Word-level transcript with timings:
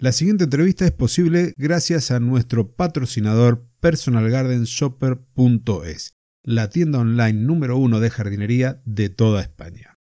La 0.00 0.12
siguiente 0.12 0.44
entrevista 0.44 0.84
es 0.84 0.92
posible 0.92 1.54
gracias 1.56 2.12
a 2.12 2.20
nuestro 2.20 2.70
patrocinador 2.70 3.66
personalgardenshopper.es, 3.80 6.14
la 6.44 6.70
tienda 6.70 7.00
online 7.00 7.32
número 7.32 7.76
uno 7.76 7.98
de 7.98 8.08
jardinería 8.08 8.80
de 8.84 9.08
toda 9.08 9.42
España. 9.42 9.96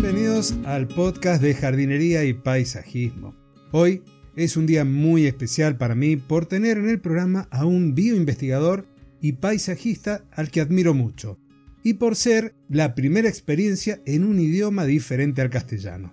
Bienvenidos 0.00 0.54
al 0.64 0.88
podcast 0.88 1.42
de 1.42 1.52
jardinería 1.52 2.24
y 2.24 2.32
paisajismo. 2.32 3.34
Hoy 3.70 4.02
es 4.34 4.56
un 4.56 4.64
día 4.64 4.86
muy 4.86 5.26
especial 5.26 5.76
para 5.76 5.94
mí 5.94 6.16
por 6.16 6.46
tener 6.46 6.78
en 6.78 6.88
el 6.88 7.02
programa 7.02 7.48
a 7.50 7.66
un 7.66 7.94
bioinvestigador 7.94 8.86
y 9.20 9.32
paisajista 9.32 10.24
al 10.32 10.50
que 10.50 10.62
admiro 10.62 10.94
mucho, 10.94 11.38
y 11.84 11.94
por 11.94 12.16
ser 12.16 12.54
la 12.68 12.96
primera 12.96 13.28
experiencia 13.28 14.00
en 14.06 14.24
un 14.24 14.40
idioma 14.40 14.86
diferente 14.86 15.42
al 15.42 15.50
castellano. 15.50 16.12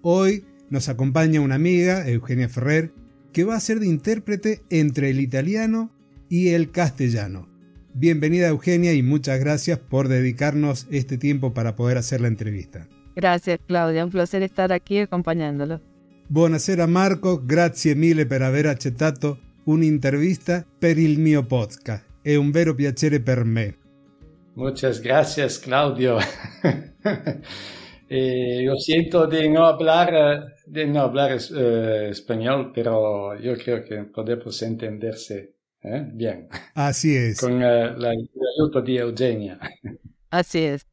Hoy 0.00 0.44
nos 0.70 0.88
acompaña 0.88 1.40
una 1.40 1.56
amiga, 1.56 2.08
Eugenia 2.08 2.48
Ferrer, 2.48 2.92
que 3.32 3.44
va 3.44 3.56
a 3.56 3.60
ser 3.60 3.80
de 3.80 3.88
intérprete 3.88 4.62
entre 4.70 5.10
el 5.10 5.20
italiano 5.20 5.90
y 6.30 6.50
el 6.50 6.70
castellano. 6.70 7.48
Bienvenida 7.94 8.48
Eugenia 8.48 8.94
y 8.94 9.02
muchas 9.02 9.40
gracias 9.40 9.78
por 9.78 10.06
dedicarnos 10.06 10.86
este 10.90 11.18
tiempo 11.18 11.52
para 11.52 11.74
poder 11.74 11.98
hacer 11.98 12.20
la 12.20 12.28
entrevista. 12.28 12.86
Gracias 13.16 13.58
Claudia, 13.66 14.04
un 14.04 14.12
placer 14.12 14.42
estar 14.44 14.72
aquí 14.72 14.98
acompañándolo. 14.98 15.82
Buonasera 16.28 16.86
Marco, 16.86 17.42
grazie 17.44 17.96
mille 17.96 18.24
per 18.26 18.42
aver 18.42 18.68
accettato 18.68 19.40
un'intervista 19.64 20.64
per 20.78 20.96
il 20.96 21.18
mio 21.18 21.44
podcast. 21.44 22.04
È 22.22 22.36
un 22.36 22.52
vero 22.52 22.74
piacere 22.74 23.18
per 23.20 23.44
me. 23.44 23.87
Muchas 24.58 25.00
gracias, 25.00 25.60
Claudio. 25.60 26.18
eh, 28.08 28.62
lo 28.64 28.74
siento 28.74 29.28
de 29.28 29.48
no 29.48 29.64
hablar, 29.64 30.56
de 30.66 30.84
no 30.84 31.02
hablar 31.02 31.38
eh, 31.56 32.08
español, 32.10 32.72
pero 32.74 33.38
yo 33.40 33.56
creo 33.56 33.84
que 33.84 34.02
podemos 34.12 34.60
entenderse 34.62 35.54
¿eh? 35.84 36.10
bien. 36.12 36.48
Así 36.74 37.14
es. 37.14 37.38
Con 37.38 37.62
eh, 37.62 37.94
la, 37.96 38.10
el 38.10 38.28
ayuda 38.58 38.82
de 38.82 38.96
Eugenia. 38.96 39.60
Así 40.30 40.58
es. 40.58 40.88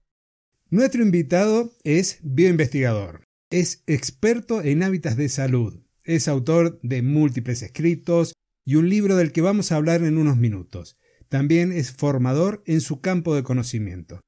Nuestro 0.69 1.01
invitado 1.01 1.71
es 1.83 2.19
bioinvestigador. 2.21 3.23
Es 3.49 3.83
experto 3.87 4.61
en 4.61 4.83
hábitats 4.83 5.17
de 5.17 5.27
salud. 5.27 5.81
Es 6.03 6.27
autor 6.27 6.79
de 6.83 7.01
múltiples 7.01 7.63
escritos 7.63 8.33
y 8.63 8.75
un 8.75 8.89
libro 8.89 9.15
del 9.15 9.31
que 9.31 9.41
vamos 9.41 9.71
a 9.71 9.77
hablar 9.77 10.03
en 10.03 10.19
unos 10.19 10.37
minutos. 10.37 10.99
También 11.35 11.73
es 11.73 11.91
formador 11.91 12.63
en 12.65 12.79
su 12.79 13.01
campo 13.01 13.35
de 13.35 13.43
conocimiento. 13.43 14.21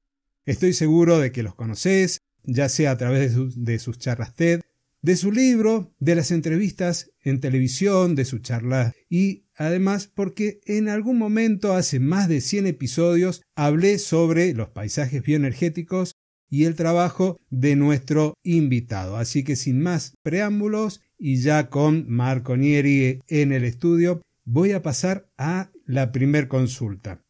Estoy 0.44 0.74
seguro 0.74 1.18
de 1.18 1.32
que 1.32 1.42
los 1.42 1.54
conoces, 1.54 2.18
ya 2.42 2.68
sea 2.68 2.90
a 2.90 2.98
través 2.98 3.34
de, 3.56 3.78
sus 3.78 3.98
charlas 3.98 4.34
TED, 4.34 4.60
de 5.00 5.16
su 5.16 5.32
libro, 5.32 5.94
de 6.00 6.16
las 6.16 6.30
entrevistas 6.30 7.10
en 7.22 7.40
televisión, 7.40 8.14
de 8.14 8.26
su 8.26 8.40
charla 8.40 8.92
y 9.08 9.46
además 9.56 10.06
porque 10.06 10.60
en 10.66 10.90
algún 10.90 11.16
momento 11.16 11.72
hace 11.72 11.98
más 11.98 12.28
de 12.28 12.42
100 12.42 12.66
episodios 12.66 13.40
hablé 13.56 13.98
sobre 13.98 14.52
los 14.52 14.68
paisajes 14.68 15.22
bioenergéticos 15.22 16.12
y 16.50 16.64
el 16.64 16.74
trabajo 16.74 17.40
de 17.48 17.74
nuestro 17.74 18.34
invitado. 18.42 19.16
Así 19.16 19.44
que 19.44 19.56
sin 19.56 19.80
más 19.80 20.12
preámbulos 20.22 21.00
y 21.18 21.36
ya 21.40 21.70
con 21.70 22.04
Marco 22.06 22.54
Nieri 22.58 23.20
en 23.28 23.52
el 23.52 23.64
estudio, 23.64 24.20
voy 24.50 24.72
a 24.72 24.80
pasar 24.80 25.28
a 25.36 25.70
la 25.84 26.10
primera 26.10 26.48
consulta. 26.48 27.22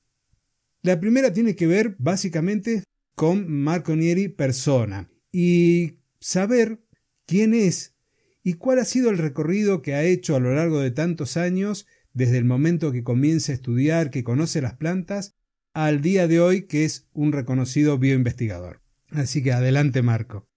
La 0.83 1.00
primera 1.00 1.33
tiene 1.33 1.56
que 1.56 1.66
ver 1.66 1.97
básicamente 1.98 2.84
con 3.16 3.50
Marco 3.50 3.97
Nieri 3.97 4.28
persona 4.28 5.11
y 5.33 5.98
saber 6.20 6.78
quién 7.27 7.55
es 7.55 7.96
y 8.44 8.55
cuál 8.55 8.78
ha 8.78 8.84
sido 8.84 9.11
el 9.11 9.19
recorrido 9.19 9.83
que 9.83 9.94
ha 9.94 10.05
hecho 10.05 10.36
a 10.36 10.41
lo 10.41 10.55
largo 10.55 10.78
de 10.78 10.92
tantos 10.92 11.36
años 11.36 11.89
desde 12.12 12.39
el 12.39 12.44
momento 12.44 12.92
que 12.92 13.02
comienza 13.02 13.51
a 13.51 13.57
estudiar, 13.57 14.11
que 14.11 14.23
conoce 14.23 14.62
las 14.62 14.77
plantas, 14.77 15.36
al 15.74 16.01
día 16.01 16.28
de 16.28 16.39
hoy 16.40 16.68
que 16.68 16.84
es 16.84 17.08
un 17.12 17.33
reconocido 17.33 17.98
bioinvestigador. 17.98 18.80
Así 19.11 19.42
que 19.42 19.51
adelante 19.51 20.02
Marco. 20.02 20.48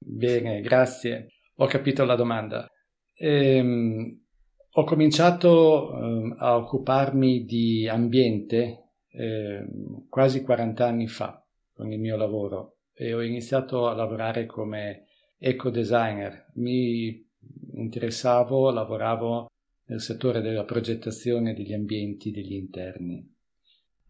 Bene, 0.00 0.60
grazie. 0.60 1.28
Ho 1.56 1.68
capito 1.68 2.04
la 2.04 2.16
domanda. 2.16 2.68
Ehm, 3.16 4.21
ho 4.74 4.84
cominciato 4.84 5.92
eh, 5.92 6.34
a 6.38 6.56
occuparmi 6.56 7.44
di 7.44 7.86
ambiente 7.88 8.84
eh, 9.10 9.66
quasi 10.08 10.42
40 10.42 10.86
anni 10.86 11.08
fa 11.08 11.44
con 11.74 11.92
il 11.92 11.98
mio 11.98 12.16
lavoro 12.16 12.76
e 12.94 13.12
ho 13.12 13.22
iniziato 13.22 13.88
a 13.88 13.94
lavorare 13.94 14.46
come 14.46 15.06
eco 15.38 15.70
designer. 15.70 16.46
Mi 16.54 17.22
interessavo, 17.74 18.70
lavoravo 18.70 19.50
nel 19.86 20.00
settore 20.00 20.40
della 20.40 20.64
progettazione 20.64 21.52
degli 21.52 21.74
ambienti 21.74 22.30
degli 22.30 22.54
interni. 22.54 23.30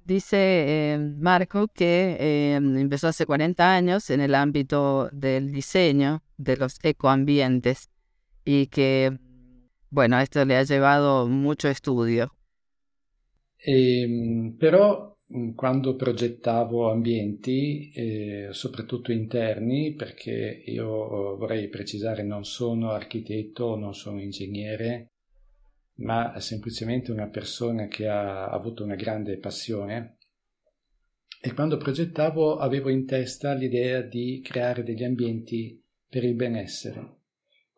Dice 0.05 0.37
eh, 0.37 0.99
Marco 0.99 1.69
que 1.73 2.17
empezó 2.19 3.09
hace 3.09 3.25
40 3.25 3.65
años 3.65 4.11
en 4.11 4.21
el 4.21 4.35
ámbito 4.35 5.09
del 5.13 5.51
diseño 5.51 6.23
de 6.37 6.57
los 6.57 6.79
ecoambientes 6.83 7.89
y 8.45 8.67
que 8.67 9.17
Bueno, 9.93 10.19
esto 10.19 10.43
le 10.43 10.57
ha 10.57 10.63
llevado 10.63 11.27
mucho 11.29 11.69
estudio. 11.69 12.35
E, 13.59 14.01
ehm, 14.01 14.57
però 14.57 15.15
quando 15.55 15.97
progettavo 15.97 16.91
ambienti, 16.91 17.93
eh, 17.93 18.49
soprattutto 18.53 19.13
interni, 19.13 19.93
perché 19.93 20.63
io 20.65 21.37
vorrei 21.37 21.69
precisare 21.69 22.23
non 22.23 22.47
sono 22.47 22.93
architetto, 22.93 23.77
non 23.77 23.95
sono 23.95 24.19
ingegnere, 24.19 25.11
ma 25.97 26.41
semplicemente 26.41 27.13
una 27.13 27.29
persona 27.29 27.87
che 27.87 28.09
ha 28.09 28.49
avuto 28.49 28.85
una 28.85 28.97
grande 28.97 29.37
passione. 29.37 30.17
E 31.39 31.53
quando 31.53 31.77
progettavo 31.77 32.57
avevo 32.57 32.89
in 32.89 33.05
testa 33.05 33.53
l'idea 33.53 34.01
di 34.01 34.41
creare 34.43 34.85
degli 34.85 35.05
ambienti 35.05 35.79
per 36.09 36.25
il 36.25 36.35
benessere 36.35 37.21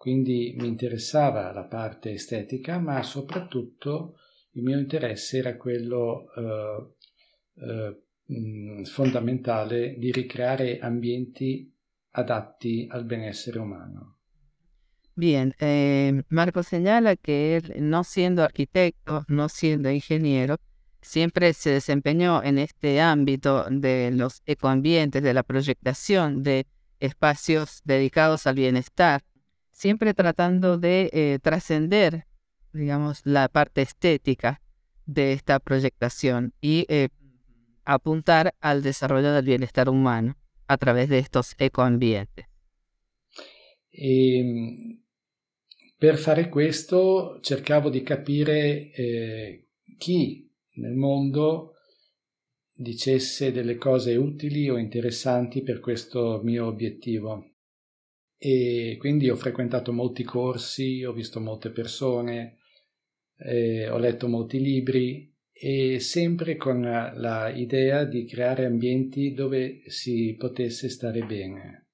quindi 0.05 0.55
mi 0.59 0.67
interessava 0.67 1.51
la 1.51 1.63
parte 1.63 2.13
estetica, 2.13 2.79
ma 2.79 3.03
soprattutto 3.03 4.19
il 4.51 4.63
mio 4.63 4.79
interesse 4.79 5.39
era 5.39 5.57
quello 5.57 6.27
eh, 6.37 7.97
eh, 8.27 8.85
fondamentale 8.85 9.97
di 9.97 10.13
ricreare 10.13 10.79
ambienti 10.79 11.73
adatti 12.11 12.87
al 12.91 13.07
benessere 13.07 13.59
umano. 13.59 14.17
Bien, 15.15 15.55
eh, 15.59 16.23
Marco 16.29 16.61
señala 16.61 17.17
que 17.17 17.57
él, 17.57 17.73
no 17.79 18.05
siendo 18.05 18.43
arquitecto, 18.43 19.25
no 19.29 19.49
siendo 19.49 19.89
ingeniero, 19.89 20.59
siempre 21.01 21.55
se 21.55 21.71
desempeñó 21.71 22.43
en 22.43 22.59
este 22.59 23.01
ámbito 23.01 23.65
de 23.71 24.11
los 24.11 24.43
ecoambientes, 24.45 25.23
de 25.23 25.33
la 25.33 25.45
proyectación 25.45 26.43
de 26.43 26.67
espacios 27.01 27.81
dedicados 27.85 28.47
al 28.47 28.57
bienestar, 28.57 29.23
siempre 29.75 30.15
tratando 30.15 30.79
de 30.79 31.11
eh, 31.13 31.39
trascender, 31.43 32.27
digamos, 32.73 33.21
la 33.25 33.49
parte 33.49 33.83
estética 33.83 34.63
de 35.05 35.33
esta 35.33 35.59
proyectación 35.59 36.55
y 36.61 36.87
eh, 36.89 37.09
apuntar 37.85 38.55
al 38.61 38.83
desarrollo 38.83 39.33
del 39.33 39.45
bienestar 39.45 39.89
humano 39.89 40.37
a 40.67 40.79
través 40.79 41.09
de 41.09 41.19
estos 41.19 41.55
ecoambientes. 41.59 42.47
Ehm, 43.91 45.03
per 45.99 46.17
fare 46.19 46.49
questo 46.49 47.39
cercavo 47.43 47.91
di 47.91 48.03
capire 48.03 48.91
eh, 48.93 49.69
chi 49.99 50.51
nel 50.77 50.95
mondo 50.95 51.75
dicesse 52.73 53.53
delle 53.53 53.77
cose 53.77 54.17
utili 54.17 54.69
o 54.69 54.79
interessanti 54.79 55.63
per 55.63 55.81
questo 55.81 56.41
mio 56.43 56.67
obiettivo. 56.67 57.54
E 58.47 58.99
quindi 58.99 59.31
ho 59.31 59.37
frequentato 59.37 59.91
molti 59.91 60.23
corsi, 60.23 61.03
ho 61.03 61.15
visto 61.15 61.41
molte 61.41 61.71
persone, 61.71 62.59
eh, 63.39 63.89
ho 63.89 63.97
letto 63.97 64.29
molti 64.29 64.61
libri 64.61 65.35
e 65.51 65.99
sempre 65.99 66.57
con 66.57 66.83
la 66.83 67.51
idea 67.55 68.05
di 68.05 68.27
creare 68.27 68.67
ambienti 68.67 69.33
dove 69.33 69.85
si 69.87 70.37
potesse 70.39 70.91
stare 70.91 71.25
bene. 71.25 71.87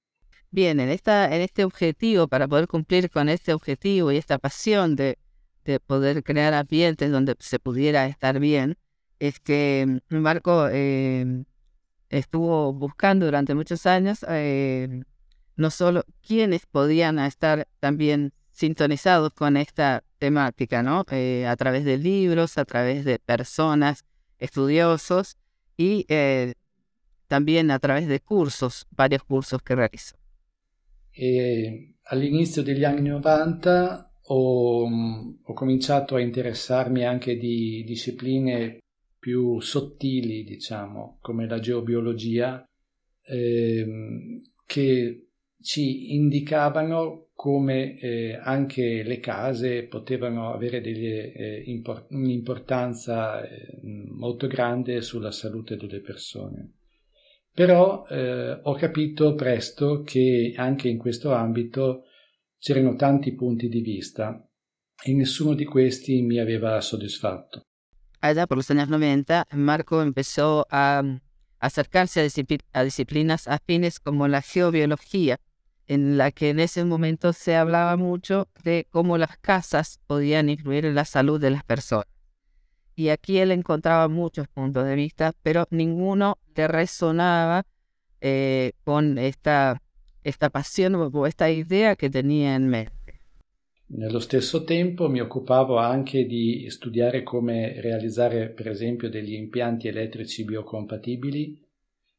Bien, 0.49 0.81
en, 0.81 0.89
esta, 0.89 1.33
en 1.33 1.41
este 1.41 1.63
objetivo, 1.63 2.27
para 2.27 2.49
poder 2.49 2.67
cumplir 2.67 3.11
con 3.11 3.29
este 3.29 3.53
objetivo 3.53 4.11
y 4.11 4.17
esta 4.17 4.39
pasión 4.39 4.97
de, 4.97 5.19
de 5.65 5.79
poder 5.79 6.25
crear 6.25 6.53
ambientes 6.53 7.13
donde 7.13 7.37
se 7.39 7.61
pudiera 7.61 8.09
estar 8.09 8.41
bien, 8.41 8.77
es 9.21 9.39
que 9.39 10.01
Marco 10.09 10.67
eh, 10.69 11.45
estuvo 12.09 12.73
buscando 12.73 13.27
durante 13.27 13.55
muchos 13.55 13.87
años 13.87 14.27
eh, 14.29 15.05
no 15.61 15.71
solo 15.71 16.05
quienes 16.27 16.67
podían 16.67 17.19
estar 17.19 17.69
también 17.79 18.33
sintonizados 18.51 19.33
con 19.33 19.57
esta 19.57 20.03
temática, 20.19 20.83
¿no? 20.83 21.05
Eh, 21.11 21.47
a 21.47 21.57
través 21.57 21.85
de 21.85 21.99
libros, 21.99 22.59
a 22.59 22.65
través 22.65 23.05
de 23.05 23.19
personas, 23.19 24.05
estudiosos 24.39 25.37
y 25.77 26.07
eh, 26.09 26.55
también 27.29 27.71
a 27.71 27.79
través 27.79 28.09
de 28.09 28.21
cursos, 28.21 28.87
varios 28.91 29.23
cursos 29.23 29.63
que 29.63 29.77
realizó. 29.77 30.17
E 31.13 31.97
all'inizio 32.05 32.63
degli 32.63 32.85
anni 32.85 33.09
90 33.09 34.13
ho, 34.29 34.89
ho 35.43 35.53
cominciato 35.53 36.15
a 36.17 36.21
interessarmi 36.21 37.05
anche 37.05 37.37
di 37.37 37.85
discipline 37.85 38.79
più 39.19 39.61
sottili, 39.61 40.45
diciamo, 40.45 41.19
come 41.21 41.47
la 41.47 41.61
geobiologia, 41.61 42.65
ehm, 43.23 44.41
che 44.65 45.30
ci 45.63 46.15
indicavano 46.15 47.29
come 47.35 47.99
eh, 47.99 48.39
anche 48.43 49.03
le 49.03 49.19
case 49.19 49.85
potevano 49.85 50.53
avere 50.53 50.81
delle, 50.81 51.33
eh, 51.33 51.63
import- 51.67 52.11
un'importanza 52.11 53.43
eh, 53.43 53.81
molto 53.83 54.47
grande 54.47 55.01
sulla 55.01 55.31
salute 55.31 55.77
delle 55.77 56.01
persone. 56.01 56.75
Però 57.53 58.07
eh, 58.07 58.61
ho 58.63 58.75
capito 58.75 59.35
presto 59.35 60.03
che 60.03 60.53
anche 60.57 60.89
in 60.89 60.99
questo 60.99 61.33
ambito 61.33 62.05
c'erano 62.59 62.95
tanti 62.95 63.35
punti 63.35 63.69
di 63.69 63.81
vista 63.81 64.47
e 65.03 65.15
nessuno 65.15 65.55
di 65.55 65.65
questi 65.65 66.21
mi 66.23 66.39
aveva 66.39 66.81
soddisfatto. 66.81 67.63
Allá 68.23 68.47
por 68.47 68.59
los 68.59 68.71
años 68.71 68.89
90, 68.89 69.47
Marco 69.53 70.03
empezó 70.03 70.67
a 70.69 71.03
acercarse 71.59 72.21
a, 72.21 72.23
discipl 72.23 72.59
a 72.73 72.85
disciplinas 72.85 73.49
afines 73.49 73.99
como 73.99 74.29
la 74.29 74.43
geobiología, 74.43 75.41
en 75.91 76.17
la 76.17 76.31
que 76.31 76.51
en 76.51 76.61
ese 76.61 76.85
momento 76.85 77.33
se 77.33 77.57
hablaba 77.57 77.97
mucho 77.97 78.47
de 78.63 78.87
cómo 78.91 79.19
las 79.19 79.37
casas 79.39 79.99
podían 80.07 80.49
influir 80.49 80.85
en 80.85 80.95
la 80.95 81.05
salud 81.05 81.41
de 81.41 81.51
las 81.51 81.65
personas. 81.65 82.07
Y 82.95 83.09
aquí 83.09 83.39
él 83.39 83.51
encontraba 83.51 84.07
muchos 84.07 84.47
puntos 84.47 84.85
de 84.85 84.95
vista, 84.95 85.35
pero 85.43 85.67
ninguno 85.71 86.39
le 86.55 86.69
resonaba 86.69 87.67
eh, 88.21 88.75
con 88.85 89.19
esta, 89.19 89.83
esta 90.23 90.49
passione 90.49 90.97
o 90.97 91.27
esta 91.27 91.51
idea 91.51 91.97
che 91.97 92.09
tenía 92.09 92.55
in 92.55 92.69
mente. 92.69 92.95
Nello 93.87 94.21
stesso 94.21 94.63
tempo 94.63 95.09
mi 95.09 95.21
occupavo 95.21 95.79
anche 95.79 96.25
di 96.25 96.71
studiare 96.71 97.25
come 97.25 97.81
realizzare 97.81 98.51
per 98.51 98.69
esempio 98.69 99.11
degli 99.11 99.33
impianti 99.33 99.89
elettrici 99.89 100.45
biocompatibili 100.45 101.70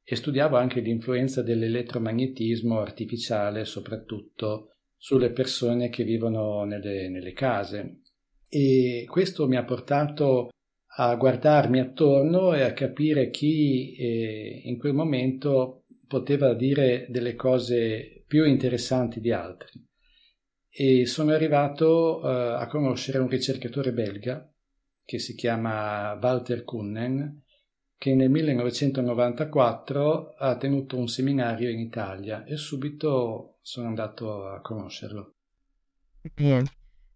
e 0.04 0.16
studiavo 0.16 0.58
anche 0.58 0.82
l'influenza 0.82 1.42
dell'elettromagnetismo 1.42 2.80
artificiale 2.80 3.66
soprattutto 3.66 4.76
sulle 4.98 5.32
persone 5.32 5.90
che 5.90 6.04
vivono 6.04 6.64
nelle, 6.64 7.10
nelle 7.10 7.34
case 7.34 8.02
e 8.54 9.06
questo 9.08 9.48
mi 9.48 9.56
ha 9.56 9.64
portato 9.64 10.50
a 10.98 11.16
guardarmi 11.16 11.80
attorno 11.80 12.54
e 12.54 12.64
a 12.64 12.74
capire 12.74 13.30
chi 13.30 13.96
eh, 13.96 14.64
in 14.66 14.78
quel 14.78 14.94
momento 14.94 15.86
poteva 16.06 16.54
dire 16.54 17.06
delle 17.08 17.36
cose 17.36 18.26
più 18.28 18.44
interessanti 18.44 19.22
di 19.22 19.32
altri. 19.32 19.88
E 20.70 21.06
sono 21.06 21.32
arrivato 21.32 22.22
eh, 22.22 22.62
a 22.62 22.68
conoscere 22.68 23.20
un 23.20 23.30
ricercatore 23.30 23.94
belga 23.94 24.54
che 25.06 25.18
si 25.18 25.34
chiama 25.34 26.20
Walter 26.22 26.66
Kunnen, 26.66 27.41
che 28.02 28.16
nel 28.16 28.32
1994 28.32 30.34
ha 30.40 30.58
tenuto 30.58 30.98
un 30.98 31.08
seminario 31.08 31.70
in 31.70 31.78
Italia 31.78 32.44
e 32.46 32.58
subito 32.58 33.60
sono 33.62 33.90
andato 33.90 34.48
a 34.48 34.60
conoscerlo. 34.60 35.36
Bien, 36.36 36.66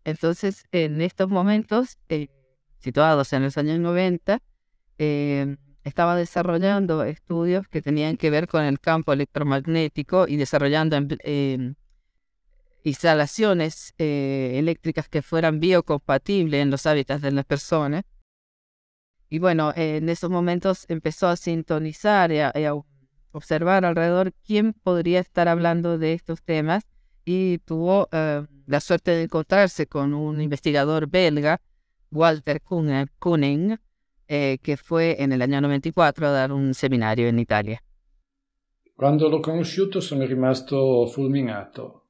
entonces 0.03 0.63
en 0.71 1.01
estos 1.01 1.27
momentos, 1.27 1.97
eh, 2.07 2.27
situados 2.77 3.33
en 3.33 3.41
los 3.41 3.57
años 3.57 3.79
90, 3.79 4.43
eh, 4.99 5.57
estaba 5.83 6.15
desarrollando 6.15 7.03
estudios 7.03 7.67
que 7.67 7.81
tenían 7.81 8.15
que 8.15 8.29
ver 8.29 8.47
con 8.47 8.63
el 8.63 8.79
campo 8.79 9.11
electromagnético 9.11 10.27
y 10.27 10.35
desarrollando 10.35 10.99
eh, 11.23 11.73
instalaciones 12.83 13.95
eh, 13.97 14.51
eléctricas 14.59 15.09
que 15.09 15.23
fueran 15.23 15.59
biocompatibles 15.59 16.61
en 16.61 16.69
los 16.69 16.85
hábitats 16.85 17.23
de 17.23 17.31
las 17.31 17.45
personas 17.45 18.03
y 19.29 19.39
bueno, 19.39 19.73
en 19.75 20.09
esos 20.09 20.29
momentos 20.29 20.85
empezó 20.89 21.27
a 21.27 21.35
sintonizar 21.35 22.31
y 22.31 22.39
a, 22.39 22.73
observar 23.31 23.83
alrededor 23.83 24.31
quién 24.47 24.71
podría 24.71 25.19
estar 25.19 25.49
hablando 25.49 25.97
de 25.97 26.13
estos 26.13 26.41
temas 26.41 26.83
y 27.25 27.57
tuvo 27.59 28.07
eh, 28.13 28.43
la 28.65 28.79
suerte 28.79 29.11
de 29.11 29.23
encontrarse 29.23 29.87
con 29.87 30.13
un 30.13 30.39
investigador 30.39 31.09
belga, 31.09 31.59
Walter 32.11 32.61
Kuning, 32.61 33.77
eh, 34.27 34.57
que 34.63 34.77
fue 34.77 35.21
en 35.21 35.33
el 35.33 35.41
año 35.41 35.59
94 35.59 36.27
a 36.27 36.31
dar 36.31 36.53
un 36.53 36.73
seminario 36.73 37.27
en 37.27 37.39
Italia. 37.39 37.81
Quando 38.95 39.27
l'ho 39.27 39.41
conosciuto 39.41 39.99
sono 39.99 40.25
rimasto 40.25 41.05
fulminato. 41.07 42.03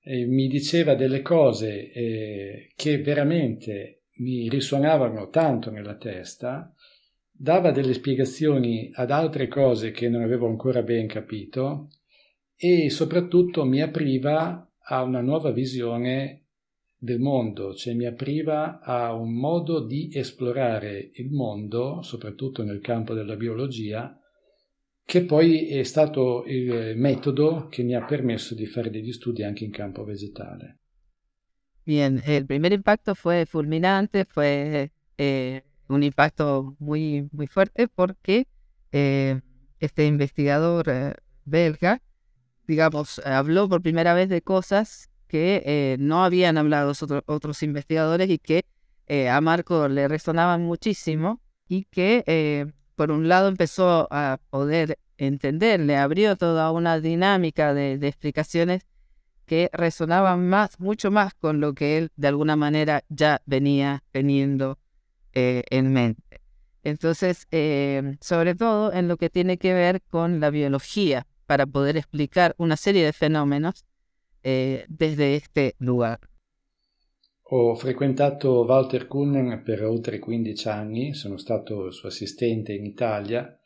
E 0.00 0.26
mi 0.26 0.48
diceva 0.48 0.94
delle 0.94 1.20
cose 1.20 1.90
eh, 1.92 2.72
che 2.74 2.98
veramente 3.02 4.03
mi 4.16 4.48
risuonavano 4.48 5.28
tanto 5.28 5.70
nella 5.70 5.96
testa, 5.96 6.72
dava 7.30 7.72
delle 7.72 7.94
spiegazioni 7.94 8.90
ad 8.94 9.10
altre 9.10 9.48
cose 9.48 9.90
che 9.90 10.08
non 10.08 10.22
avevo 10.22 10.46
ancora 10.46 10.82
ben 10.82 11.06
capito 11.08 11.88
e 12.56 12.90
soprattutto 12.90 13.64
mi 13.64 13.82
apriva 13.82 14.70
a 14.86 15.02
una 15.02 15.20
nuova 15.20 15.50
visione 15.50 16.42
del 16.96 17.18
mondo, 17.18 17.74
cioè 17.74 17.92
mi 17.94 18.06
apriva 18.06 18.80
a 18.80 19.12
un 19.12 19.34
modo 19.34 19.84
di 19.84 20.10
esplorare 20.12 21.10
il 21.14 21.30
mondo, 21.30 22.00
soprattutto 22.02 22.62
nel 22.62 22.80
campo 22.80 23.12
della 23.12 23.36
biologia, 23.36 24.18
che 25.04 25.24
poi 25.24 25.66
è 25.66 25.82
stato 25.82 26.44
il 26.46 26.96
metodo 26.96 27.66
che 27.68 27.82
mi 27.82 27.94
ha 27.94 28.04
permesso 28.04 28.54
di 28.54 28.64
fare 28.64 28.88
degli 28.88 29.12
studi 29.12 29.42
anche 29.42 29.64
in 29.64 29.70
campo 29.70 30.02
vegetale. 30.04 30.78
Bien, 31.86 32.22
el 32.24 32.46
primer 32.46 32.72
impacto 32.72 33.14
fue 33.14 33.44
fulminante, 33.44 34.24
fue 34.24 34.90
eh, 35.18 35.62
un 35.88 36.02
impacto 36.02 36.74
muy, 36.78 37.28
muy 37.30 37.46
fuerte 37.46 37.88
porque 37.88 38.48
eh, 38.90 39.42
este 39.80 40.06
investigador 40.06 40.88
eh, 40.88 41.14
belga, 41.44 42.00
digamos, 42.66 43.18
habló 43.26 43.68
por 43.68 43.82
primera 43.82 44.14
vez 44.14 44.30
de 44.30 44.40
cosas 44.40 45.10
que 45.28 45.96
no 45.98 46.24
habían 46.24 46.56
hablado 46.58 46.92
otros 47.26 47.62
investigadores 47.62 48.30
y 48.30 48.38
que 48.38 48.64
a 49.28 49.40
Marco 49.40 49.88
le 49.88 50.06
resonaban 50.06 50.62
muchísimo 50.62 51.40
y 51.68 51.84
que 51.86 52.72
por 52.94 53.10
un 53.10 53.28
lado 53.28 53.48
empezó 53.48 54.06
a 54.12 54.38
poder 54.50 54.98
entender, 55.18 55.80
le 55.80 55.96
abrió 55.96 56.36
toda 56.36 56.70
una 56.70 57.00
dinámica 57.00 57.74
de 57.74 57.94
explicaciones 58.06 58.86
que 59.44 59.70
resonaban 59.72 60.48
más, 60.48 60.78
mucho 60.80 61.10
más 61.10 61.34
con 61.34 61.60
lo 61.60 61.74
que 61.74 61.98
él 61.98 62.10
de 62.16 62.28
alguna 62.28 62.56
manera 62.56 63.04
ya 63.08 63.42
venía 63.46 64.02
teniendo 64.10 64.78
eh, 65.32 65.62
en 65.70 65.92
mente. 65.92 66.40
Entonces, 66.82 67.46
eh, 67.50 68.16
sobre 68.20 68.54
todo 68.54 68.92
en 68.92 69.08
lo 69.08 69.16
que 69.16 69.30
tiene 69.30 69.56
que 69.56 69.72
ver 69.72 70.02
con 70.02 70.40
la 70.40 70.50
biología, 70.50 71.26
para 71.46 71.66
poder 71.66 71.96
explicar 71.96 72.54
una 72.58 72.76
serie 72.76 73.04
de 73.04 73.12
fenómenos 73.12 73.84
eh, 74.42 74.84
desde 74.88 75.36
este 75.36 75.74
lugar. 75.78 76.20
Ho 77.48 77.74
frequentato 77.74 78.64
Walter 78.64 79.06
Kuhnen 79.06 79.62
per 79.62 79.84
oltre 79.84 80.18
15 80.18 80.68
anni, 80.68 81.14
sono 81.14 81.36
stato 81.36 81.90
suo 81.90 82.08
assistente 82.08 82.72
in 82.72 82.86
Italia 82.86 83.58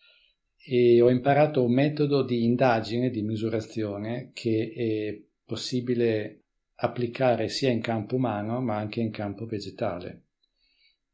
e 0.57 1.01
ho 1.01 1.09
imparato 1.09 1.65
un 1.65 1.73
metodo 1.73 2.25
di 2.25 2.45
indagine, 2.45 3.11
di 3.11 3.23
misurazione 3.23 4.31
che 4.35 4.73
è 4.75 5.28
possibile 5.49 6.43
applicare 6.81 7.49
sia 7.49 7.71
in 7.71 7.81
campo 7.81 8.17
umano 8.17 8.61
ma 8.61 8.77
anche 8.77 9.01
in 9.01 9.11
campo 9.11 9.47
vegetale. 9.47 10.27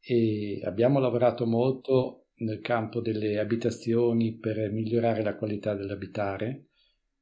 E 0.01 0.59
abbiamo 0.65 0.99
lavorato 0.99 1.45
molto 1.45 2.27
nel 2.39 2.59
campo 2.59 2.99
delle 2.99 3.39
abitazioni 3.39 4.37
per 4.37 4.69
migliorare 4.71 5.23
la 5.23 5.37
qualità 5.37 5.73
dell'abitare, 5.73 6.67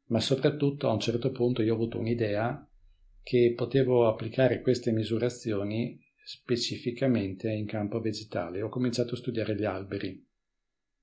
ma 0.07 0.19
soprattutto 0.19 0.89
a 0.89 0.93
un 0.93 0.99
certo 0.99 1.31
punto 1.31 1.61
io 1.61 1.73
ho 1.73 1.75
avuto 1.75 1.99
un'idea 1.99 2.67
che 3.21 3.53
potevo 3.55 4.07
applicare 4.07 4.61
queste 4.61 4.91
misurazioni 4.91 5.97
specificamente 6.25 7.51
in 7.51 7.67
campo 7.67 7.99
vegetale. 7.99 8.63
Ho 8.63 8.69
cominciato 8.69 9.13
a 9.13 9.17
studiare 9.17 9.55
gli 9.55 9.65
alberi. 9.65 10.27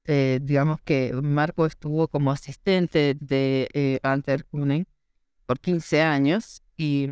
Eh, 0.03 0.41
digamos 0.43 0.81
que 0.83 1.13
Marco 1.23 1.65
estuvo 1.67 2.09
como 2.09 2.33
asistente 2.33 3.15
de 3.15 3.69
eh, 3.73 4.01
Hunter 4.03 4.45
Kuning 4.45 4.85
por 5.51 5.59
15 5.59 6.03
años 6.03 6.63
y 6.77 7.11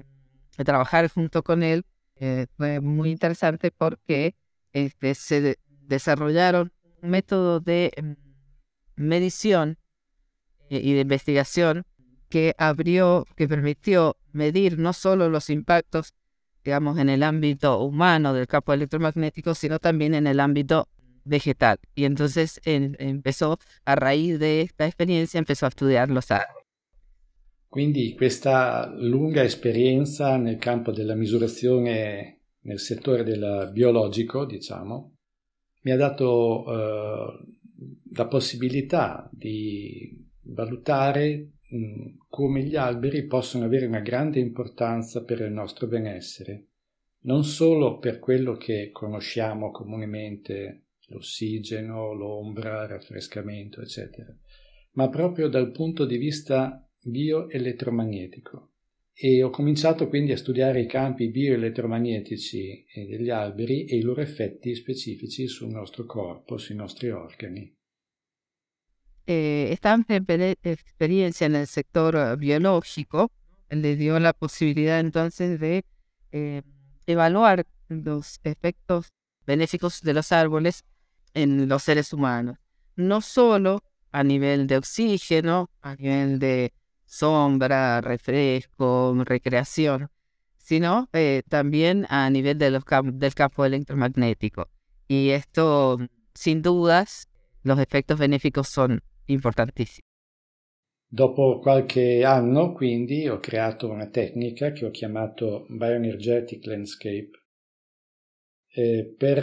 trabajar 0.58 1.10
junto 1.10 1.42
con 1.42 1.64
él 1.64 1.84
eh, 2.20 2.46
fue 2.56 2.78
muy 2.78 3.10
interesante 3.10 3.72
porque 3.72 4.36
este, 4.72 5.16
se 5.16 5.58
desarrollaron 5.66 6.72
un 7.02 7.10
método 7.10 7.58
de 7.58 7.92
mm, 8.00 8.12
medición 8.94 9.76
eh, 10.70 10.80
y 10.80 10.92
de 10.92 11.00
investigación 11.00 11.84
que 12.28 12.54
abrió, 12.58 13.24
que 13.34 13.48
permitió 13.48 14.16
medir 14.30 14.78
no 14.78 14.92
solo 14.92 15.28
los 15.28 15.50
impactos, 15.50 16.14
digamos, 16.62 16.96
en 16.98 17.08
el 17.08 17.24
ámbito 17.24 17.80
humano 17.80 18.34
del 18.34 18.46
campo 18.46 18.72
electromagnético, 18.72 19.56
sino 19.56 19.80
también 19.80 20.14
en 20.14 20.28
el 20.28 20.38
ámbito 20.38 20.88
vegetal. 21.24 21.80
Y 21.96 22.04
entonces 22.04 22.60
empezó, 22.64 23.58
a 23.84 23.96
raíz 23.96 24.38
de 24.38 24.60
esta 24.60 24.86
experiencia, 24.86 25.38
empezó 25.38 25.66
a 25.66 25.70
estudiar 25.70 26.08
los 26.08 26.30
árboles. 26.30 26.57
Quindi 27.68 28.14
questa 28.14 28.90
lunga 28.96 29.42
esperienza 29.42 30.36
nel 30.38 30.56
campo 30.56 30.90
della 30.90 31.14
misurazione 31.14 32.40
nel 32.62 32.80
settore 32.80 33.24
del 33.24 33.70
biologico, 33.72 34.46
diciamo, 34.46 35.16
mi 35.82 35.90
ha 35.90 35.96
dato 35.96 36.64
eh, 36.66 37.54
la 38.14 38.26
possibilità 38.26 39.28
di 39.30 40.26
valutare 40.44 41.50
mh, 41.68 42.26
come 42.28 42.62
gli 42.62 42.74
alberi 42.74 43.26
possono 43.26 43.66
avere 43.66 43.84
una 43.84 44.00
grande 44.00 44.40
importanza 44.40 45.22
per 45.22 45.40
il 45.40 45.52
nostro 45.52 45.86
benessere, 45.86 46.68
non 47.24 47.44
solo 47.44 47.98
per 47.98 48.18
quello 48.18 48.54
che 48.56 48.90
conosciamo 48.90 49.70
comunemente, 49.70 50.84
l'ossigeno, 51.08 52.12
l'ombra, 52.12 52.82
il 52.84 52.88
raffrescamento, 52.88 53.82
eccetera, 53.82 54.34
ma 54.92 55.08
proprio 55.10 55.48
dal 55.48 55.70
punto 55.70 56.06
di 56.06 56.16
vista 56.16 56.82
bioelettromagnetico. 57.10 58.72
E 59.12 59.42
ho 59.42 59.50
cominciato 59.50 60.08
quindi 60.08 60.32
a 60.32 60.36
studiare 60.36 60.80
i 60.80 60.86
campi 60.86 61.28
bioelettromagnetici 61.28 62.86
degli 62.94 63.30
alberi 63.30 63.84
e 63.84 63.96
i 63.96 64.02
loro 64.02 64.20
effetti 64.20 64.74
specifici 64.74 65.48
sul 65.48 65.70
nostro 65.70 66.04
corpo, 66.04 66.56
sui 66.56 66.76
nostri 66.76 67.10
organi. 67.10 67.76
Eh, 69.24 69.76
amplia 69.82 70.22
experiencia 70.62 71.46
en 71.46 71.56
el 71.56 71.66
sector 71.66 72.38
biológico 72.38 73.30
le 73.68 73.96
dio 73.96 74.18
la 74.18 74.32
posibilidad 74.32 75.00
entonces 75.00 75.60
de 75.60 75.84
eh, 76.32 76.62
evaluar 77.06 77.66
los 77.88 78.40
efectos 78.44 79.08
benéficos 79.44 80.00
de 80.00 80.14
los 80.14 80.32
árboles 80.32 80.84
los 81.34 81.82
seres 81.82 82.12
humanos, 82.12 82.58
no 82.96 83.20
solo 83.20 83.82
a 84.10 84.24
nivel 84.24 84.66
de 84.66 84.76
oxígeno, 84.76 85.70
a 85.82 85.94
nivel 85.94 86.38
de 86.38 86.72
sombra, 87.08 88.00
refresco, 88.00 89.14
recreación, 89.24 90.10
sino 90.56 91.08
eh, 91.12 91.42
también 91.48 92.06
a 92.10 92.28
nivel 92.30 92.58
de 92.58 92.70
los 92.70 92.84
del 93.14 93.34
campo 93.34 93.64
electromagnético. 93.64 94.68
Y 95.08 95.30
esto, 95.30 95.98
sin 96.34 96.60
dudas, 96.62 97.28
los 97.62 97.78
efectos 97.80 98.18
benéficos 98.18 98.68
son 98.68 99.02
importantissimi. 99.26 100.02
Dopo 101.10 101.58
qualche 101.60 102.22
anno, 102.22 102.74
quindi, 102.74 103.26
ho 103.28 103.40
creato 103.40 103.88
una 103.88 104.10
tecnica 104.10 104.72
che 104.72 104.84
ho 104.84 104.90
chiamato 104.90 105.64
Bioenergetic 105.70 106.66
Landscape 106.66 107.30
eh, 108.74 109.14
per 109.16 109.42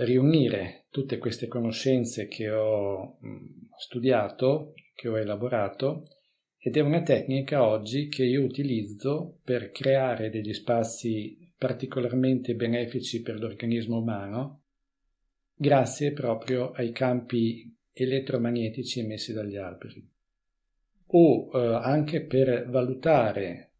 riunire 0.00 0.84
tutte 0.90 1.16
queste 1.16 1.48
conoscenze 1.48 2.28
che 2.28 2.50
ho 2.50 3.16
mh, 3.18 3.68
studiato, 3.78 4.74
che 4.94 5.08
ho 5.08 5.16
elaborato 5.16 6.04
ed 6.66 6.76
è 6.76 6.80
una 6.80 7.00
tecnica 7.02 7.64
oggi 7.64 8.08
che 8.08 8.24
io 8.24 8.42
utilizzo 8.42 9.38
per 9.44 9.70
creare 9.70 10.30
degli 10.30 10.52
spazi 10.52 11.52
particolarmente 11.56 12.56
benefici 12.56 13.22
per 13.22 13.38
l'organismo 13.38 13.98
umano 13.98 14.62
grazie 15.54 16.10
proprio 16.10 16.72
ai 16.72 16.90
campi 16.90 17.72
elettromagnetici 17.92 18.98
emessi 18.98 19.32
dagli 19.32 19.54
alberi 19.54 20.10
o 21.06 21.50
eh, 21.54 21.78
anche 21.84 22.22
per 22.22 22.68
valutare 22.68 23.70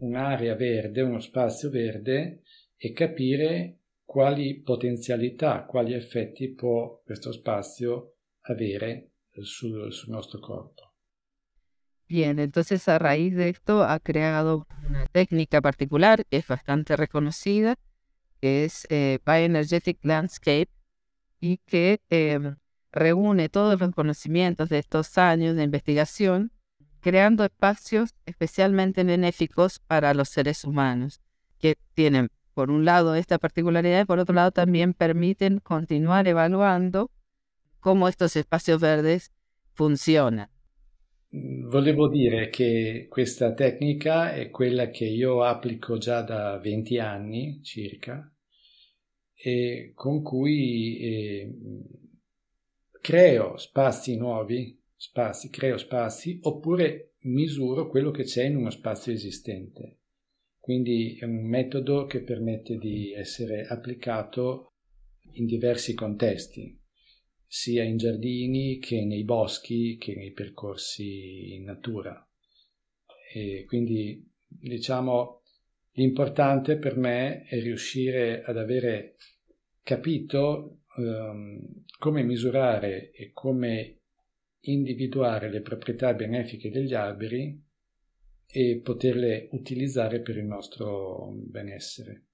un'area 0.00 0.56
verde, 0.56 1.00
uno 1.00 1.20
spazio 1.20 1.70
verde 1.70 2.42
e 2.76 2.92
capire 2.92 3.78
quali 4.04 4.60
potenzialità, 4.60 5.64
quali 5.64 5.94
effetti 5.94 6.50
può 6.50 7.00
questo 7.02 7.32
spazio 7.32 8.16
avere 8.42 9.12
sul, 9.40 9.90
sul 9.90 10.10
nostro 10.10 10.38
corpo. 10.38 10.85
Bien, 12.08 12.38
entonces 12.38 12.88
a 12.88 13.00
raíz 13.00 13.34
de 13.34 13.48
esto 13.48 13.82
ha 13.82 13.98
creado 13.98 14.66
una 14.88 15.06
técnica 15.06 15.60
particular 15.60 16.24
que 16.26 16.36
es 16.36 16.46
bastante 16.46 16.94
reconocida, 16.96 17.76
que 18.40 18.64
es 18.64 18.86
eh, 18.90 19.18
Bioenergetic 19.26 19.98
Landscape, 20.02 20.68
y 21.40 21.58
que 21.58 22.00
eh, 22.10 22.54
reúne 22.92 23.48
todos 23.48 23.80
los 23.80 23.92
conocimientos 23.92 24.68
de 24.68 24.78
estos 24.78 25.18
años 25.18 25.56
de 25.56 25.64
investigación, 25.64 26.52
creando 27.00 27.44
espacios 27.44 28.14
especialmente 28.24 29.02
benéficos 29.02 29.80
para 29.80 30.14
los 30.14 30.28
seres 30.28 30.64
humanos, 30.64 31.20
que 31.58 31.76
tienen, 31.94 32.28
por 32.54 32.70
un 32.70 32.84
lado, 32.84 33.16
esta 33.16 33.38
particolaridad 33.38 34.02
y 34.02 34.04
por 34.04 34.20
otro 34.20 34.34
lado 34.34 34.52
también 34.52 34.94
permiten 34.94 35.58
continuar 35.58 36.28
evaluando 36.28 37.10
cómo 37.80 38.08
estos 38.08 38.36
espacios 38.36 38.80
verdes 38.80 39.32
funzionano. 39.74 40.55
Volevo 41.38 42.08
dire 42.08 42.48
che 42.48 43.08
questa 43.10 43.52
tecnica 43.52 44.32
è 44.32 44.48
quella 44.48 44.88
che 44.88 45.04
io 45.04 45.42
applico 45.42 45.98
già 45.98 46.22
da 46.22 46.56
20 46.58 46.98
anni 46.98 47.60
circa 47.62 48.34
e 49.34 49.92
con 49.94 50.22
cui 50.22 50.96
eh, 50.96 51.54
creo 53.02 53.58
spazi 53.58 54.16
nuovi, 54.16 54.80
spazi, 54.96 55.50
creo 55.50 55.76
spazi 55.76 56.38
oppure 56.40 57.16
misuro 57.24 57.86
quello 57.86 58.10
che 58.10 58.22
c'è 58.22 58.44
in 58.44 58.56
uno 58.56 58.70
spazio 58.70 59.12
esistente. 59.12 59.98
Quindi 60.58 61.18
è 61.20 61.26
un 61.26 61.46
metodo 61.46 62.06
che 62.06 62.22
permette 62.22 62.78
di 62.78 63.12
essere 63.12 63.66
applicato 63.66 64.72
in 65.32 65.44
diversi 65.44 65.92
contesti 65.92 66.84
sia 67.46 67.84
in 67.84 67.96
giardini 67.96 68.78
che 68.78 69.04
nei 69.04 69.24
boschi 69.24 69.96
che 69.98 70.14
nei 70.14 70.32
percorsi 70.32 71.54
in 71.54 71.64
natura. 71.64 72.26
E 73.32 73.64
quindi 73.66 74.28
diciamo 74.46 75.42
l'importante 75.92 76.76
per 76.78 76.96
me 76.96 77.44
è 77.44 77.60
riuscire 77.60 78.42
ad 78.42 78.56
avere 78.56 79.16
capito 79.82 80.80
um, 80.96 81.84
come 81.98 82.22
misurare 82.22 83.10
e 83.12 83.30
come 83.32 84.00
individuare 84.60 85.50
le 85.50 85.60
proprietà 85.60 86.12
benefiche 86.14 86.70
degli 86.70 86.94
alberi 86.94 87.62
e 88.46 88.80
poterle 88.82 89.48
utilizzare 89.52 90.20
per 90.20 90.36
il 90.36 90.44
nostro 90.44 91.32
benessere. 91.34 92.24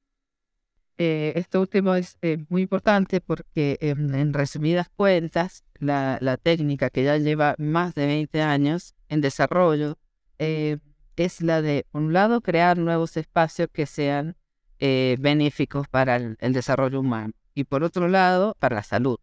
Eh, 1.05 1.33
esto 1.35 1.61
último 1.61 1.97
es 1.97 2.17
eh, 2.23 2.45
muy 2.49 2.63
importante 2.63 3.21
porque 3.21 3.77
en 3.81 4.33
resumidas 4.33 4.89
cuentas, 4.89 5.65
la, 5.81 6.17
la, 6.21 6.37
técnica 6.37 6.91
que 6.91 7.03
ya 7.03 7.17
lleva 7.17 7.57
más 7.59 7.97
de 7.97 8.07
20 8.07 8.41
años 8.41 8.95
en 9.09 9.21
desarrollo 9.21 9.99
eh, 10.39 10.79
es 11.17 11.41
la 11.41 11.61
de, 11.61 11.87
por 11.91 12.03
un 12.03 12.13
lado, 12.13 12.41
crear 12.41 12.79
nuevos 12.79 13.17
espacios 13.17 13.69
que 13.73 13.87
sean 13.87 14.37
benéficos 14.79 15.89
para 15.89 16.15
el, 16.15 16.53
desarrollo 16.53 17.01
humano 17.01 17.33
y 17.53 17.65
por 17.65 17.83
otro 17.83 18.07
lado, 18.07 18.55
para 18.61 18.77
la 18.77 18.83
salud. 18.85 19.19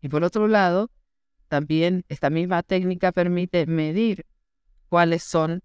Y 0.00 0.08
por 0.08 0.22
otro 0.22 0.46
lado, 0.46 0.90
también 1.48 2.04
esta 2.08 2.30
misma 2.30 2.62
técnica 2.62 3.10
permite 3.10 3.66
medir 3.66 4.24
cuáles 4.88 5.24
son 5.24 5.62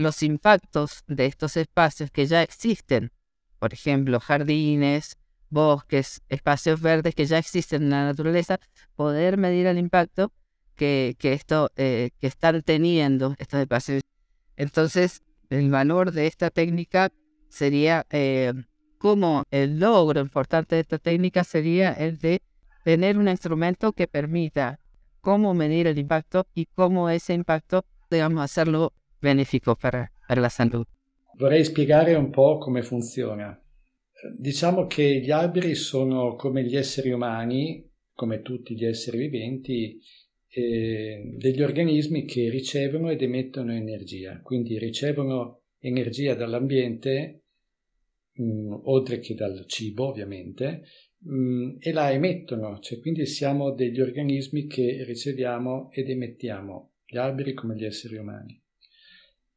los 0.00 0.22
impactos 0.22 1.04
de 1.06 1.26
estos 1.26 1.56
espacios 1.58 2.10
que 2.10 2.26
ya 2.26 2.42
existen, 2.42 3.12
por 3.58 3.74
ejemplo, 3.74 4.18
jardines, 4.18 5.18
bosques, 5.50 6.22
espacios 6.30 6.80
verdes 6.80 7.14
que 7.14 7.26
ya 7.26 7.36
existen 7.36 7.82
en 7.82 7.90
la 7.90 8.04
naturaleza, 8.06 8.58
poder 8.96 9.36
medir 9.36 9.66
el 9.66 9.76
impacto 9.76 10.32
que, 10.74 11.16
que 11.18 11.34
esto, 11.34 11.70
eh, 11.76 12.10
que 12.18 12.28
están 12.28 12.62
teniendo 12.62 13.34
estos 13.38 13.60
espacios. 13.60 14.02
Entonces, 14.56 15.20
el 15.50 15.70
valor 15.70 16.12
de 16.12 16.26
esta 16.26 16.48
técnica 16.48 17.10
sería 17.50 18.06
eh, 18.10 18.54
como 18.96 19.44
el 19.50 19.80
logro 19.80 20.20
importante 20.20 20.76
de 20.76 20.80
esta 20.80 20.98
técnica 20.98 21.44
sería 21.44 21.92
el 21.92 22.18
de 22.18 22.40
tener 22.84 23.18
un 23.18 23.28
instrumento 23.28 23.92
que 23.92 24.06
permita 24.06 24.78
cómo 25.20 25.52
medir 25.52 25.86
el 25.86 25.98
impacto 25.98 26.46
y 26.54 26.66
cómo 26.66 27.10
ese 27.10 27.34
impacto, 27.34 27.84
digamos, 28.10 28.42
hacerlo 28.42 28.94
benefico 29.20 29.74
per, 29.74 30.12
per 30.26 30.38
la 30.38 30.48
salute. 30.48 30.90
Vorrei 31.36 31.64
spiegare 31.64 32.14
un 32.14 32.30
po' 32.30 32.58
come 32.58 32.82
funziona. 32.82 33.58
Diciamo 34.36 34.86
che 34.86 35.20
gli 35.20 35.30
alberi 35.30 35.74
sono 35.74 36.34
come 36.34 36.64
gli 36.64 36.76
esseri 36.76 37.10
umani, 37.10 37.88
come 38.12 38.42
tutti 38.42 38.74
gli 38.74 38.84
esseri 38.84 39.16
viventi, 39.16 39.98
eh, 40.48 41.22
degli 41.36 41.62
organismi 41.62 42.26
che 42.26 42.50
ricevono 42.50 43.10
ed 43.10 43.22
emettono 43.22 43.72
energia, 43.72 44.40
quindi 44.42 44.78
ricevono 44.78 45.62
energia 45.78 46.34
dall'ambiente, 46.34 47.44
mh, 48.34 48.42
mm, 48.42 48.72
oltre 48.84 49.20
che 49.20 49.34
dal 49.34 49.64
cibo 49.66 50.08
ovviamente, 50.08 50.82
mh, 51.18 51.34
mm, 51.34 51.76
e 51.78 51.92
la 51.92 52.12
emettono, 52.12 52.80
cioè 52.80 53.00
quindi 53.00 53.24
siamo 53.24 53.70
degli 53.70 54.00
organismi 54.00 54.66
che 54.66 55.04
riceviamo 55.04 55.90
ed 55.92 56.10
emettiamo, 56.10 56.90
gli 57.06 57.16
alberi 57.16 57.54
come 57.54 57.76
gli 57.76 57.84
esseri 57.84 58.16
umani 58.16 58.59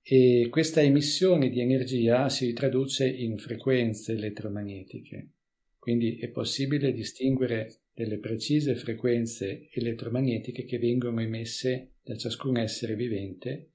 e 0.06 0.48
questa 0.50 0.82
emissione 0.82 1.50
di 1.50 1.62
energia 1.62 2.28
si 2.28 2.52
traduce 2.52 3.08
in 3.08 3.38
frequenze 3.38 4.12
elettromagnetiche. 4.12 5.30
Quindi 5.80 6.18
è 6.18 6.28
possibile 6.28 6.92
distinguere 6.92 7.80
delle 7.94 8.18
precise 8.18 8.76
frequenze 8.76 9.70
elettromagnetiche 9.72 10.66
che 10.66 10.78
vengono 10.78 11.22
emesse 11.22 11.94
da 12.04 12.18
ciascun 12.18 12.58
essere 12.58 12.96
vivente 12.96 13.70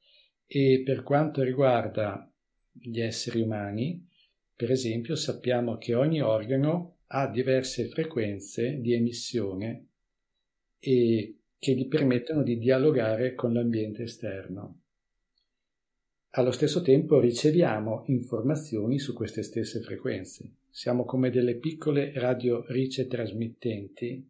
e 0.47 0.83
per 0.85 1.03
quanto 1.03 1.43
riguarda 1.43 2.31
gli 2.73 3.01
esseri 3.01 3.41
umani, 3.41 4.07
per 4.55 4.71
esempio, 4.71 5.15
sappiamo 5.15 5.79
che 5.79 5.95
ogni 5.95 6.21
organo 6.21 6.99
ha 7.09 7.29
diverse 7.29 7.87
frequenze 7.87 8.81
di 8.81 8.93
emissione 8.93 9.87
e 10.79 11.37
che 11.59 11.75
gli 11.75 11.89
permettono 11.89 12.43
di 12.43 12.59
dialogare 12.59 13.35
con 13.35 13.53
l'ambiente 13.53 14.03
esterno. 14.03 14.78
Allo 16.39 16.53
stesso 16.53 16.83
tempo 16.83 17.19
riceviamo 17.19 18.05
informazioni 18.07 19.01
su 19.01 19.13
queste 19.13 19.43
stesse 19.43 19.81
frequenze. 19.81 20.53
Siamo 20.71 21.05
come 21.05 21.31
delle 21.31 21.57
piccole 21.57 22.13
radiorice 22.15 23.09
trasmittenti 23.09 24.25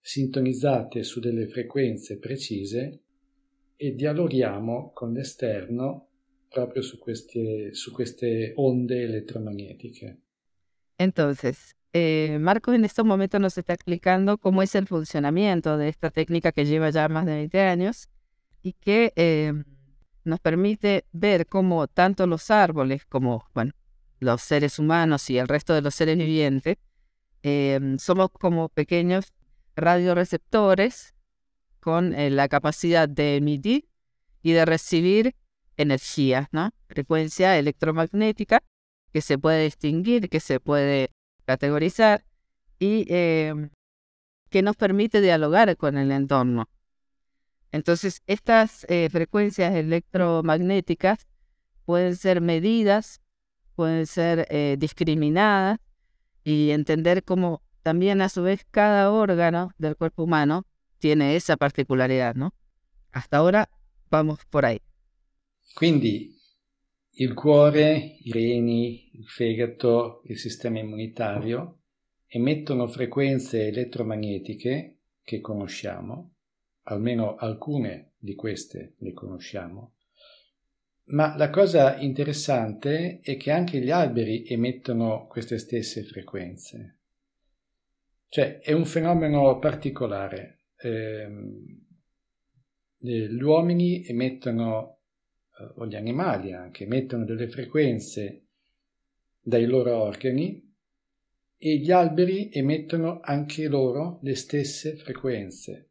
sintonizzate 0.00 1.02
su 1.02 1.20
delle 1.20 1.46
frequenze 1.46 2.16
precise 2.16 3.00
e 3.76 3.94
dialoghiamo 3.94 4.92
con 4.94 5.12
l'esterno 5.12 6.06
proprio 6.48 6.80
su 6.80 6.98
queste, 6.98 7.74
su 7.74 7.92
queste 7.92 8.54
onde 8.56 9.02
electromagnéticas. 9.02 10.16
Entonces, 10.96 11.76
eh, 11.92 12.38
Marcos 12.40 12.74
en 12.74 12.86
estos 12.86 13.04
momentos 13.04 13.38
nos 13.38 13.58
está 13.58 13.74
explicando 13.74 14.38
cómo 14.38 14.62
es 14.62 14.74
el 14.74 14.86
funcionamiento 14.86 15.76
de 15.76 15.88
esta 15.88 16.10
técnica 16.10 16.52
que 16.52 16.64
lleva 16.64 16.88
ya 16.88 17.06
más 17.10 17.26
de 17.26 17.34
20 17.34 17.60
años 17.60 18.08
y 18.62 18.72
que 18.72 19.12
eh, 19.14 19.52
nos 20.24 20.40
permite 20.40 21.04
ver 21.12 21.46
cómo 21.46 21.86
tanto 21.86 22.26
los 22.26 22.50
árboles 22.50 23.04
como 23.06 23.44
bueno, 23.54 23.72
los 24.20 24.42
seres 24.42 24.78
humanos 24.78 25.30
y 25.30 25.38
el 25.38 25.48
resto 25.48 25.74
de 25.74 25.82
los 25.82 25.94
seres 25.94 26.18
vivientes 26.18 26.76
eh, 27.42 27.96
somos 27.98 28.30
como 28.32 28.68
pequeños 28.68 29.32
radioreceptores 29.76 31.14
con 31.80 32.14
eh, 32.14 32.30
la 32.30 32.48
capacidad 32.48 33.08
de 33.08 33.36
emitir 33.36 33.88
y 34.42 34.52
de 34.52 34.64
recibir 34.64 35.34
energía, 35.76 36.48
¿no? 36.52 36.70
frecuencia 36.88 37.56
electromagnética 37.58 38.62
que 39.12 39.20
se 39.20 39.38
puede 39.38 39.64
distinguir, 39.64 40.28
que 40.28 40.40
se 40.40 40.60
puede 40.60 41.10
categorizar 41.44 42.24
y 42.78 43.06
em, 43.08 43.70
que 44.50 44.62
nos 44.62 44.76
permite 44.76 45.20
dialogar 45.20 45.76
con 45.76 45.96
el 45.96 46.10
entorno. 46.10 46.68
Entonces, 47.72 48.22
estas 48.26 48.86
eh, 48.88 49.08
frecuencias 49.10 49.74
electromagnéticas 49.74 51.26
pueden 51.84 52.16
ser 52.16 52.40
medidas, 52.40 53.20
pueden 53.74 54.06
ser 54.06 54.46
eh, 54.50 54.76
discriminadas 54.78 55.78
y 56.44 56.70
entender 56.70 57.24
cómo 57.24 57.62
también 57.82 58.20
a 58.20 58.28
su 58.28 58.42
vez 58.42 58.66
cada 58.70 59.10
órgano 59.10 59.72
del 59.78 59.96
cuerpo 59.96 60.24
humano 60.24 60.66
tiene 60.98 61.36
esa 61.36 61.56
particolaridad, 61.56 62.34
¿no? 62.34 62.54
Hasta 63.12 63.38
ahora 63.38 63.68
vamos 64.10 64.44
por 64.46 64.64
ahí. 64.64 64.80
Quindi 65.74 66.36
il 67.12 67.34
cuore, 67.34 68.18
i 68.20 68.32
reni, 68.32 69.10
il 69.12 69.26
fegato, 69.28 70.22
il 70.24 70.38
sistema 70.38 70.78
immunitario 70.78 71.80
emettono 72.26 72.86
frequenze 72.88 73.68
elettromagnetiche 73.68 74.98
che 75.22 75.40
conosciamo, 75.40 76.34
almeno 76.88 77.36
alcune 77.36 78.12
di 78.18 78.34
queste 78.34 78.94
le 78.98 79.12
conosciamo, 79.12 79.94
ma 81.10 81.36
la 81.36 81.48
cosa 81.48 81.96
interessante 81.98 83.20
è 83.22 83.36
che 83.36 83.50
anche 83.50 83.80
gli 83.80 83.90
alberi 83.90 84.44
emettono 84.46 85.26
queste 85.26 85.58
stesse 85.58 86.02
frequenze. 86.02 86.96
Cioè 88.28 88.58
è 88.58 88.72
un 88.72 88.84
fenomeno 88.84 89.58
particolare. 89.58 90.64
Eh, 90.76 91.28
gli 92.98 93.40
uomini 93.40 94.04
emettono 94.06 94.98
eh, 95.58 95.72
o 95.76 95.86
gli 95.86 95.96
animali 95.96 96.52
anche 96.52 96.84
emettono 96.84 97.24
delle 97.24 97.48
frequenze 97.48 98.48
dai 99.40 99.64
loro 99.64 99.96
organi 99.96 100.68
e 101.56 101.76
gli 101.78 101.90
alberi 101.90 102.50
emettono 102.52 103.20
anche 103.20 103.66
loro 103.66 104.18
le 104.22 104.36
stesse 104.36 104.96
frequenze, 104.96 105.87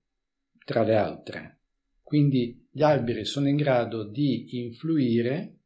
tra 0.68 0.84
le 0.84 0.98
altre. 0.98 1.60
Quindi 2.04 2.68
gli 2.70 2.82
alberi 2.82 3.24
sono 3.24 3.48
in 3.48 3.56
grado 3.56 4.04
di 4.04 4.60
influire 4.60 5.60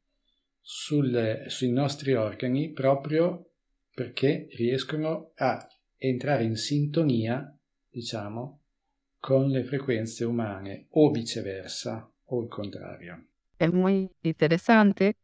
sul, 0.61 1.45
sui 1.47 1.71
nostri 1.71 2.13
organi 2.13 2.71
proprio 2.71 3.53
perché 3.91 4.45
riescono 4.51 5.31
a 5.37 5.67
entrare 5.97 6.43
in 6.43 6.55
sintonia, 6.55 7.57
diciamo, 7.89 8.59
con 9.17 9.49
le 9.49 9.63
frequenze 9.63 10.23
umane 10.23 10.85
o 10.91 11.09
viceversa 11.09 12.07
o 12.25 12.43
il 12.43 12.47
contrario. 12.47 13.25
es 13.57 13.73
muy 13.73 14.11
interesante 14.23 15.17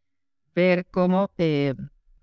ver 0.54 0.86
cómo 0.86 1.32
eh, 1.38 1.74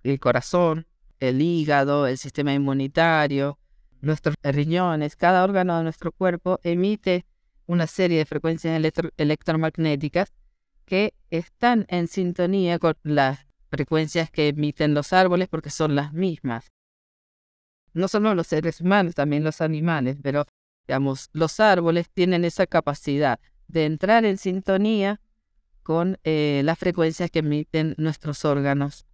el 0.03 0.21
corazón, 0.21 0.87
el 1.19 1.41
hígado, 1.41 2.07
el 2.07 2.19
sistema 2.19 2.53
inmunitario, 2.53 3.59
nuestros 4.01 4.37
riñones, 4.43 5.17
cada 5.17 5.43
órgano 5.43 5.77
de 5.77 5.85
nuestro 5.85 6.13
cuerpo 6.13 6.61
emite 6.63 7.25
una 7.67 7.87
serie 7.87 8.19
de 8.19 8.27
frecuencias 8.27 8.81
electromagnéticas 9.17 10.33
que 10.85 11.15
están 11.31 11.87
en 11.89 12.09
sintonía 12.09 12.79
con 12.79 12.95
las 13.03 13.47
frecuencias 13.71 14.31
que 14.31 14.49
emiten 14.49 14.95
los 14.95 15.13
árboles 15.13 15.49
porque 15.49 15.71
son 15.71 15.95
las 15.95 16.13
mismas. 16.13 16.73
No 17.93 18.09
solo 18.09 18.35
los 18.35 18.47
seres 18.47 18.81
humanos, 18.81 19.15
también 19.15 19.45
los 19.45 19.61
animales, 19.61 20.19
pero 20.23 20.47
digamos, 20.87 21.31
los 21.33 21.61
árboles 21.61 22.11
tienen 22.11 22.45
esa 22.45 22.67
capacidad 22.67 23.41
de 23.69 23.87
entrar 23.87 24.25
en 24.25 24.37
sintonía 24.37 25.21
con 25.83 26.19
eh, 26.25 26.63
las 26.65 26.79
frecuencias 26.79 27.31
que 27.31 27.41
emiten 27.41 27.95
nuestros 27.99 28.45
órganos, 28.45 29.07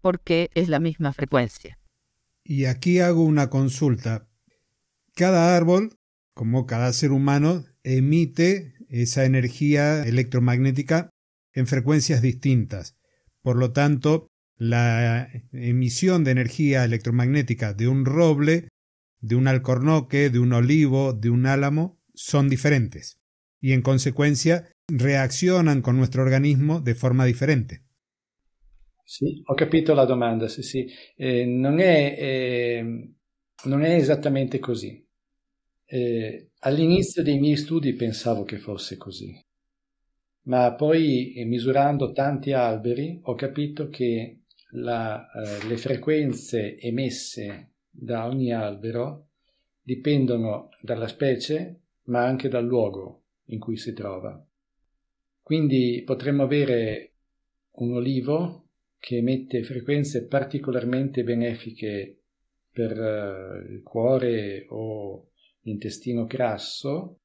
porque 0.00 0.50
es 0.54 0.68
la 0.68 0.80
misma 0.80 1.12
frecuencia. 1.12 1.78
Y 2.44 2.64
aquí 2.64 3.00
hago 3.00 3.22
una 3.22 3.50
consulta. 3.50 4.28
Cada 5.14 5.56
árbol, 5.56 5.98
como 6.34 6.66
cada 6.66 6.92
ser 6.92 7.12
humano, 7.12 7.64
emite 7.84 8.74
esa 8.88 9.24
energía 9.24 10.04
electromagnética 10.04 11.10
en 11.52 11.66
frecuencias 11.66 12.22
distintas. 12.22 12.96
Por 13.42 13.56
lo 13.56 13.72
tanto, 13.72 14.28
la 14.56 15.28
emisión 15.52 16.24
de 16.24 16.30
energía 16.30 16.84
electromagnética 16.84 17.74
de 17.74 17.88
un 17.88 18.04
roble, 18.04 18.68
de 19.20 19.34
un 19.34 19.48
alcornoque, 19.48 20.30
de 20.30 20.38
un 20.38 20.52
olivo, 20.52 21.12
de 21.12 21.30
un 21.30 21.46
álamo, 21.46 21.98
son 22.14 22.48
diferentes. 22.48 23.18
Y 23.60 23.72
en 23.72 23.82
consecuencia 23.82 24.70
reaccionan 24.88 25.82
con 25.82 25.96
nuestro 25.96 26.22
organismo 26.22 26.80
de 26.80 26.94
forma 26.94 27.24
differente. 27.24 27.82
Sì, 29.04 29.42
ho 29.46 29.54
capito 29.54 29.94
la 29.94 30.04
domanda, 30.04 30.48
sì, 30.48 30.62
sì. 30.62 30.86
Eh, 31.16 31.44
non, 31.44 31.80
è, 31.80 32.16
eh, 32.18 33.10
non, 33.64 33.84
è. 33.84 34.00
Eh, 35.94 36.52
all'inizio 36.60 37.22
dei 37.22 37.38
miei 37.38 37.58
studi 37.58 37.92
pensavo 37.92 38.44
che 38.44 38.56
fosse 38.56 38.96
così, 38.96 39.38
ma 40.44 40.72
poi 40.72 41.34
eh, 41.34 41.44
misurando 41.44 42.12
tanti 42.12 42.52
alberi 42.52 43.20
ho 43.24 43.34
capito 43.34 43.90
che 43.90 44.44
la, 44.70 45.30
eh, 45.30 45.66
le 45.66 45.76
frequenze 45.76 46.78
emesse 46.78 47.72
da 47.90 48.26
ogni 48.26 48.54
albero 48.54 49.26
dipendono 49.82 50.70
dalla 50.80 51.08
specie, 51.08 51.80
ma 52.04 52.24
anche 52.24 52.48
dal 52.48 52.64
luogo 52.64 53.24
in 53.48 53.58
cui 53.58 53.76
si 53.76 53.92
trova. 53.92 54.42
Quindi 55.42 56.02
potremmo 56.06 56.44
avere 56.44 57.16
un 57.72 57.92
olivo 57.92 58.68
che 58.98 59.18
emette 59.18 59.62
frequenze 59.62 60.26
particolarmente 60.26 61.22
benefiche 61.22 62.22
per 62.72 62.98
uh, 62.98 63.70
il 63.70 63.82
cuore 63.82 64.64
o 64.70 65.26
l'intestino 65.62 66.24
grasso, 66.26 67.18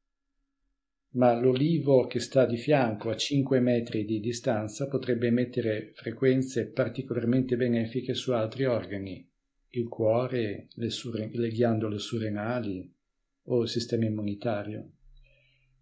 ma 1.12 1.34
l'olivo 1.34 2.06
che 2.06 2.20
sta 2.20 2.46
di 2.46 2.58
fianco 2.58 3.10
a 3.10 3.16
5 3.16 3.60
metri 3.60 4.06
di 4.06 4.20
distanza 4.20 4.88
potrebbe 4.88 5.28
emettere 5.28 5.92
frequenze 5.96 6.70
particolarmente 6.70 7.56
benefiche 7.56 8.14
su 8.14 8.32
altri 8.32 8.66
organi, 8.66 9.28
il 9.70 9.88
cuore, 9.88 10.68
le, 10.74 10.90
sur- 10.90 11.30
le 11.32 11.50
ghiandole 11.50 11.98
surrenali 11.98 12.94
o 13.44 13.62
il 13.62 13.70
sistema 13.70 14.06
immunitario. 14.06 14.92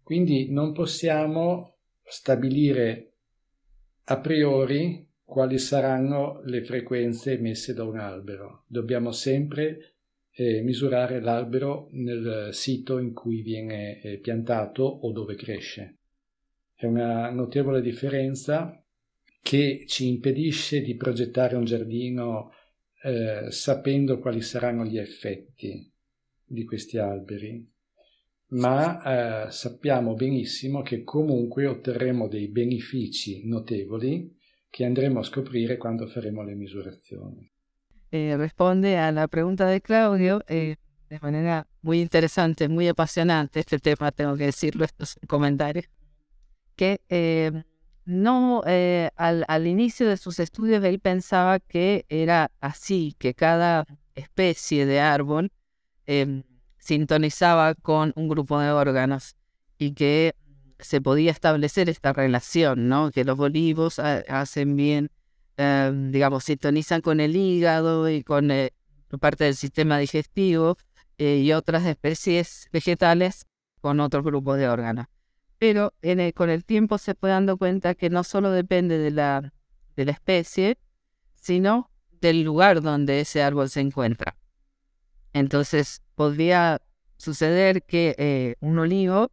Quindi 0.02 0.50
non 0.52 0.72
possiamo 0.72 1.78
stabilire 2.02 3.12
a 4.04 4.20
priori 4.20 5.04
quali 5.24 5.58
saranno 5.58 6.40
le 6.44 6.62
frequenze 6.62 7.32
emesse 7.32 7.74
da 7.74 7.82
un 7.82 7.98
albero. 7.98 8.62
Dobbiamo 8.68 9.10
sempre 9.10 9.95
eh, 10.38 10.60
misurare 10.60 11.20
l'albero 11.20 11.88
nel 11.92 12.50
sito 12.52 12.98
in 12.98 13.14
cui 13.14 13.40
viene 13.40 14.00
eh, 14.02 14.18
piantato 14.18 14.82
o 14.82 15.10
dove 15.10 15.34
cresce. 15.34 15.96
È 16.74 16.84
una 16.84 17.30
notevole 17.30 17.80
differenza 17.80 18.84
che 19.40 19.84
ci 19.86 20.08
impedisce 20.08 20.82
di 20.82 20.94
progettare 20.94 21.56
un 21.56 21.64
giardino 21.64 22.52
eh, 23.02 23.50
sapendo 23.50 24.18
quali 24.18 24.42
saranno 24.42 24.84
gli 24.84 24.98
effetti 24.98 25.90
di 26.44 26.64
questi 26.64 26.98
alberi, 26.98 27.66
ma 28.48 29.46
eh, 29.46 29.50
sappiamo 29.50 30.14
benissimo 30.14 30.82
che 30.82 31.02
comunque 31.02 31.66
otterremo 31.66 32.28
dei 32.28 32.48
benefici 32.48 33.46
notevoli 33.46 34.36
che 34.68 34.84
andremo 34.84 35.20
a 35.20 35.24
scoprire 35.24 35.78
quando 35.78 36.06
faremo 36.06 36.42
le 36.42 36.54
misurazioni. 36.54 37.50
Eh, 38.12 38.36
responde 38.38 38.98
a 38.98 39.10
la 39.12 39.26
pregunta 39.28 39.66
de 39.66 39.80
Claudio 39.80 40.42
eh, 40.48 40.76
de 41.08 41.20
manera 41.20 41.66
muy 41.82 42.00
interesante, 42.00 42.68
muy 42.68 42.88
apasionante 42.88 43.60
este 43.60 43.78
tema, 43.78 44.12
tengo 44.12 44.36
que 44.36 44.46
decirlo, 44.46 44.84
estos 44.84 45.18
comentarios, 45.26 45.86
que 46.74 47.00
eh, 47.08 47.64
no, 48.04 48.62
eh, 48.66 49.10
al, 49.16 49.44
al, 49.48 49.66
inicio 49.66 50.08
de 50.08 50.16
sus 50.16 50.38
estudios 50.40 50.82
él 50.84 51.00
pensaba 51.00 51.58
que 51.60 52.06
era 52.08 52.50
así, 52.60 53.14
que 53.18 53.34
cada 53.34 53.86
especie 54.14 54.86
de 54.86 55.00
árbol 55.00 55.52
em, 56.06 56.42
sintonizaba 56.78 57.74
con 57.74 58.12
un 58.16 58.28
grupo 58.28 58.58
de 58.60 58.70
órganos 58.70 59.36
y 59.78 59.92
que 59.92 60.34
se 60.78 61.00
podía 61.00 61.30
establecer 61.30 61.88
esta 61.88 62.12
relación, 62.12 62.88
¿no? 62.88 63.10
Que 63.10 63.24
los 63.24 63.38
olivos 63.38 63.98
hacen 63.98 64.76
bien, 64.76 65.10
em, 65.56 66.10
digamos, 66.12 66.44
sintonizan 66.44 67.00
con 67.00 67.20
el 67.20 67.36
hígado 67.36 68.08
y 68.08 68.22
con 68.22 68.50
eh, 68.50 68.72
parte 69.20 69.44
del 69.44 69.56
sistema 69.56 69.98
digestivo 69.98 70.76
eh, 71.18 71.38
y 71.38 71.52
otras 71.52 71.84
especies 71.84 72.68
vegetales 72.72 73.46
con 73.80 74.00
otro 74.00 74.22
grupo 74.22 74.54
de 74.54 74.68
órganos 74.68 75.06
pero 75.58 75.94
con 76.34 76.50
el 76.50 76.64
tiempo 76.64 76.98
se 76.98 77.14
puede 77.14 77.34
dando 77.34 77.56
cuenta 77.56 77.94
que 77.94 78.10
no 78.10 78.24
solo 78.24 78.50
depende 78.50 78.98
de 78.98 79.10
la, 79.10 79.52
de 79.96 80.04
la 80.04 80.12
especie, 80.12 80.78
sino 81.34 81.90
del 82.20 82.42
lugar 82.42 82.82
donde 82.82 83.20
ese 83.20 83.42
árbol 83.42 83.70
se 83.70 83.80
encuentra. 83.80 84.36
Entonces, 85.32 86.02
podría 86.14 86.80
suceder 87.16 87.82
que 87.82 88.14
eh, 88.18 88.56
un 88.60 88.78
olivo 88.78 89.30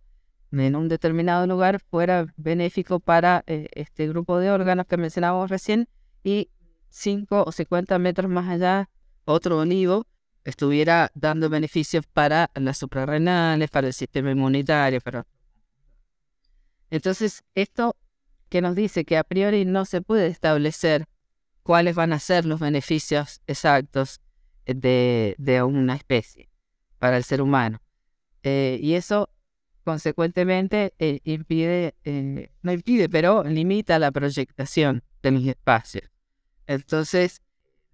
en 0.52 0.76
un 0.76 0.88
determinado 0.88 1.48
lugar 1.48 1.80
fuera 1.80 2.28
benéfico 2.38 3.00
para 3.00 3.44
este 3.48 4.08
grupo 4.08 4.38
de 4.38 4.52
órganos 4.52 4.86
que 4.86 4.98
mencionábamos 4.98 5.50
recién 5.50 5.88
y 6.24 6.50
5 6.90 7.44
o 7.46 7.52
50 7.52 7.98
metros 8.00 8.30
más 8.30 8.50
allá, 8.50 8.90
otro 9.26 9.60
olivo 9.60 10.08
estuviera 10.44 11.12
dando 11.16 11.50
beneficios 11.50 12.06
para 12.06 12.52
las 12.56 12.78
suprarrenales, 12.78 13.70
para 13.70 13.88
el 13.88 13.94
sistema 13.94 14.32
inmunitario, 14.32 15.00
para 15.02 15.26
entonces, 16.94 17.44
esto 17.56 17.96
que 18.50 18.62
nos 18.62 18.76
dice 18.76 19.04
que 19.04 19.18
a 19.18 19.24
priori 19.24 19.66
no 19.66 19.84
se 19.84 20.04
puede 20.04 20.28
establecer 20.28 21.08
cuáles 21.64 21.96
van 21.96 22.14
a 22.14 22.20
ser 22.20 22.46
los 22.46 22.60
beneficios 22.60 23.42
exactos 23.48 24.22
de, 24.68 25.36
una 25.66 25.96
especie 25.96 26.52
para 27.00 27.18
el 27.18 27.24
ser 27.24 27.42
humano. 27.42 27.82
Eh, 28.44 28.78
y 28.80 28.94
eso, 28.94 29.32
consecuentemente, 29.84 30.94
eh, 31.00 31.20
impide, 31.24 31.96
eh, 32.04 32.52
no 32.62 32.72
impide, 32.72 33.10
pero 33.10 33.44
limita 33.44 33.98
la 33.98 34.12
proyectación 34.12 35.02
de 35.24 35.32
los 35.32 35.44
espacios. 35.46 36.13
Entonces, 36.68 37.42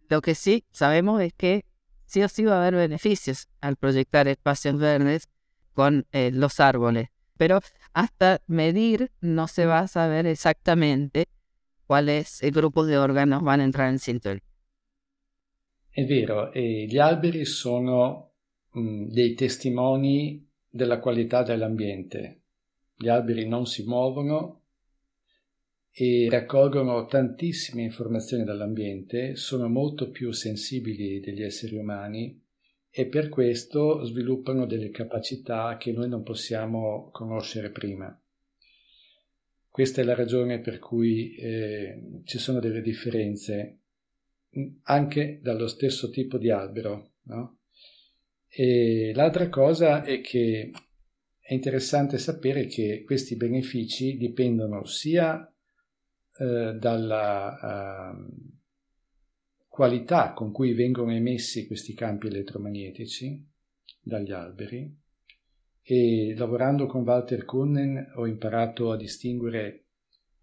lo 0.10 0.22
que 0.22 0.36
sí 0.36 0.66
sabemos 0.72 1.22
es 1.22 1.34
que 1.34 1.66
sí 2.06 2.24
o 2.24 2.30
sí 2.30 2.44
va 2.46 2.56
a 2.56 2.62
haber 2.62 2.76
beneficios 2.76 3.48
al 3.62 3.76
proyectar 3.76 4.28
espacios 4.28 4.78
verdes 4.78 5.30
con 5.74 6.06
los 6.12 6.60
árboles 6.60 7.10
pero 7.40 7.62
hasta 7.94 8.42
medir 8.48 9.12
no 9.22 9.48
se 9.48 9.66
va 9.66 9.80
a 9.80 9.88
saber 9.88 10.28
exactamente 10.28 11.30
quales 11.88 12.42
gruppo 12.52 12.86
di 12.86 12.96
órganos 12.96 13.42
van 13.42 13.62
a 13.62 13.64
entrar 13.64 13.90
in 13.90 13.98
sintonia. 13.98 14.44
È 15.90 16.04
vero, 16.06 16.52
e 16.52 16.86
gli 16.86 16.98
alberi 16.98 17.46
sono 17.46 18.34
mh, 18.72 19.06
dei 19.06 19.34
testimoni 19.36 20.46
della 20.70 21.00
qualità 21.00 21.42
dell'ambiente. 21.42 22.42
Gli 22.94 23.08
alberi 23.08 23.48
non 23.48 23.66
si 23.66 23.86
muovono 23.86 24.64
e 25.92 26.28
raccolgono 26.30 27.06
tantissime 27.06 27.84
informazioni 27.84 28.44
dall'ambiente, 28.44 29.36
sono 29.36 29.68
molto 29.68 30.10
più 30.10 30.32
sensibili 30.32 31.20
degli 31.20 31.42
esseri 31.42 31.76
umani 31.76 32.42
e 32.92 33.06
per 33.08 33.30
questo 33.30 34.04
sviluppano 34.04 34.66
delle 34.66 34.90
capacità 34.90 35.78
che 35.78 35.92
noi 35.92 36.10
non 36.10 36.24
possiamo 36.24 37.10
conoscere 37.12 37.70
prima. 37.70 38.18
Questa 39.70 40.02
è 40.02 40.04
la 40.04 40.16
ragione 40.16 40.60
per 40.60 40.80
cui 40.80 41.36
eh, 41.36 42.22
ci 42.24 42.38
sono 42.40 42.60
delle 42.60 42.82
differenze 42.82 43.78
anche 44.84 45.40
dallo 45.42 45.68
stesso 45.68 46.10
tipo 46.10 46.38
di 46.38 46.50
albero. 46.50 47.12
No? 47.24 47.60
E 48.48 49.12
l'altra 49.14 49.48
cosa 49.50 50.04
è 50.04 50.22
che 50.22 50.72
è 51.40 51.54
interessante 51.54 52.18
sapere 52.18 52.66
che 52.66 53.04
questi 53.06 53.36
benefici 53.36 54.18
dipendono 54.18 54.86
sia 54.86 55.52
eh, 56.40 56.76
dalla, 56.80 58.14
uh, 58.16 58.58
qualità 59.68 60.34
con 60.34 60.52
cui 60.52 60.74
vengono 60.74 61.14
emessi 61.14 61.68
questi 61.68 61.94
campi 61.94 62.28
elettromagnetici 62.28 63.48
dagli 64.02 64.32
alberi 64.32 64.98
e 65.82 66.34
lavorando 66.38 66.86
con 66.86 67.04
Walter 67.04 67.46
Kuhnen 67.46 68.12
ho 68.16 68.28
imparato 68.28 68.92
a 68.92 68.98
distinguere 68.98 69.86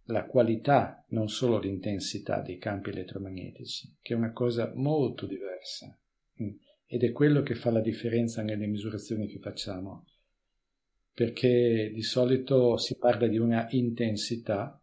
la 0.07 0.25
qualità, 0.25 1.05
non 1.09 1.29
solo 1.29 1.59
l'intensità 1.59 2.41
dei 2.41 2.59
campi 2.59 2.91
elettromagnetici, 2.91 3.97
che 4.01 4.15
è 4.15 4.17
una 4.17 4.33
cosa 4.33 4.73
molto 4.75 5.27
diversa 5.27 5.99
mm, 6.43 6.49
ed 6.87 7.03
è 7.03 7.13
quello 7.13 7.43
che 7.43 7.55
fa 7.55 7.71
la 7.71 7.81
differenza 7.81 8.43
nelle 8.43 8.67
misurazioni 8.67 9.27
che 9.27 9.39
facciamo, 9.39 10.07
perché 11.13 11.91
di 11.93 12.03
solito 12.03 12.77
si 12.77 12.97
parla 12.97 13.27
di 13.27 13.39
una 13.39 13.67
intensità, 13.71 14.81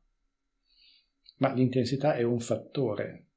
ma 1.38 1.54
l'intensità 1.54 2.16
è 2.16 2.24
un 2.24 2.40
fattore, 2.40 3.28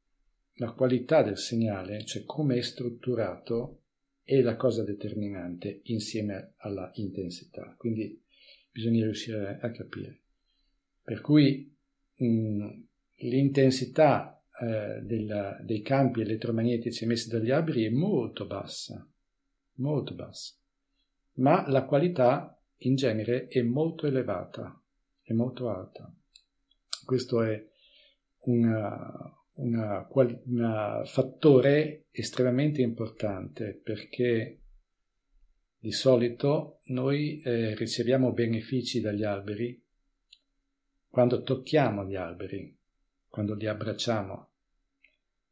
la 0.54 0.72
qualità 0.72 1.22
del 1.22 1.38
segnale, 1.38 2.04
cioè 2.04 2.24
come 2.24 2.56
è 2.56 2.62
strutturato, 2.62 3.82
è 4.22 4.40
la 4.40 4.56
cosa 4.56 4.82
determinante 4.82 5.80
insieme 5.84 6.54
alla 6.58 6.90
intensità. 6.94 7.74
Quindi 7.78 8.22
bisogna 8.70 9.04
riuscire 9.04 9.58
a 9.60 9.70
capire. 9.70 10.20
Per 11.02 11.20
cui 11.20 11.74
mh, 12.16 12.68
l'intensità 13.18 14.42
eh, 14.60 15.00
della, 15.02 15.58
dei 15.62 15.82
campi 15.82 16.22
elettromagnetici 16.22 17.04
emessi 17.04 17.28
dagli 17.28 17.50
alberi 17.50 17.84
è 17.84 17.90
molto 17.90 18.46
bassa, 18.46 19.06
molto 19.74 20.14
bassa, 20.14 20.54
ma 21.34 21.68
la 21.68 21.84
qualità 21.84 22.60
in 22.78 22.94
genere 22.94 23.46
è 23.48 23.62
molto 23.62 24.06
elevata, 24.06 24.82
è 25.22 25.32
molto 25.32 25.68
alta. 25.70 26.12
Questo 27.04 27.42
è 27.42 27.64
un 28.46 30.06
fattore 31.04 32.06
estremamente 32.10 32.82
importante 32.82 33.80
perché 33.82 34.60
di 35.78 35.92
solito 35.92 36.80
noi 36.86 37.40
eh, 37.42 37.74
riceviamo 37.74 38.32
benefici 38.32 39.00
dagli 39.00 39.22
alberi 39.22 39.80
quando 41.08 41.42
tocchiamo 41.42 42.04
gli 42.04 42.16
alberi, 42.16 42.76
quando 43.28 43.54
li 43.54 43.66
abbracciamo, 43.66 44.50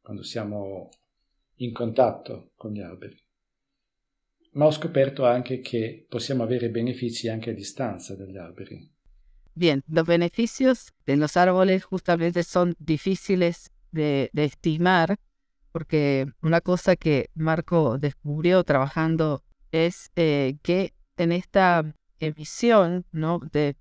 quando 0.01 0.23
siamo 0.23 0.89
in 1.55 1.73
contatto 1.73 2.51
con 2.55 2.71
gli 2.71 2.81
alberi. 2.81 3.19
Ma 4.51 4.65
ho 4.65 4.71
scoperto 4.71 5.25
anche 5.25 5.59
che 5.59 6.05
possiamo 6.07 6.43
avere 6.43 6.69
benefici 6.69 7.29
anche 7.29 7.49
a 7.49 7.53
distanza 7.53 8.15
dagli 8.15 8.37
alberi. 8.37 8.94
Bien, 9.55 9.83
los 9.87 10.05
beneficios 10.05 10.93
de 11.05 11.15
los 11.15 11.37
árboles 11.37 11.85
justamente 11.85 12.43
son 12.43 12.75
difíciles 12.77 13.71
de, 13.91 14.29
estimar, 14.33 15.17
porque 15.71 16.27
una 16.41 16.59
cosa 16.59 16.97
que 16.97 17.29
Marco 17.35 17.97
descubrió 17.97 18.65
trabajando 18.65 19.43
es 19.71 20.11
eh, 20.17 20.57
que 20.61 20.93
en 21.15 21.31
esta 21.31 21.85
emisión 22.19 23.05
¿no? 23.13 23.39
de, 23.51 23.77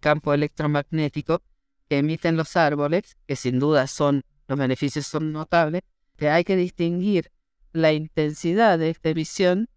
campo 0.00 0.32
electromagnético 0.32 1.42
que 1.88 1.98
emiten 1.98 2.38
los 2.38 2.56
árboles, 2.56 3.18
que 3.26 3.36
sin 3.36 3.58
duda 3.58 3.86
son, 3.86 4.22
los 4.48 4.58
beneficios 4.58 5.06
son 5.06 5.32
notables, 5.32 5.82
que 6.16 6.30
hay 6.30 6.44
que 6.44 6.56
distinguir 6.56 7.30
la 7.72 7.92
intensidad 7.92 8.78
de 8.78 8.88
esta 8.88 9.10
emisión, 9.10 9.68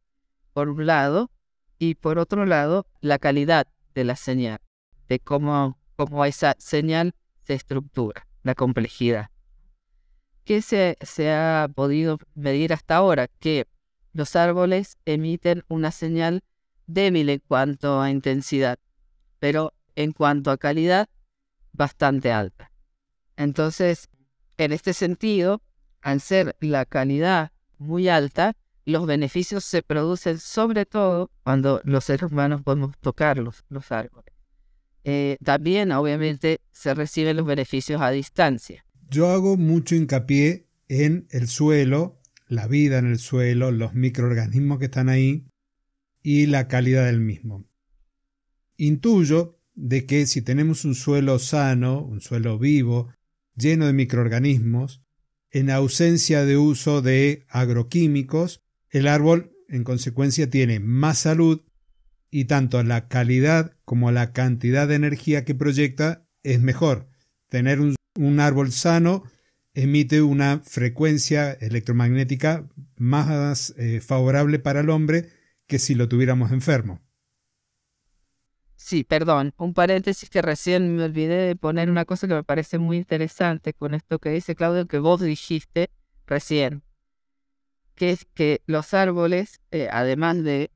por 0.53 0.69
un 0.69 0.85
lado, 0.85 1.31
y 1.77 1.95
por 1.95 2.17
otro 2.17 2.45
lado, 2.45 2.87
la 3.01 3.19
calidad 3.19 3.67
de 3.93 4.05
la 4.05 4.15
señal, 4.15 4.59
de 5.07 5.19
cómo, 5.19 5.77
cómo 5.95 6.25
esa 6.25 6.55
señal 6.59 7.13
se 7.43 7.53
estructura 7.53 8.27
la 8.43 8.55
complejidad. 8.55 9.29
¿Qué 10.43 10.61
se, 10.61 10.97
se 11.01 11.31
ha 11.31 11.67
podido 11.73 12.19
medir 12.35 12.73
hasta 12.73 12.97
ahora? 12.97 13.27
Que 13.27 13.67
los 14.13 14.35
árboles 14.35 14.97
emiten 15.05 15.63
una 15.67 15.91
señal 15.91 16.43
débil 16.87 17.29
en 17.29 17.41
cuanto 17.47 18.01
a 18.01 18.11
intensidad, 18.11 18.79
pero 19.39 19.73
en 19.95 20.11
cuanto 20.11 20.51
a 20.51 20.57
calidad, 20.57 21.09
bastante 21.73 22.31
alta. 22.31 22.71
Entonces, 23.37 24.09
en 24.57 24.71
este 24.71 24.93
sentido, 24.93 25.61
al 26.01 26.21
ser 26.21 26.55
la 26.59 26.85
calidad 26.85 27.51
muy 27.77 28.07
alta, 28.07 28.55
los 28.85 29.07
beneficios 29.07 29.63
se 29.63 29.81
producen 29.81 30.39
sobre 30.39 30.85
todo 30.85 31.31
cuando 31.43 31.81
los 31.83 32.03
seres 32.03 32.31
humanos 32.31 32.61
podemos 32.61 32.95
tocar 32.99 33.37
los, 33.39 33.63
árboles. 33.91 34.34
Eh, 35.05 35.37
también, 35.43 35.91
obviamente, 35.91 36.59
se 36.71 36.93
reciben 36.95 37.37
los 37.37 37.45
beneficios 37.45 38.01
a 38.01 38.09
distancia. 38.09 38.83
Yo 39.09 39.29
hago 39.29 39.55
mucho 39.55 39.95
hincapié 39.95 40.67
en 40.87 41.27
el 41.29 41.47
suelo, 41.47 42.19
la 42.47 42.67
vida 42.67 42.97
en 42.97 43.11
el 43.11 43.19
suelo, 43.19 43.71
los 43.71 43.93
microorganismos 43.93 44.79
que 44.79 44.85
están 44.85 45.09
ahí 45.09 45.45
y 46.23 46.47
la 46.47 46.67
calidad 46.67 47.05
del 47.05 47.19
mismo. 47.19 47.65
Intuyo 48.77 49.59
de 49.75 50.07
que 50.07 50.25
si 50.25 50.41
tenemos 50.41 50.85
un 50.85 50.95
suelo 50.95 51.37
sano, 51.37 52.01
un 52.01 52.19
suelo 52.19 52.57
vivo, 52.57 53.13
lleno 53.55 53.85
de 53.85 53.93
microorganismos, 53.93 55.03
en 55.51 55.69
ausencia 55.69 56.45
de 56.45 56.57
uso 56.57 57.03
de 57.03 57.45
agroquímicos, 57.49 58.63
el 58.89 59.07
árbol 59.07 59.53
en 59.69 59.83
consecuencia 59.83 60.49
tiene 60.49 60.79
más 60.79 61.19
salud 61.19 61.61
y 62.31 62.45
tanto 62.45 62.81
la 62.83 63.07
calidad 63.07 63.74
como 63.85 64.11
la 64.11 64.33
cantidad 64.33 64.87
de 64.87 64.95
energía 64.95 65.45
que 65.45 65.55
proyecta 65.55 66.27
es 66.43 66.59
mejor. 66.59 67.07
Tener 67.49 67.79
un, 67.79 67.95
árbol 68.39 68.71
sano 68.71 69.23
emite 69.73 70.21
una 70.21 70.61
frecuencia 70.63 71.53
electromagnética 71.53 72.67
más 72.97 73.73
eh, 73.77 74.01
favorable 74.01 74.59
para 74.59 74.81
el 74.81 74.89
hombre 74.89 75.29
que 75.67 75.79
si 75.79 75.95
lo 75.95 76.07
tuviéramos 76.07 76.51
enfermo. 76.51 77.01
Sí, 78.75 79.03
perdón, 79.03 79.53
un 79.57 79.73
paréntesis 79.73 80.29
que 80.29 80.41
recién 80.41 80.95
me 80.95 81.03
olvidé 81.03 81.47
de 81.47 81.55
poner 81.55 81.89
una 81.89 82.05
cosa 82.05 82.27
que 82.27 82.35
me 82.35 82.43
parece 82.43 82.77
muy 82.77 82.97
interesante 82.97 83.73
con 83.73 83.93
esto 83.93 84.19
que 84.19 84.29
dice 84.29 84.53
Claudio, 84.53 84.85
que 84.85 84.99
vos 84.99 85.21
dijiste 85.21 85.89
recién, 86.27 86.83
que 87.95 88.11
es 88.11 88.25
que 88.25 88.61
los 88.67 88.93
árboles, 88.93 89.59
eh, 89.71 89.87
además 89.91 90.43
de, 90.43 90.69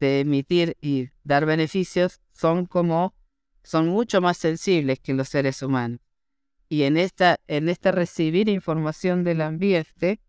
de, 0.00 0.20
emitir 0.20 0.76
y 0.82 1.08
dar 1.26 1.44
beneficios, 1.44 2.20
son 2.32 2.66
como, 2.66 3.14
son 3.62 3.88
mucho 3.88 4.20
más 4.20 4.36
sensibles 4.36 5.00
que 5.00 5.12
los 5.12 5.28
seres 5.28 5.62
humanos. 5.62 6.00
Y 6.68 6.84
en 6.84 6.96
esta, 6.96 7.40
en 7.48 7.68
esta 7.68 7.92
recibir 7.92 8.48
información 8.48 9.24
del 9.24 9.40
ambiente, 9.40 10.20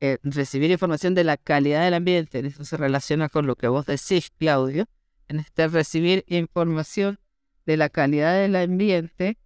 eh, 0.00 0.18
recibir 0.22 0.70
información 0.70 1.14
de 1.14 1.24
la 1.24 1.36
calidad 1.36 1.84
del 1.84 1.94
ambiente, 1.94 2.38
eso 2.40 2.64
se 2.64 2.76
relaciona 2.76 3.28
con 3.28 3.46
lo 3.46 3.56
que 3.56 3.68
vos 3.68 3.86
decís, 3.86 4.30
Claudio, 4.38 4.86
en 5.26 5.40
este 5.40 5.66
recibir 5.68 6.24
información 6.28 7.18
de 7.66 7.76
la 7.76 7.88
calidad 7.88 8.40
del 8.40 8.56
ambiente, 8.56 9.38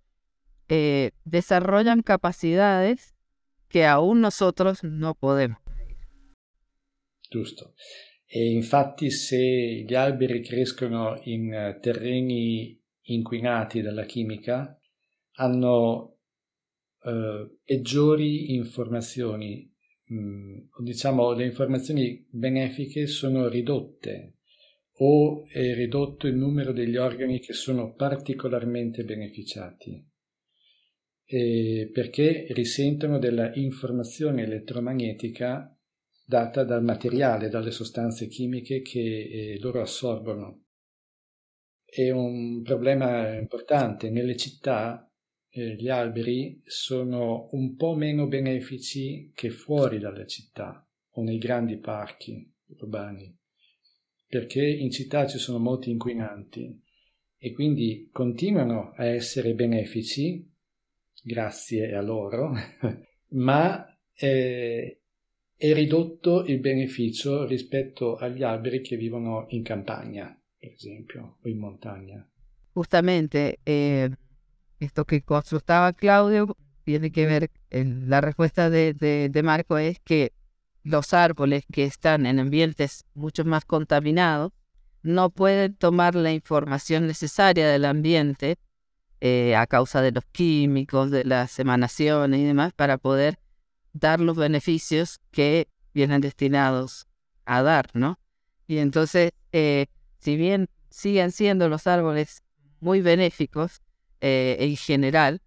eh, 0.69 1.11
desarrollan 1.25 2.03
capacidades 2.03 3.15
che 3.69 3.87
aún 3.87 4.21
nosotros 4.21 4.85
no 4.85 5.15
podemos. 5.15 5.59
Giusto. 7.31 7.75
E 8.35 8.51
infatti 8.51 9.11
se 9.11 9.85
gli 9.87 9.93
alberi 9.93 10.41
crescono 10.41 11.21
in 11.25 11.53
eh, 11.53 11.79
terreni 11.83 12.83
inquinati 13.09 13.83
dalla 13.83 14.07
chimica, 14.07 14.75
hanno 15.33 16.17
eh, 17.03 17.59
peggiori 17.63 18.55
informazioni, 18.55 19.71
mh, 20.07 20.17
mm, 20.17 20.59
diciamo 20.79 21.33
le 21.33 21.45
informazioni 21.45 22.27
benefiche 22.31 23.07
sono 23.07 23.49
ridotte 23.49 24.39
o 25.01 25.47
è 25.47 25.75
ridotto 25.75 26.27
il 26.27 26.35
numero 26.35 26.73
degli 26.73 26.97
organi 26.97 27.39
che 27.39 27.53
sono 27.53 27.93
particolarmente 27.93 29.05
beneficiati, 29.05 30.03
eh, 31.27 31.91
perché 31.93 32.47
risentono 32.49 33.19
della 33.19 33.53
informazione 33.57 34.45
elettromagnetica 34.45 35.72
data 36.33 36.65
dal 36.65 36.83
materiale, 36.83 37.51
dalle 37.51 37.71
sostanze 37.71 38.27
chimiche 38.27 38.81
che 38.81 39.01
eh, 39.01 39.59
loro 39.61 39.83
assorbono. 39.83 40.63
È 41.85 42.09
un 42.09 42.63
problema 42.63 43.37
importante. 43.37 44.09
Nelle 44.09 44.37
città 44.37 45.07
eh, 45.51 45.75
gli 45.75 45.91
alberi 45.91 46.63
sono 46.65 47.51
un 47.53 47.77
po' 47.77 47.95
meno 47.95 48.27
benefici 48.29 49.31
che 49.35 49.51
fuori 49.51 49.99
dalle 49.99 50.27
città 50.27 50.87
o 51.11 51.23
nei 51.23 51.37
grandi 51.37 51.77
parchi 51.77 52.51
urbani 52.69 53.39
perché 54.33 54.67
in 54.67 54.91
città 54.91 55.27
ci 55.27 55.37
sono 55.37 55.59
molti 55.59 55.91
inquinanti 55.91 56.83
e 57.37 57.53
quindi 57.53 58.09
continuano 58.11 58.95
a 58.97 59.05
essere 59.05 59.53
benefici, 59.53 60.51
grazie 61.23 61.95
a 61.95 62.01
loro, 62.01 62.55
ma 63.37 63.85
eh, 64.15 65.02
è 65.63 65.73
ridotto 65.75 66.45
il 66.47 66.59
beneficio 66.59 67.47
rispetto 67.47 68.17
agli 68.17 68.43
alberi 68.43 68.81
che 68.81 68.97
vivono 68.97 69.47
in 69.51 69.63
campagna, 69.63 70.37
per 70.59 70.73
esempio, 70.73 71.37
o 71.41 71.49
in 71.49 71.59
montagna. 71.59 72.29
Justamente, 72.73 73.61
eh, 73.63 74.11
esto 74.79 75.05
que 75.05 75.23
consultaba 75.23 75.93
Claudio 75.93 76.57
tiene 76.83 77.13
que 77.13 77.27
ver, 77.27 77.51
la 77.71 78.21
respuesta 78.21 78.71
de, 78.71 78.93
de, 78.93 79.29
de 79.29 79.43
Marco 79.45 79.79
es 79.79 80.01
que 80.01 80.33
los 80.83 81.15
árboles 81.15 81.63
que 81.71 81.85
están 81.85 82.27
en 82.27 82.41
ambientes 82.41 83.05
mucho 83.15 83.45
más 83.45 83.65
contaminados 83.65 84.51
no 85.05 85.31
pueden 85.31 85.77
tomar 85.77 86.17
la 86.17 86.33
información 86.33 87.07
necesaria 87.07 87.69
del 87.69 87.85
ambiente 87.85 88.57
eh, 89.21 89.55
a 89.55 89.69
causa 89.69 90.03
de 90.03 90.11
los 90.11 90.25
químicos, 90.25 91.13
de 91.13 91.23
las 91.23 91.57
emanaciones 91.61 92.41
y 92.41 92.45
demás, 92.47 92.73
para 92.73 92.99
poder 92.99 93.39
dar 93.93 94.21
los 94.21 94.37
beneficios 94.37 95.21
que 95.31 95.69
vienen 95.95 96.21
destinados 96.21 97.07
a 97.45 97.63
dar, 97.63 97.91
¿no? 97.95 98.19
Y 98.67 98.79
entonces, 98.79 99.33
eh, 99.53 99.87
si 100.19 100.37
bien 100.37 100.69
siguen 100.91 101.33
siendo 101.33 101.69
los 101.69 101.87
árboles 101.87 102.43
muy 102.81 103.01
benéficos 103.01 103.83
eh, 104.21 104.57
en 104.61 104.77
general, 104.77 105.41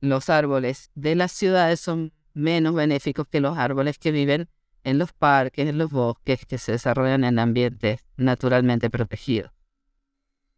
los 0.00 0.30
árboles 0.30 0.90
de 0.94 1.14
las 1.14 1.32
ciudades 1.32 1.80
son 1.80 2.12
menos 2.34 2.74
benéficos 2.74 3.26
que 3.26 3.40
los 3.40 3.58
árboles 3.58 3.98
que 3.98 4.12
viven 4.12 4.48
en 4.84 4.98
los 4.98 5.12
parques, 5.12 5.68
en 5.68 5.78
los 5.78 5.90
bosques 5.90 6.46
que 6.46 6.58
se 6.58 6.72
desarrollan 6.72 7.24
en 7.24 7.38
ambientes 7.38 8.04
naturalmente 8.16 8.90
protegidos. 8.90 9.50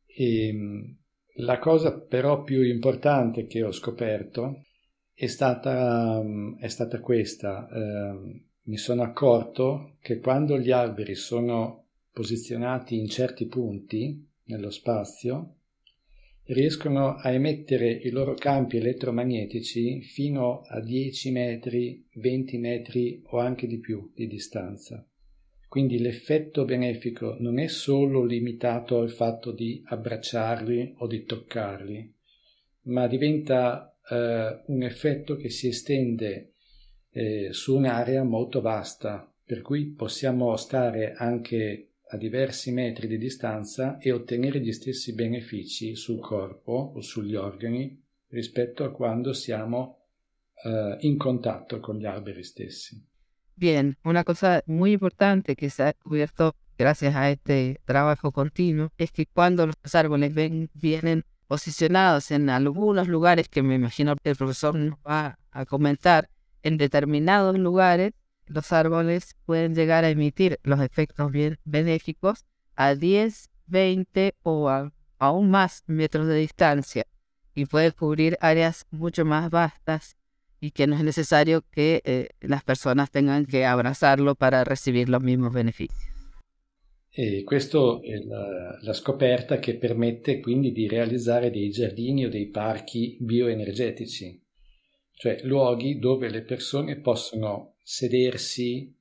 E, 0.07 0.49
ehm, 0.49 0.99
la 1.37 1.59
cosa 1.59 1.99
però 1.99 2.43
più 2.43 2.63
importante 2.63 3.47
che 3.47 3.63
ho 3.63 3.73
scoperto 3.73 4.65
è 5.21 5.27
stata, 5.27 6.25
è 6.59 6.69
stata 6.69 6.99
questa. 7.01 7.69
Eh, 7.69 8.41
mi 8.63 8.79
sono 8.79 9.03
accorto 9.03 9.97
che 10.01 10.19
quando 10.19 10.59
gli 10.59 10.71
alberi 10.71 11.15
sono 11.15 11.89
posizionati 12.11 12.97
in 12.97 13.07
certi 13.07 13.45
punti 13.45 14.27
nello 14.45 14.71
spazio, 14.71 15.57
riescono 16.45 17.17
a 17.17 17.31
emettere 17.33 17.91
i 17.91 18.09
loro 18.09 18.33
campi 18.33 18.79
elettromagnetici 18.79 20.01
fino 20.01 20.63
a 20.63 20.81
10 20.81 21.31
metri, 21.33 22.07
20 22.15 22.57
metri 22.57 23.23
o 23.27 23.41
anche 23.41 23.67
di 23.67 23.79
più 23.79 24.11
di 24.15 24.27
distanza. 24.27 25.07
Quindi 25.69 25.99
l'effetto 25.99 26.65
benefico 26.65 27.37
non 27.41 27.59
è 27.59 27.67
solo 27.67 28.25
limitato 28.25 29.01
al 29.01 29.11
fatto 29.11 29.53
di 29.53 29.83
abbracciarli 29.85 30.95
o 30.97 31.07
di 31.07 31.25
toccarli, 31.25 32.15
ma 32.85 33.07
diventa 33.07 33.90
eh, 34.11 34.63
un 34.67 34.83
effetto 34.83 35.37
che 35.37 35.51
si 35.51 35.69
estende 35.69 36.53
eh, 37.11 37.53
su 37.53 37.77
un'area 37.77 38.23
molto 38.25 38.61
vasta, 38.61 39.33
per 39.45 39.63
cui 39.63 39.87
possiamo 39.87 40.57
stare 40.57 41.15
anche 41.15 41.87
a 42.13 42.17
diversi 42.17 42.73
metri 42.73 43.07
di 43.07 43.19
distanza 43.19 43.99
e 43.99 44.11
ottenere 44.11 44.61
gli 44.61 44.73
stessi 44.73 45.15
benefici 45.15 45.95
sul 45.95 46.21
corpo 46.21 46.93
o 46.95 47.01
sugli 47.01 47.37
organi 47.37 48.01
rispetto 48.29 48.85
a 48.85 48.91
quando 48.91 49.33
siamo 49.33 49.99
uh, 50.65 50.97
in 51.01 51.17
contatto 51.17 51.79
con 51.79 51.99
gli 51.99 52.07
alberi 52.07 52.43
stessi. 52.43 53.01
Bien, 53.55 53.97
una 54.05 54.25
cosa 54.25 54.63
muy 54.67 54.93
importante 54.93 55.55
que 55.55 55.69
se 55.69 55.83
ha 55.83 55.87
descubierto 55.87 56.55
gracias 56.79 57.15
a 57.15 57.31
este 57.31 57.81
trabajo 57.85 58.33
continuo 58.33 58.91
es 58.97 59.13
que 59.13 59.27
cuando 59.27 59.67
los 59.67 59.95
árboles 59.95 60.33
ven, 60.35 60.71
vienen 60.75 61.25
posicionados 61.51 62.31
en 62.31 62.49
algunos 62.49 63.09
lugares 63.09 63.49
que 63.49 63.61
me 63.61 63.75
imagino 63.75 64.15
que 64.15 64.31
el 64.31 64.37
profesor 64.37 64.73
nos 64.77 64.97
va 65.01 65.37
a 65.51 65.67
comentar, 65.67 66.31
en 66.63 66.77
determinados 66.77 67.59
lugares 67.59 68.13
los 68.47 68.73
árboles 68.73 69.35
pueden 69.47 69.75
llegar 69.75 70.05
a 70.05 70.11
emitir 70.11 70.61
los 70.63 70.79
efectos 70.79 71.33
benéficos 71.65 72.45
a 72.77 72.95
10, 72.95 73.51
20 73.67 74.37
o 74.45 74.71
aún 75.19 75.51
más 75.51 75.83
metros 75.89 76.29
de 76.29 76.37
distancia 76.37 77.05
y 77.53 77.67
puede 77.67 77.91
cubrir 77.91 78.39
áreas 78.41 78.87
mucho 78.93 79.25
más 79.25 79.51
vastas 79.51 80.17
y 80.61 80.71
que 80.71 80.87
no 80.87 80.95
es 80.95 81.03
necesario 81.03 81.65
que 81.73 82.01
eh, 82.05 82.29
las 82.39 82.63
personas 82.63 83.11
tengan 83.11 83.45
que 83.45 83.67
abrazarlo 83.67 84.37
para 84.37 84.63
recibir 84.63 85.09
los 85.09 85.21
mismos 85.21 85.53
beneficios. 85.53 86.20
E 87.13 87.43
questo 87.43 88.01
è 88.03 88.19
la, 88.19 88.79
la, 88.83 88.93
scoperta 88.93 89.59
che 89.59 89.77
permette 89.77 90.39
quindi 90.39 90.71
di 90.71 90.87
realizzare 90.87 91.51
dei 91.51 91.69
giardini 91.71 92.25
o 92.25 92.29
dei 92.29 92.47
parchi 92.47 93.17
bioenergetici, 93.19 94.41
cioè 95.15 95.41
luoghi 95.43 95.99
dove 95.99 96.29
le 96.29 96.43
persone 96.43 97.01
possono 97.01 97.75
sedersi 97.83 98.97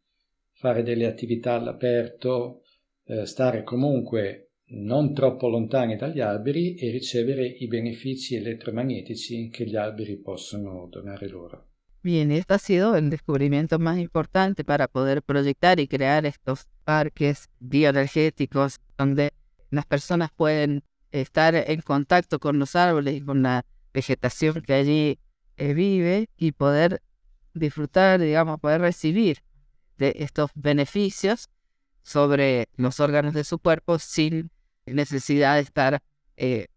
fare 0.53 0.81
delle 0.81 1.05
attività 1.05 1.53
all'aperto, 1.53 2.63
eh, 3.05 3.27
stare 3.27 3.63
comunque 3.63 4.53
non 4.71 5.13
troppo 5.13 5.47
lontani 5.47 5.95
dagli 5.95 6.19
alberi 6.19 6.75
e 6.75 6.89
ricevere 6.89 7.45
i 7.45 7.67
benefici 7.67 8.35
elettromagnetici 8.35 9.49
che 9.49 9.65
gli 9.65 9.75
alberi 9.75 10.17
possono 10.17 10.87
donare 10.89 11.27
loro. 11.27 11.68
Bien, 12.01 12.31
este 12.31 12.53
ha 12.53 12.59
sido 12.59 12.95
el 12.95 13.09
descubrimiento 13.09 13.77
más 13.77 13.97
importante 13.97 14.63
para 14.63 14.87
poder 14.87 15.21
proyectar 15.21 15.81
y 15.81 15.87
crear 15.89 16.25
estos 16.25 16.69
parques 16.85 17.49
bioenergéticos 17.59 18.79
donde 18.97 19.33
las 19.69 19.85
personas 19.85 20.31
pueden 20.31 20.83
estar 21.11 21.55
en 21.55 21.81
contacto 21.81 22.39
con 22.39 22.57
los 22.57 22.77
árboles 22.77 23.15
y 23.15 23.21
con 23.21 23.43
la 23.43 23.65
vegetación 23.93 24.61
que 24.61 24.73
allí 24.73 25.19
eh, 25.57 25.73
vive 25.73 26.29
y 26.37 26.53
poder 26.53 27.01
disfrutar, 27.53 28.21
digamos, 28.21 28.61
poder 28.61 28.79
recibir 28.79 29.43
de 29.97 30.13
estos 30.19 30.51
beneficios 30.55 31.49
sobre 32.01 32.69
los 32.77 33.01
órganos 33.01 33.33
de 33.33 33.43
su 33.43 33.59
cuerpo 33.59 33.99
sin 33.99 34.51
necesidad 34.85 35.55
de 35.55 35.61
estar 35.61 36.01
eh, 36.37 36.67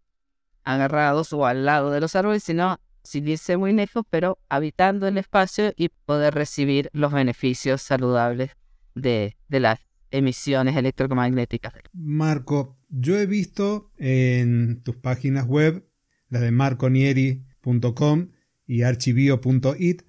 agarrados 0.65 1.31
o 1.31 1.45
al 1.45 1.63
lado 1.63 1.91
de 1.91 2.01
los 2.01 2.13
árboles, 2.17 2.43
sino 2.43 2.77
sin 3.03 3.25
muy 3.59 3.73
lejos, 3.73 4.05
pero 4.09 4.39
habitando 4.49 5.07
el 5.07 5.17
espacio 5.17 5.73
y 5.75 5.89
poder 5.89 6.33
recibir 6.33 6.89
los 6.93 7.11
beneficios 7.11 7.81
saludables 7.81 8.51
de, 8.95 9.35
de 9.49 9.59
las 9.59 9.79
emisiones 10.11 10.77
electromagnéticas. 10.77 11.73
Marco, 11.93 12.77
yo 12.89 13.17
he 13.17 13.25
visto 13.25 13.91
en 13.97 14.81
tus 14.83 14.95
páginas 14.95 15.45
web, 15.47 15.87
la 16.29 16.39
de 16.39 16.51
marconieri.com 16.51 18.29
y 18.67 18.83
archivio.it, 18.83 20.03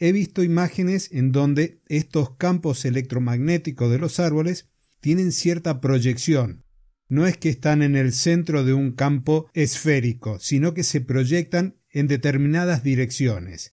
he 0.00 0.12
visto 0.12 0.42
imágenes 0.42 1.12
en 1.12 1.32
donde 1.32 1.80
estos 1.88 2.36
campos 2.36 2.84
electromagnéticos 2.84 3.90
de 3.90 3.98
los 3.98 4.20
árboles 4.20 4.68
tienen 5.00 5.32
cierta 5.32 5.80
proyección. 5.80 6.64
No 7.08 7.26
es 7.26 7.36
que 7.36 7.48
están 7.48 7.82
en 7.82 7.96
el 7.96 8.12
centro 8.12 8.64
de 8.64 8.74
un 8.74 8.92
campo 8.92 9.48
esférico, 9.54 10.38
sino 10.38 10.74
que 10.74 10.84
se 10.84 11.00
proyectan 11.00 11.77
en 11.90 12.06
determinadas 12.06 12.82
direcciones. 12.82 13.76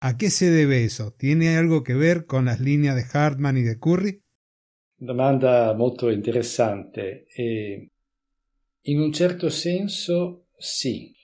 ¿A 0.00 0.16
qué 0.16 0.30
se 0.30 0.50
debe 0.50 0.84
eso? 0.84 1.14
¿Tiene 1.16 1.56
algo 1.56 1.82
que 1.82 1.94
ver 1.94 2.26
con 2.26 2.44
las 2.44 2.60
líneas 2.60 2.96
de 2.96 3.04
Hartmann 3.18 3.56
y 3.56 3.62
de 3.62 3.78
Curry? 3.78 4.22
Domanda 4.98 5.74
molto 5.74 6.10
interessante. 6.10 7.26
E 7.34 7.90
in 8.82 9.00
un 9.00 9.12
certo 9.12 9.48
senso 9.48 10.46
sì, 10.56 11.14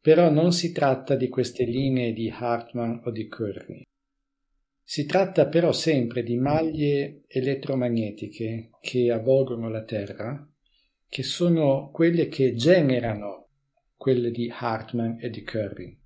però 0.00 0.30
non 0.30 0.52
si 0.52 0.72
tratta 0.72 1.14
di 1.14 1.28
queste 1.28 1.64
linee 1.64 2.12
di 2.12 2.30
Hartmann 2.30 2.98
o 3.04 3.10
di 3.10 3.28
Curry. 3.28 3.82
Si 4.82 5.06
tratta 5.06 5.48
però 5.48 5.72
sempre 5.72 6.22
di 6.22 6.36
maglie 6.36 7.22
elettromagnetiche 7.26 8.70
che 8.80 9.10
avvolgono 9.10 9.70
la 9.70 9.82
Terra, 9.84 10.46
che 11.08 11.22
sono 11.22 11.90
quelle 11.90 12.28
che 12.28 12.54
generano 12.54 13.43
quelle 14.04 14.30
di 14.30 14.52
Hartmann 14.54 15.16
e 15.18 15.30
di 15.30 15.42
Curry. 15.42 15.98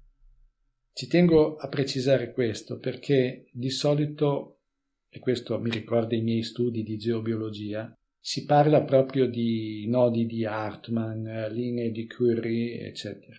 Ci 0.92 1.08
tengo 1.08 1.56
a 1.56 1.66
precisare 1.66 2.32
questo 2.32 2.78
perché 2.78 3.48
di 3.50 3.70
solito, 3.70 4.60
e 5.08 5.18
questo 5.18 5.58
mi 5.58 5.68
ricorda 5.68 6.14
i 6.14 6.20
miei 6.20 6.44
studi 6.44 6.84
di 6.84 6.96
geobiologia, 6.96 7.92
si 8.20 8.44
parla 8.44 8.84
proprio 8.84 9.26
di 9.26 9.84
nodi 9.88 10.26
di 10.26 10.44
Hartmann, 10.44 11.26
linee 11.48 11.90
di 11.90 12.06
Curry, 12.06 12.78
eccetera. 12.78 13.36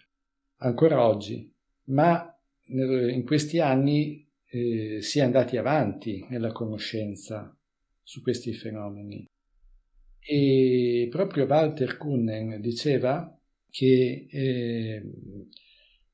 Ancora 0.57 1.07
oggi, 1.07 1.49
ma 1.85 2.37
in 2.65 3.23
questi 3.25 3.61
anni 3.61 4.29
eh, 4.43 5.01
si 5.01 5.19
è 5.19 5.21
andati 5.21 5.55
avanti 5.55 6.27
nella 6.29 6.51
conoscenza 6.51 7.57
su 8.03 8.21
questi 8.21 8.51
fenomeni. 8.51 9.25
E 10.19 11.07
proprio 11.09 11.45
Walter 11.45 11.95
Kuhnen 11.95 12.59
diceva 12.59 13.33
che 13.69 14.27
eh, 14.29 15.03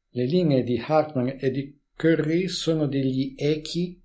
le 0.10 0.26
linee 0.26 0.64
di 0.64 0.78
Hartmann 0.78 1.30
e 1.40 1.52
di 1.52 1.80
Curry 1.96 2.48
sono 2.48 2.88
degli 2.88 3.34
echi 3.38 4.02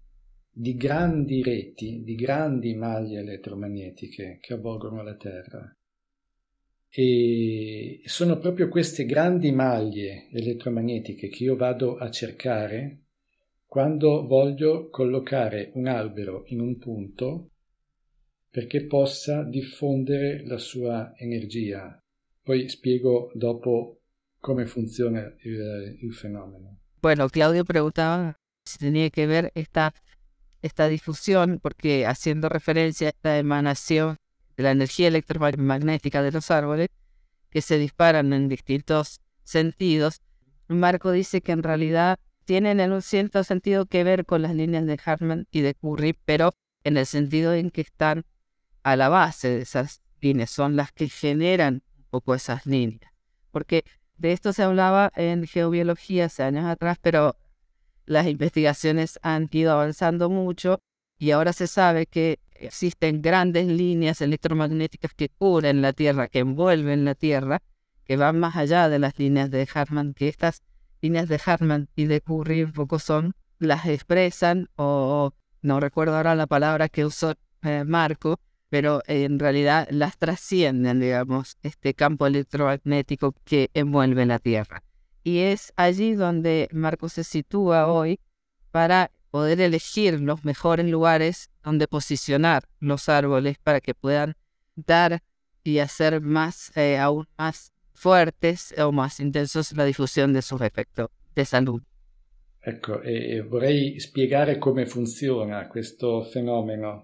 di 0.53 0.75
grandi 0.75 1.43
reti, 1.43 2.03
di 2.03 2.15
grandi 2.15 2.75
maglie 2.75 3.21
elettromagnetiche 3.21 4.39
che 4.41 4.53
avvolgono 4.53 5.03
la 5.03 5.17
Terra. 5.17 5.75
E 6.89 8.01
sono 8.05 8.39
proprio 8.39 8.69
queste 8.69 9.05
grandi 9.07 9.53
maglie 9.53 10.29
elettromagnetiche 10.33 11.29
che 11.29 11.45
io 11.45 11.57
vado 11.57 11.97
a 11.97 12.11
cercare 12.11 13.05
quando 13.67 14.27
voglio 14.27 14.89
collocare 14.89 15.71
un 15.75 15.87
albero 15.87 16.43
in 16.47 16.61
un 16.61 16.77
punto 16.79 17.51
perché 18.51 18.87
possa 18.87 19.45
diffondere 19.45 20.45
la 20.45 20.59
sua 20.59 21.15
energia 21.17 21.97
Poi 22.45 22.69
spiego 22.69 23.31
dopo 23.35 24.01
el, 24.43 25.99
el, 26.03 26.15
fenómeno. 26.15 26.79
Bueno, 27.03 27.29
Claudio 27.29 27.65
preguntaba 27.65 28.39
si 28.65 28.79
tenía 28.79 29.11
que 29.11 29.27
ver 29.27 29.53
esta, 29.55 29.95
esta 30.63 30.89
difusión, 30.89 31.59
porque 31.63 32.07
haciendo 32.07 32.49
referencia 32.49 33.09
a 33.09 33.11
esta 33.11 33.39
emanación 33.39 34.17
de 34.57 34.63
la 34.63 34.71
energía 34.71 35.09
electromagnética 35.09 36.23
de 36.23 36.33
los 36.33 36.51
árboles, 36.51 36.89
que 37.51 37.61
se 37.61 37.79
disparan 37.79 38.33
en 38.33 38.49
distintos 38.49 39.21
sentidos, 39.45 40.23
Marco 40.69 41.11
dice 41.11 41.41
que 41.41 41.53
en 41.53 41.63
realidad 41.63 42.19
tienen 42.45 42.81
en 42.81 42.93
un 42.93 43.03
cierto 43.03 43.45
sentido 43.45 43.87
que 43.87 44.05
ver 44.05 44.25
con 44.25 44.43
las 44.43 44.55
líneas 44.55 44.87
de 44.87 44.99
Hartmann 45.05 45.47
y 45.51 45.61
de 45.61 45.75
Curry, 45.75 46.17
pero 46.25 46.53
en 46.85 46.97
el 46.97 47.07
sentido 47.07 47.55
en 47.55 47.71
que 47.71 47.83
están 47.83 48.25
a 48.83 48.97
la 48.97 49.09
base 49.09 49.49
de 49.49 49.63
esas 49.63 50.03
líneas, 50.21 50.51
son 50.51 50.77
las 50.77 50.93
que 50.93 51.09
generan 51.09 51.83
poco 52.11 52.35
esas 52.35 52.67
líneas. 52.67 53.13
Porque 53.51 53.85
de 54.19 54.33
esto 54.33 54.53
se 54.53 54.63
hablaba 54.63 55.11
en 55.17 55.47
geobiología 55.47 56.27
hace 56.27 56.43
años 56.43 56.67
atrás, 56.67 56.99
pero 57.01 57.37
las 58.05 58.27
investigaciones 58.27 59.19
han 59.23 59.49
ido 59.51 59.73
avanzando 59.73 60.29
mucho 60.29 60.81
y 61.19 61.31
ahora 61.31 61.53
se 61.53 61.67
sabe 61.67 62.07
que 62.07 62.39
existen 62.55 63.23
grandes 63.23 63.67
líneas 63.67 64.21
electromagnéticas 64.21 65.15
que 65.15 65.29
cubren 65.29 65.83
la 65.83 65.93
Tierra, 65.93 66.29
que 66.29 66.41
envuelven 66.41 67.05
la 67.05 67.15
Tierra, 67.15 67.63
que 68.05 68.17
van 68.17 68.39
más 68.39 68.57
allá 68.57 68.89
de 68.89 68.99
las 68.99 69.19
líneas 69.19 69.51
de 69.51 69.69
Hartmann, 69.73 70.15
que 70.15 70.29
estas 70.29 70.63
líneas 71.01 71.29
de 71.29 71.41
Hartmann 71.45 71.89
y 71.97 72.07
de 72.07 72.21
Curry 72.21 72.65
un 72.65 72.73
poco 72.73 72.99
son, 72.99 73.35
las 73.59 73.87
expresan, 73.87 74.69
o 74.77 75.33
no 75.63 75.81
recuerdo 75.81 76.17
ahora 76.17 76.35
la 76.35 76.47
palabra 76.47 76.89
que 76.89 77.05
usó 77.05 77.35
eh, 77.63 77.85
Marco, 77.85 78.41
pero 78.71 79.03
en 79.07 79.39
realidad 79.39 79.89
las 79.91 80.17
trascienden, 80.17 81.01
digamos, 81.01 81.59
este 81.63 81.93
campo 81.93 82.27
electromagnético 82.27 83.35
que 83.45 83.69
envuelve 83.75 84.25
la 84.25 84.39
Tierra. 84.39 84.83
Y 85.23 85.41
es 85.41 85.73
allí 85.77 86.15
donde 86.15 86.69
Marcos 86.73 87.15
se 87.15 87.25
sitúa 87.25 87.89
hoy 87.89 88.21
para 88.71 89.11
poder 89.31 89.61
elegir 89.61 90.21
los 90.21 90.45
mejores 90.45 90.87
lugares 90.87 91.51
donde 91.63 91.89
posicionar 91.89 92.65
los 92.79 93.09
árboles 93.09 93.59
para 93.59 93.81
que 93.81 93.95
puedan 93.95 94.37
dar 94.77 95.23
y 95.63 95.79
hacer 95.79 96.21
más, 96.21 96.75
eh, 96.77 96.97
aún 96.99 97.27
más 97.37 97.73
fuertes 97.93 98.75
o 98.79 98.93
más 98.93 99.21
intensos 99.21 99.73
la 99.73 99.85
difusión 99.85 100.33
de 100.33 100.43
sus 100.43 100.61
efectos 100.63 101.09
de 101.35 101.45
salud. 101.45 101.83
Ecco, 102.63 103.01
e 103.03 103.41
vorrei 103.43 103.99
spiegare 103.99 104.59
come 104.59 104.85
funziona 104.85 105.67
questo 105.67 106.23
fenomeno 106.23 107.03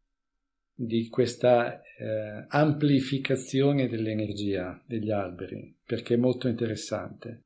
di 0.78 1.08
questa 1.08 1.80
eh, 1.80 2.44
amplificazione 2.48 3.88
dell'energia 3.88 4.78
degli 4.86 5.10
alberi, 5.10 5.74
perché 5.84 6.14
è 6.14 6.18
molto 6.18 6.48
interessante. 6.48 7.44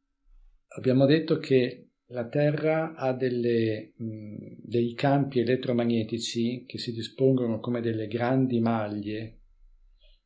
Abbiamo 0.77 1.07
detto 1.07 1.39
che 1.39 1.91
la 2.07 2.27
Terra 2.27 2.95
ha 2.95 3.13
delle, 3.13 3.93
mh, 3.95 4.57
dei 4.65 4.95
campi 4.95 5.39
elettromagnetici 5.39 6.65
che 6.67 6.79
si 6.79 6.93
dispongono 6.93 7.61
come 7.61 7.81
delle 7.81 8.09
grandi 8.09 8.59
maglie 8.59 9.39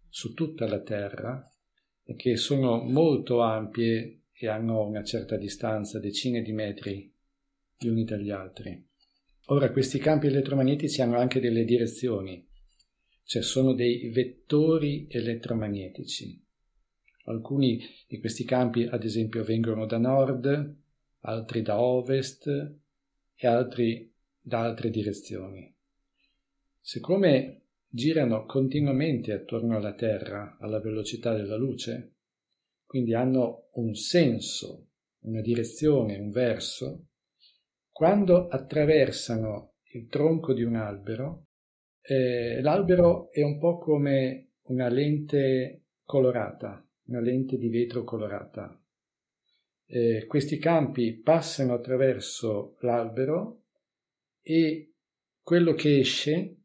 su 0.08 0.32
tutta 0.32 0.66
la 0.66 0.80
Terra 0.80 1.46
e 2.02 2.14
che 2.16 2.36
sono 2.36 2.82
molto 2.82 3.42
ampie 3.42 4.22
e 4.32 4.48
hanno 4.48 4.86
una 4.86 5.04
certa 5.04 5.36
distanza, 5.36 6.00
decine 6.00 6.40
di 6.40 6.52
metri 6.52 7.12
gli 7.76 7.88
uni 7.88 8.04
dagli 8.04 8.30
altri. 8.30 8.82
Ora, 9.48 9.70
questi 9.70 9.98
campi 9.98 10.28
elettromagnetici 10.28 11.02
hanno 11.02 11.18
anche 11.18 11.38
delle 11.38 11.64
direzioni 11.64 12.52
cioè 13.24 13.42
sono 13.42 13.72
dei 13.72 14.08
vettori 14.10 15.06
elettromagnetici. 15.10 16.42
Alcuni 17.24 17.82
di 18.06 18.18
questi 18.20 18.44
campi, 18.44 18.84
ad 18.84 19.02
esempio, 19.02 19.42
vengono 19.44 19.86
da 19.86 19.98
nord, 19.98 20.76
altri 21.20 21.62
da 21.62 21.80
ovest 21.80 22.46
e 23.34 23.46
altri 23.46 24.12
da 24.40 24.60
altre 24.60 24.90
direzioni. 24.90 25.74
Siccome 26.78 27.62
girano 27.88 28.44
continuamente 28.44 29.32
attorno 29.32 29.76
alla 29.76 29.94
Terra 29.94 30.58
alla 30.60 30.80
velocità 30.80 31.34
della 31.34 31.56
luce, 31.56 32.12
quindi 32.84 33.14
hanno 33.14 33.70
un 33.74 33.94
senso, 33.94 34.88
una 35.20 35.40
direzione, 35.40 36.18
un 36.18 36.30
verso, 36.30 37.06
quando 37.90 38.48
attraversano 38.48 39.76
il 39.92 40.08
tronco 40.08 40.52
di 40.52 40.62
un 40.62 40.74
albero, 40.74 41.43
eh, 42.06 42.60
l'albero 42.60 43.30
è 43.32 43.42
un 43.42 43.58
po' 43.58 43.78
come 43.78 44.48
una 44.64 44.88
lente 44.88 45.84
colorata, 46.04 46.86
una 47.06 47.20
lente 47.20 47.56
di 47.56 47.68
vetro 47.68 48.04
colorata. 48.04 48.78
Eh, 49.86 50.26
questi 50.26 50.58
campi 50.58 51.14
passano 51.14 51.72
attraverso 51.72 52.76
l'albero 52.80 53.62
e 54.42 54.92
quello 55.42 55.72
che 55.72 55.98
esce 56.00 56.56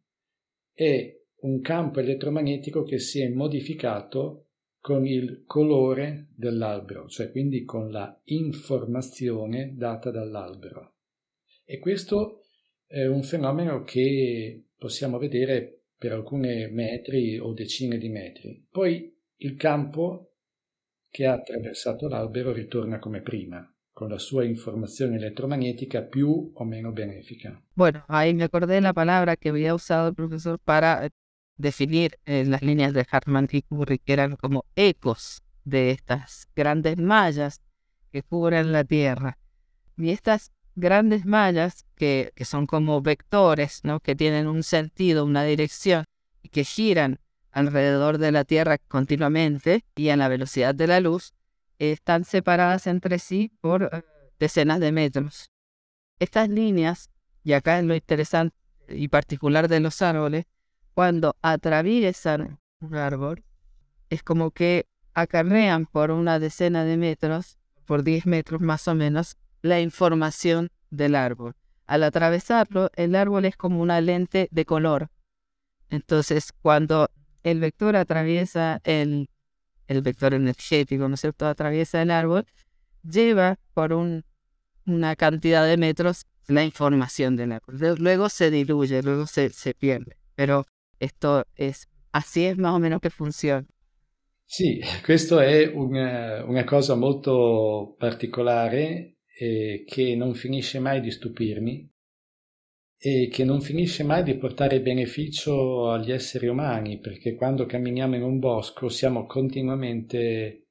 è 0.74 1.18
un 1.42 1.62
campo 1.62 2.00
elettromagnetico 2.02 2.84
che 2.84 3.00
si 3.00 3.22
è 3.22 3.30
modificato 3.30 4.48
con 4.82 5.06
il 5.06 5.44
colore 5.46 6.28
dell'albero, 6.36 7.08
cioè 7.08 7.32
quindi 7.32 7.64
con 7.64 7.92
la 7.92 8.20
informazione 8.26 9.74
data 9.76 10.12
dall'albero. 10.12 10.96
E 11.64 11.80
questo 11.80 12.44
è 12.86 13.06
un 13.06 13.24
fenomeno 13.24 13.84
che 13.84 14.64
possiamo 14.80 15.20
vedere 15.20 15.82
per 15.98 16.14
alcuni 16.14 16.68
metri 16.72 17.38
o 17.38 17.54
decine 17.54 17.98
di 17.98 18.10
metri. 18.10 18.66
Poi 18.72 19.14
il 19.38 19.56
campo 19.58 20.32
che 21.10 21.26
ha 21.26 21.34
attraversato 21.34 22.08
l'albero 22.08 22.54
ritorna 22.54 23.00
come 23.00 23.22
prima, 23.22 23.70
con 23.92 24.10
la 24.10 24.18
sua 24.18 24.46
informazione 24.46 25.18
elettromagnética 25.18 26.04
più 26.04 26.52
o 26.54 26.64
meno 26.64 26.92
benefica. 26.92 27.62
Bueno, 27.74 28.06
ahí 28.08 28.34
me 28.34 28.46
acordé 28.46 28.80
la 28.80 28.94
palabra 28.94 29.36
que 29.36 29.50
había 29.50 29.76
usado 29.76 30.08
el 30.08 30.16
profesor 30.16 30.58
para 30.58 31.06
eh, 31.06 31.10
definir 31.58 32.18
eh, 32.26 32.46
las 32.46 32.62
líneas 32.62 32.94
de 32.94 33.06
Hartmann 33.10 33.48
y 33.52 33.62
Curry, 33.64 34.00
que 34.00 34.14
eran 34.14 34.38
como 34.38 34.66
ecos 34.76 35.42
de 35.66 35.92
estas 35.92 36.48
grandes 36.56 36.98
mallas 36.98 37.62
que 38.12 38.24
cubren 38.24 38.72
la 38.72 38.84
Tierra. 38.86 39.38
Y 39.98 40.12
estas 40.12 40.54
grandes 40.80 41.26
mallas 41.26 41.86
que, 41.96 42.32
que 42.36 42.46
son 42.46 42.68
como 42.68 43.02
vectores, 43.02 43.82
¿no? 43.84 44.00
que 44.00 44.16
tienen 44.16 44.48
un 44.48 44.64
sentido, 44.64 45.26
una 45.26 45.44
dirección, 45.44 46.06
y 46.42 46.50
que 46.50 46.64
giran 46.64 47.20
alrededor 47.52 48.18
de 48.18 48.32
la 48.32 48.46
Tierra 48.46 48.78
continuamente 48.78 49.84
y 49.96 50.10
a 50.10 50.18
la 50.18 50.28
velocidad 50.28 50.76
de 50.76 50.88
la 50.88 51.00
luz, 51.00 51.34
están 51.80 52.26
separadas 52.26 52.88
entre 52.88 53.20
sí 53.20 53.52
por 53.62 53.84
eh, 53.84 54.04
decenas 54.40 54.80
de 54.80 54.92
metros. 54.92 55.50
Estas 56.20 56.50
líneas, 56.50 57.10
y 57.44 57.54
acá 57.54 57.80
es 57.80 57.86
lo 57.86 57.96
interesante 57.96 58.56
y 58.90 59.08
particular 59.08 59.68
de 59.68 59.80
los 59.80 60.02
árboles, 60.02 60.46
cuando 60.94 61.36
atraviesan 61.42 62.60
un 62.82 62.96
árbol, 62.96 63.44
es 64.10 64.24
como 64.24 64.52
que 64.52 64.88
acarrean 65.14 65.86
por 65.86 66.12
una 66.12 66.40
decena 66.40 66.84
de 66.84 66.98
metros, 66.98 67.58
por 67.86 68.04
10 68.04 68.26
metros 68.26 68.62
más 68.62 68.88
o 68.88 68.96
menos, 68.96 69.38
la 69.62 69.80
información 69.80 70.70
del 70.90 71.16
árbol. 71.16 71.56
Al 71.86 72.04
atravesarlo, 72.04 72.90
el 72.96 73.16
árbol 73.16 73.46
es 73.46 73.56
como 73.56 73.82
una 73.82 74.00
lente 74.02 74.48
de 74.52 74.66
color. 74.66 75.10
Entonces, 75.90 76.52
cuando 76.62 77.10
el 77.44 77.60
vector 77.60 77.96
atraviesa 77.96 78.80
el, 78.84 79.30
el 79.88 80.02
vector 80.02 80.34
energético, 80.34 81.10
¿no 81.10 81.18
cierto?, 81.18 81.48
atraviesa 81.48 82.02
el 82.02 82.12
árbol, 82.12 82.46
lleva 83.04 83.58
por 83.74 83.94
un, 83.94 84.24
una 84.86 85.16
cantidad 85.16 85.66
de 85.66 85.78
metros 85.78 86.26
la 86.48 86.64
información 86.64 87.36
del 87.36 87.54
árbol. 87.54 87.98
Luego 88.00 88.30
se 88.30 88.52
diluye, 88.52 89.02
luego 89.02 89.26
se, 89.28 89.50
se 89.50 89.74
pierde. 89.74 90.18
Pero 90.36 90.66
esto 91.00 91.46
es, 91.56 91.88
así 92.12 92.46
es 92.46 92.58
más 92.58 92.74
o 92.74 92.80
menos 92.80 93.02
que 93.02 93.10
funciona. 93.10 93.66
Sì, 94.52 94.82
questo 95.06 95.40
è 95.40 95.68
una, 95.68 96.44
una 96.44 96.64
cosa 96.64 96.96
molto 96.96 97.96
particolare 98.00 99.19
eh, 99.40 99.86
che 99.88 100.16
non 100.16 100.34
finisce 100.34 100.80
mai 100.80 101.00
di 101.00 101.12
stupirmi 101.12 101.90
e 103.02 103.30
che 103.32 103.46
non 103.46 103.62
finisce 103.62 104.04
mai 104.04 104.24
di 104.24 104.36
portare 104.36 104.82
beneficio 104.82 105.90
agli 105.90 106.12
esseri 106.12 106.48
umani, 106.48 107.00
perché 107.00 107.36
quando 107.36 107.66
camminiamo 107.66 108.16
in 108.18 108.24
un 108.24 108.40
bosco 108.40 108.90
siamo 108.90 109.26
continuamente 109.26 110.66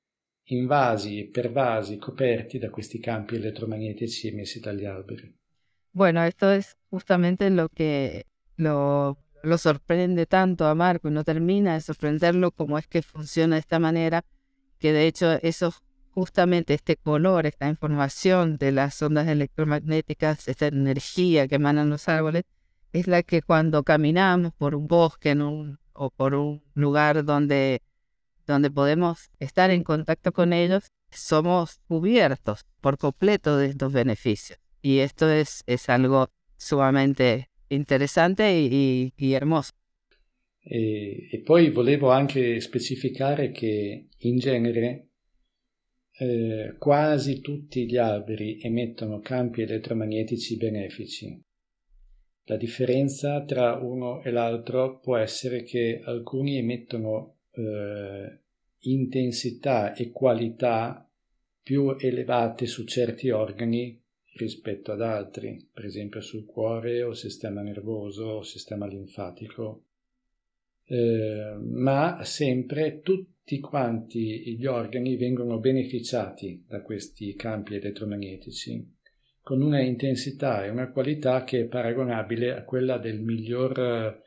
invasi, 0.50 1.28
pervasi, 1.32 1.96
coperti 1.96 2.58
da 2.58 2.68
questi 2.68 3.00
campi 3.00 3.36
elettromagnetici 3.36 4.28
emessi 4.28 4.60
dagli 4.60 4.84
alberi. 4.84 5.34
Bueno, 5.90 6.22
esto 6.22 6.50
es 6.50 6.76
justamente 6.90 7.48
lo 7.48 7.70
que 7.70 8.26
lo, 8.56 9.16
lo 9.42 9.56
sorprende 9.56 10.26
tanto 10.26 10.66
a 10.66 10.74
Marco 10.74 11.08
y 11.08 11.12
no 11.12 11.24
termina 11.24 11.72
de 11.72 11.80
sorprenderlo 11.80 12.50
como 12.50 12.76
es 12.76 12.86
que 12.86 13.00
funciona 13.00 13.56
de 13.56 13.60
esta 13.60 13.78
manera, 13.78 14.24
que 14.78 14.92
de 14.92 15.06
hecho 15.06 15.38
esos 15.42 15.82
justamente 16.18 16.74
este 16.74 16.96
color, 16.96 17.46
esta 17.46 17.68
información 17.68 18.56
de 18.56 18.72
las 18.72 19.00
ondas 19.02 19.28
electromagnéticas, 19.28 20.48
esta 20.48 20.66
energía 20.66 21.46
que 21.46 21.54
emanan 21.54 21.90
los 21.90 22.08
árboles, 22.08 22.42
es 22.92 23.06
la 23.06 23.22
que 23.22 23.40
cuando 23.40 23.84
caminamos 23.84 24.52
por 24.54 24.74
un 24.74 24.88
bosque 24.88 25.36
o 25.92 26.10
por 26.10 26.34
un 26.34 26.60
lugar 26.74 27.24
donde, 27.24 27.82
donde 28.48 28.68
podemos 28.68 29.30
estar 29.38 29.70
en 29.70 29.84
contacto 29.84 30.32
con 30.32 30.52
ellos, 30.52 30.90
somos 31.10 31.78
cubiertos 31.86 32.66
por 32.80 32.98
completo 32.98 33.56
de 33.56 33.66
estos 33.66 33.92
beneficios. 33.92 34.58
Y 34.82 34.98
esto 34.98 35.30
es, 35.30 35.62
es 35.66 35.88
algo 35.88 36.30
sumamente 36.56 37.48
interessante 37.68 38.42
e, 38.42 39.12
e 39.16 39.32
hermoso. 39.32 39.70
E, 40.64 41.28
e, 41.32 41.40
poi 41.42 41.70
volevo 41.70 42.10
anche 42.10 42.60
specificare 42.60 43.52
che 43.52 44.08
in 44.18 44.38
genere 44.38 45.07
eh, 46.18 46.74
quasi 46.78 47.40
tutti 47.40 47.86
gli 47.86 47.96
alberi 47.96 48.60
emettono 48.60 49.20
campi 49.20 49.62
elettromagnetici 49.62 50.56
benefici. 50.56 51.40
La 52.44 52.56
differenza 52.56 53.44
tra 53.44 53.74
uno 53.74 54.22
e 54.22 54.30
l'altro 54.30 54.98
può 54.98 55.16
essere 55.16 55.62
che 55.62 56.00
alcuni 56.02 56.56
emettono 56.56 57.36
eh, 57.52 58.38
intensità 58.80 59.94
e 59.94 60.10
qualità 60.10 61.08
più 61.62 61.94
elevate 61.98 62.66
su 62.66 62.84
certi 62.84 63.30
organi 63.30 64.00
rispetto 64.38 64.92
ad 64.92 65.02
altri, 65.02 65.68
per 65.72 65.84
esempio 65.84 66.20
sul 66.20 66.46
cuore 66.46 67.02
o 67.02 67.12
sistema 67.12 67.60
nervoso 67.60 68.24
o 68.24 68.42
sistema 68.42 68.86
linfatico. 68.86 69.84
Eh, 70.84 71.56
ma 71.60 72.24
sempre 72.24 73.00
tutti 73.02 73.37
tutti 73.48 73.60
quanti 73.60 74.58
gli 74.58 74.66
organi 74.66 75.16
vengono 75.16 75.58
beneficiati 75.58 76.66
da 76.68 76.82
questi 76.82 77.34
campi 77.34 77.76
elettromagnetici 77.76 78.96
con 79.40 79.62
una 79.62 79.80
intensità 79.80 80.66
e 80.66 80.68
una 80.68 80.90
qualità 80.90 81.44
che 81.44 81.60
è 81.60 81.64
paragonabile 81.64 82.54
a 82.54 82.64
quella 82.64 82.98
del 82.98 83.20
miglior 83.20 84.22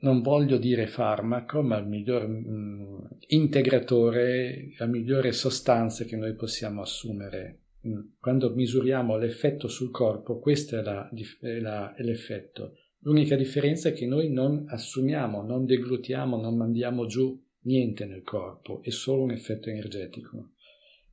non 0.00 0.20
voglio 0.20 0.58
dire 0.58 0.86
farmaco, 0.86 1.62
ma 1.62 1.78
il 1.78 1.86
miglior 1.86 2.28
mh, 2.28 2.44
mm, 2.46 2.98
integratore, 3.28 4.74
la 4.76 4.84
migliore 4.84 5.32
sostanza 5.32 6.04
che 6.04 6.16
noi 6.16 6.34
possiamo 6.34 6.82
assumere. 6.82 7.62
Mm, 7.88 8.00
quando 8.20 8.52
misuriamo 8.52 9.16
l'effetto 9.16 9.66
sul 9.66 9.90
corpo, 9.90 10.38
questo 10.38 10.78
è, 10.78 10.82
la, 10.82 11.10
è, 11.40 11.58
la, 11.60 11.94
è 11.94 12.02
l'effetto. 12.02 12.74
L'unica 12.98 13.34
differenza 13.34 13.88
è 13.88 13.92
che 13.94 14.04
noi 14.04 14.30
non 14.30 14.66
assumiamo, 14.68 15.40
non 15.40 15.64
deglutiamo, 15.64 16.38
non 16.38 16.54
mandiamo 16.54 17.06
giù 17.06 17.44
niente 17.66 18.06
nel 18.06 18.22
corpo, 18.22 18.80
è 18.82 18.90
solo 18.90 19.22
un 19.22 19.32
effetto 19.32 19.68
energetico, 19.68 20.52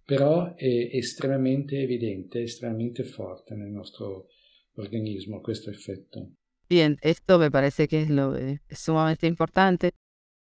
però 0.05 0.55
è 0.55 0.89
estremamente 0.93 1.79
evidente, 1.81 2.41
estremamente 2.41 3.03
fuerte 3.03 3.55
nel 3.55 3.69
nostro 3.69 4.27
organismo 4.75 5.41
questo 5.41 5.69
effetto. 5.69 6.31
Bien, 6.69 6.97
esto 7.01 7.37
me 7.37 7.51
parece 7.51 7.87
que 7.87 8.01
es, 8.01 8.09
lo, 8.09 8.35
es 8.35 8.61
sumamente 8.79 9.27
importante. 9.27 9.91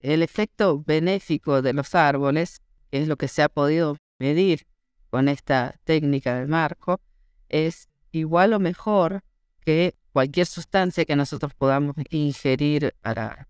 El 0.01 0.23
efecto 0.23 0.83
benéfico 0.83 1.63
de 1.63 1.73
los 1.73 1.95
árboles, 1.95 2.63
es 2.91 3.09
lo 3.09 3.17
que 3.17 3.29
se 3.29 3.43
ha 3.43 3.49
podido 3.49 3.97
medir 4.19 4.67
con 5.11 5.29
esta 5.29 5.79
técnica 5.85 6.39
del 6.39 6.49
marco, 6.49 7.01
es 7.49 7.89
igual 8.13 8.53
o 8.53 8.61
mejor 8.61 9.23
que 9.61 9.95
cualquier 10.13 10.47
sustancia 10.47 11.05
que 11.05 11.17
nosotros 11.17 11.53
podamos 11.55 11.97
ingerir 12.11 12.95
para 13.03 13.49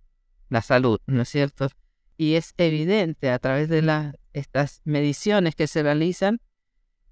la 0.49 0.63
salud, 0.63 0.99
¿no 1.07 1.23
es 1.23 1.29
cierto? 1.29 1.69
Y 2.17 2.35
es 2.35 2.55
evidente 2.57 3.31
a 3.31 3.39
través 3.39 3.69
de 3.69 4.13
estas 4.33 4.81
mediciones 4.85 5.55
que 5.55 5.67
se 5.67 5.83
realizan 5.83 6.41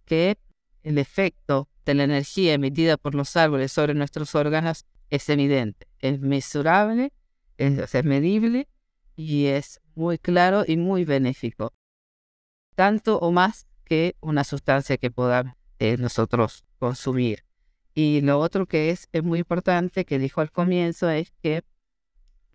que 0.05 0.39
el 0.83 0.99
efecto 0.99 1.69
de 1.85 1.95
la 1.95 2.05
energía 2.05 2.55
emitida 2.55 2.97
por 2.97 3.15
los 3.15 3.37
árboles 3.37 3.73
sobre 3.73 3.95
nuestros 3.95 4.35
órganos 4.35 4.87
es 5.11 5.29
evidente, 5.29 5.87
es 6.01 6.21
mesurable, 6.21 7.13
es, 7.59 8.05
medible 8.05 8.69
y 9.17 9.47
es 9.47 9.81
muy 9.95 10.19
claro 10.19 10.65
y 10.67 10.77
muy 10.77 11.05
benéfico, 11.05 11.73
tanto 12.75 13.19
o 13.19 13.31
más 13.31 13.67
que 13.85 14.17
una 14.21 14.45
sustancia 14.45 14.97
que 14.97 15.11
podamos 15.11 15.55
eh, 15.79 15.97
nosotros 15.99 16.65
consumir. 16.79 17.45
Y 17.95 18.23
lo 18.23 18.41
otro 18.41 18.67
que 18.67 18.91
es, 18.91 19.09
es 19.13 19.23
muy 19.23 19.39
importante 19.39 20.05
que 20.05 20.19
dijo 20.19 20.41
al 20.41 20.51
comienzo 20.51 21.09
es 21.11 21.33
que 21.43 21.63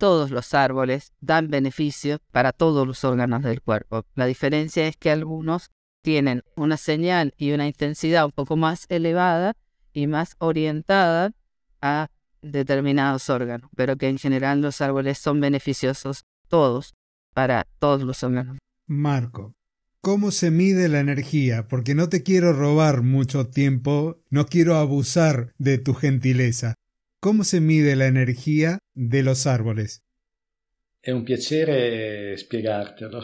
todos 0.00 0.30
los 0.30 0.54
árboles 0.54 1.12
dan 1.20 1.50
beneficio 1.50 2.20
para 2.32 2.52
todos 2.52 2.86
los 2.86 3.04
órganos 3.04 3.42
del 3.42 3.60
cuerpo. 3.60 4.06
La 4.14 4.24
diferencia 4.24 4.86
es 4.88 4.96
que 4.96 5.10
algunos 5.10 5.70
tienen 6.02 6.42
una 6.56 6.78
señal 6.78 7.34
y 7.36 7.52
una 7.52 7.66
intensidad 7.66 8.24
un 8.24 8.32
poco 8.32 8.56
más 8.56 8.86
elevada 8.88 9.58
y 9.92 10.06
más 10.06 10.36
orientada 10.38 11.32
a 11.82 12.08
determinados 12.40 13.28
órganos, 13.28 13.68
pero 13.76 13.96
que 13.96 14.08
en 14.08 14.16
general 14.16 14.62
los 14.62 14.80
árboles 14.80 15.18
son 15.18 15.38
beneficiosos 15.38 16.24
todos 16.48 16.94
para 17.34 17.66
todos 17.78 18.02
los 18.02 18.22
órganos. 18.22 18.56
Marco, 18.86 19.52
¿cómo 20.00 20.30
se 20.30 20.50
mide 20.50 20.88
la 20.88 21.00
energía? 21.00 21.68
Porque 21.68 21.94
no 21.94 22.08
te 22.08 22.22
quiero 22.22 22.54
robar 22.54 23.02
mucho 23.02 23.48
tiempo, 23.48 24.22
no 24.30 24.46
quiero 24.46 24.76
abusar 24.76 25.52
de 25.58 25.76
tu 25.76 25.92
gentileza. 25.92 26.74
¿Cómo 27.22 27.44
se 27.44 27.60
mide 27.60 27.96
la 27.96 28.06
energia 28.06 28.78
de 28.94 29.22
los 29.22 29.46
árboles? 29.46 30.02
È 30.98 31.10
un 31.10 31.22
piacere 31.22 32.34
spiegartelo. 32.38 33.20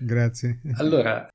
Grazie. 0.00 0.62
Allora, 0.76 1.28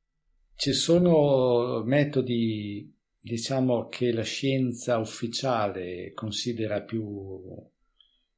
ci 0.55 0.73
sono 0.73 1.83
metodi, 1.85 2.91
diciamo, 3.19 3.87
che 3.87 4.11
la 4.11 4.23
scienza 4.23 4.97
ufficiale 4.97 6.11
considera 6.15 6.81
più 6.81 7.39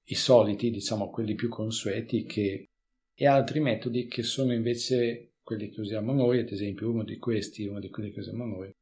i 0.04 0.16
soliti, 0.16 0.70
diciamo, 0.70 1.10
quelli 1.10 1.36
più 1.36 1.48
consueti, 1.48 2.26
che, 2.26 2.66
e 3.14 3.28
altri 3.28 3.62
metodi 3.62 4.08
che 4.08 4.24
sono 4.24 4.52
invece 4.52 5.36
quelli 5.42 5.70
che 5.70 5.80
usiamo 5.80 6.12
noi, 6.12 6.40
ad 6.40 6.50
esempio 6.52 6.90
uno 6.90 7.06
di 7.06 7.18
questi, 7.18 7.66
uno 7.66 7.80
di 7.80 7.90
quelli 7.90 8.12
che 8.12 8.20
usiamo 8.20 8.46
noi, 8.46 8.76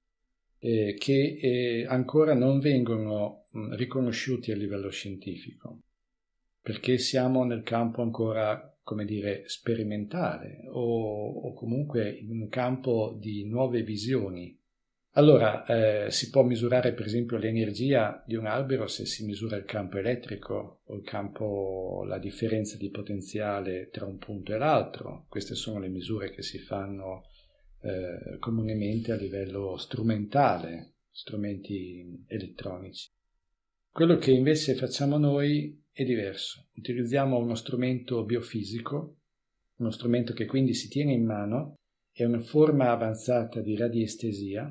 eh, 0.59 0.95
che 0.97 1.37
eh, 1.41 1.85
ancora 1.87 2.33
non 2.33 2.59
vengono 2.59 3.45
mh, 3.51 3.75
riconosciuti 3.75 4.51
a 4.51 4.55
livello 4.55 4.89
scientifico, 4.89 5.81
perché 6.61 6.97
siamo 6.97 7.43
nel 7.43 7.63
campo 7.63 8.01
ancora, 8.01 8.77
come 8.83 9.05
dire, 9.05 9.43
sperimentale 9.47 10.65
o, 10.69 11.29
o 11.29 11.53
comunque 11.53 12.09
in 12.09 12.31
un 12.31 12.47
campo 12.49 13.15
di 13.19 13.45
nuove 13.45 13.83
visioni. 13.83 14.55
Allora, 15.17 15.65
eh, 15.65 16.11
si 16.11 16.29
può 16.29 16.43
misurare 16.43 16.93
per 16.93 17.07
esempio 17.07 17.37
l'energia 17.37 18.23
di 18.23 18.35
un 18.35 18.45
albero 18.45 18.85
se 18.85 19.07
si 19.07 19.25
misura 19.25 19.55
il 19.55 19.65
campo 19.65 19.97
elettrico 19.97 20.81
o 20.85 20.95
il 20.95 21.01
campo, 21.01 22.03
la 22.05 22.19
differenza 22.19 22.77
di 22.77 22.91
potenziale 22.91 23.89
tra 23.89 24.05
un 24.05 24.19
punto 24.19 24.53
e 24.53 24.59
l'altro. 24.59 25.25
Queste 25.27 25.55
sono 25.55 25.79
le 25.79 25.87
misure 25.87 26.29
che 26.29 26.43
si 26.43 26.59
fanno 26.59 27.23
eh, 27.81 28.37
comunemente 28.39 29.11
a 29.11 29.15
livello 29.15 29.77
strumentale, 29.77 30.93
strumenti 31.11 32.23
elettronici. 32.27 33.09
Quello 33.91 34.17
che 34.17 34.31
invece 34.31 34.75
facciamo 34.75 35.17
noi 35.17 35.83
è 35.91 36.03
diverso. 36.03 36.67
Utilizziamo 36.75 37.37
uno 37.37 37.55
strumento 37.55 38.23
biofisico, 38.23 39.15
uno 39.77 39.91
strumento 39.91 40.33
che 40.33 40.45
quindi 40.45 40.73
si 40.73 40.87
tiene 40.87 41.13
in 41.13 41.25
mano, 41.25 41.75
è 42.11 42.23
una 42.23 42.39
forma 42.39 42.91
avanzata 42.91 43.61
di 43.61 43.75
radiestesia, 43.75 44.69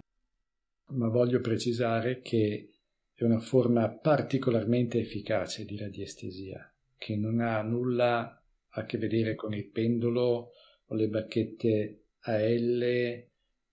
ma 0.88 1.08
voglio 1.08 1.40
precisare 1.40 2.20
che 2.20 2.70
è 3.14 3.24
una 3.24 3.40
forma 3.40 3.88
particolarmente 3.88 4.98
efficace 4.98 5.64
di 5.64 5.76
radiestesia, 5.76 6.72
che 6.96 7.16
non 7.16 7.40
ha 7.40 7.60
nulla 7.62 8.40
a 8.68 8.84
che 8.84 8.98
vedere 8.98 9.34
con 9.34 9.54
il 9.54 9.66
pendolo 9.66 10.50
o 10.86 10.94
le 10.94 11.08
bacchette 11.08 12.02
a 12.26 12.38
L 12.38 13.24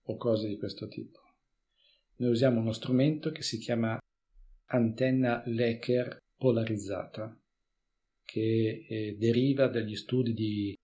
o 0.06 0.16
cose 0.16 0.48
di 0.48 0.56
questo 0.56 0.88
tipo. 0.88 1.20
Noi 2.16 2.30
usiamo 2.30 2.60
uno 2.60 2.72
strumento 2.72 3.30
che 3.30 3.42
si 3.42 3.58
chiama 3.58 3.98
antenna 4.66 5.42
Lecker 5.46 6.18
polarizzata, 6.36 7.36
che 8.24 8.86
eh, 8.88 9.16
deriva 9.18 9.68
dagli 9.68 9.96
studi 9.96 10.32
di 10.32 10.76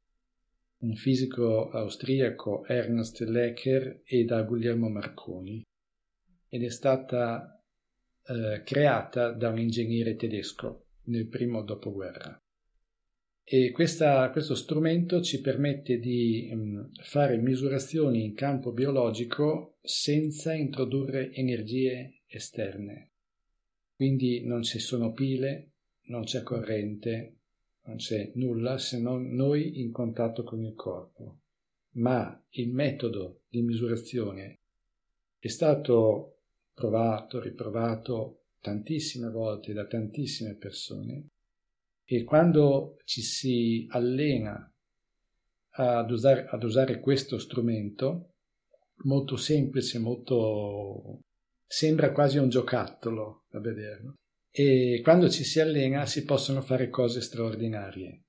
un 0.79 0.95
fisico 0.95 1.71
austriaco 1.71 2.65
Ernst 2.67 3.21
Lecker 3.21 4.03
e 4.05 4.25
da 4.25 4.43
Guglielmo 4.43 4.89
Marconi 4.89 5.63
ed 6.49 6.65
è 6.65 6.71
stata 6.71 7.63
eh, 8.25 8.63
creata 8.65 9.33
da 9.33 9.51
un 9.51 9.59
ingegnere 9.59 10.17
tedesco 10.17 10.87
nel 11.05 11.29
primo 11.29 11.63
dopoguerra. 11.63 12.37
E 13.53 13.73
questa, 13.73 14.31
questo 14.31 14.55
strumento 14.55 15.21
ci 15.23 15.41
permette 15.41 15.99
di 15.99 16.49
um, 16.53 16.89
fare 17.03 17.37
misurazioni 17.37 18.23
in 18.23 18.35
campo 18.35 18.71
biologico 18.71 19.79
senza 19.83 20.55
introdurre 20.55 21.33
energie 21.33 22.21
esterne. 22.29 23.11
Quindi 23.97 24.47
non 24.47 24.63
ci 24.63 24.79
sono 24.79 25.13
pile, 25.13 25.73
non 26.03 26.23
c'è 26.23 26.45
corrente, 26.45 27.39
non 27.87 27.97
c'è 27.97 28.31
nulla 28.37 28.79
se 28.79 29.01
non 29.01 29.35
noi 29.35 29.81
in 29.81 29.91
contatto 29.91 30.45
con 30.45 30.63
il 30.63 30.75
corpo. 30.77 31.41
Ma 31.95 32.41
il 32.51 32.69
metodo 32.71 33.41
di 33.49 33.63
misurazione 33.63 34.61
è 35.41 35.49
stato 35.49 36.37
provato, 36.73 37.41
riprovato 37.41 38.43
tantissime 38.61 39.29
volte 39.29 39.73
da 39.73 39.87
tantissime 39.87 40.55
persone 40.55 41.31
e 42.13 42.25
quando 42.25 42.97
ci 43.05 43.23
si 43.23 43.87
allena 43.91 44.69
ad 45.75 46.11
usare, 46.11 46.49
ad 46.51 46.65
usare 46.65 46.99
questo 46.99 47.39
strumento, 47.39 48.33
molto 49.05 49.37
semplice, 49.37 50.01
molto... 50.01 51.21
sembra 51.65 52.11
quasi 52.11 52.39
un 52.39 52.49
giocattolo 52.49 53.45
a 53.53 53.61
vederlo. 53.61 54.15
E 54.51 54.99
quando 55.05 55.31
ci 55.31 55.45
si 55.45 55.61
allena 55.61 56.05
si 56.05 56.25
possono 56.25 56.63
fare 56.63 56.89
cose 56.89 57.21
straordinarie. 57.21 58.25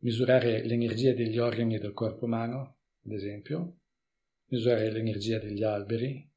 Misurare 0.00 0.62
l'energia 0.62 1.14
degli 1.14 1.38
organi 1.38 1.78
del 1.78 1.94
corpo 1.94 2.26
umano, 2.26 2.80
ad 3.06 3.12
esempio, 3.12 3.78
misurare 4.48 4.90
l'energia 4.90 5.38
degli 5.38 5.62
alberi, 5.62 6.30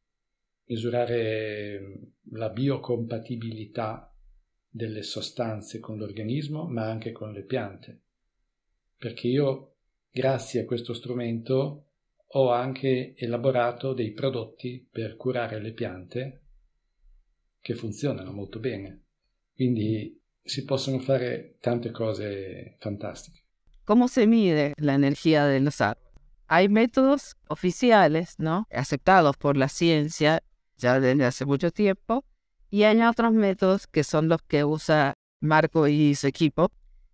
misurare 0.68 2.14
la 2.32 2.50
biocompatibilità 2.50 4.09
delle 4.70 5.04
sostanze 5.04 5.80
con 5.80 5.98
l'organismo, 5.98 6.68
ma 6.68 6.90
anche 6.90 7.12
con 7.12 7.34
le 7.34 7.44
piante. 7.44 8.02
Perché 8.98 9.28
io, 9.28 9.74
grazie 10.12 10.62
a 10.62 10.66
questo 10.66 10.94
strumento, 10.94 11.86
ho 12.28 12.52
anche 12.52 13.16
elaborato 13.18 13.94
dei 13.94 14.12
prodotti 14.12 14.88
per 14.90 15.16
curare 15.16 15.60
le 15.60 15.72
piante 15.72 16.42
che 17.60 17.74
funzionano 17.74 18.32
molto 18.32 18.60
bene. 18.60 19.04
Quindi 19.56 20.20
si 20.42 20.64
possono 20.64 21.00
fare 21.00 21.58
tante 21.60 21.92
cose 21.92 22.76
fantastiche. 22.80 23.44
¿Cómo 23.84 24.08
se 24.08 24.28
mide 24.28 24.74
la 24.78 24.94
energía 24.94 25.46
de? 25.48 25.60
Hay 26.48 26.68
métodos 26.70 27.36
oficiales, 27.48 28.36
¿no? 28.38 28.68
Aceptados 28.72 29.38
por 29.38 29.58
la 29.58 29.68
ciencia 29.68 30.42
ya 30.78 31.00
desde 31.00 31.26
hace 31.26 31.46
mucho 31.46 31.72
tiempo, 31.72 32.24
Y 32.70 32.84
hay 32.84 33.02
otros 33.02 33.34
métodos 33.34 33.88
que 33.88 34.04
son 34.04 34.30
los 34.30 34.42
que 34.44 34.64
usa 34.64 35.14
Marco 35.40 35.88
y 35.88 36.16
su 36.16 36.28
equipo, 36.28 36.72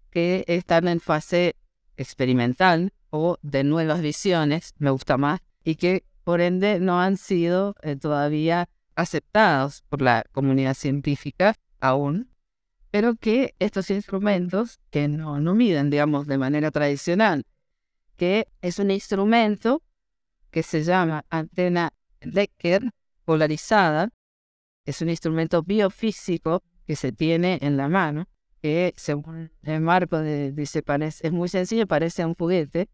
que 0.10 0.44
están 0.48 0.88
en 0.88 1.00
fase 1.00 1.56
experimental 1.98 2.92
o 3.10 3.38
de 3.42 3.64
nuevas 3.64 4.02
visiones, 4.02 4.74
me 4.78 4.90
gusta 4.90 5.18
más, 5.18 5.40
y 5.64 5.76
que 5.76 6.04
por 6.24 6.42
ende 6.42 6.80
no 6.80 7.00
han 7.00 7.18
sido 7.18 7.76
eh, 7.82 7.96
todavía 7.96 8.68
aceptados 8.96 9.84
por 9.90 10.02
la 10.02 10.26
comunidad 10.32 10.74
científica 10.74 11.56
aún, 11.80 12.30
pero 12.92 13.16
que 13.16 13.56
estos 13.60 13.90
instrumentos 13.92 14.80
que 14.90 15.08
no, 15.08 15.40
no 15.40 15.54
miden, 15.54 15.90
digamos, 15.90 16.28
de 16.28 16.38
manera 16.38 16.72
tradicional, 16.72 17.46
que 18.16 18.48
es 18.62 18.80
un 18.80 18.92
instrumento 18.92 19.82
que 20.50 20.64
se 20.64 20.84
llama 20.84 21.26
antena 21.30 21.92
Lecker 22.22 22.92
polarizada, 23.26 24.10
es 24.86 25.02
un 25.02 25.10
instrumento 25.10 25.64
biofísico 25.64 26.64
que 26.86 26.96
se 26.96 27.12
tiene 27.12 27.60
en 27.62 27.78
la 27.78 27.90
mano, 27.90 28.28
que 28.62 28.94
según 28.96 29.52
el 29.64 29.82
marco 29.82 30.20
de, 30.20 30.52
dice 30.52 30.84
parece, 30.84 31.28
es 31.28 31.34
muy 31.34 31.50
sencillo, 31.50 31.88
parece 31.88 32.26
un 32.26 32.36
juguete, 32.36 32.90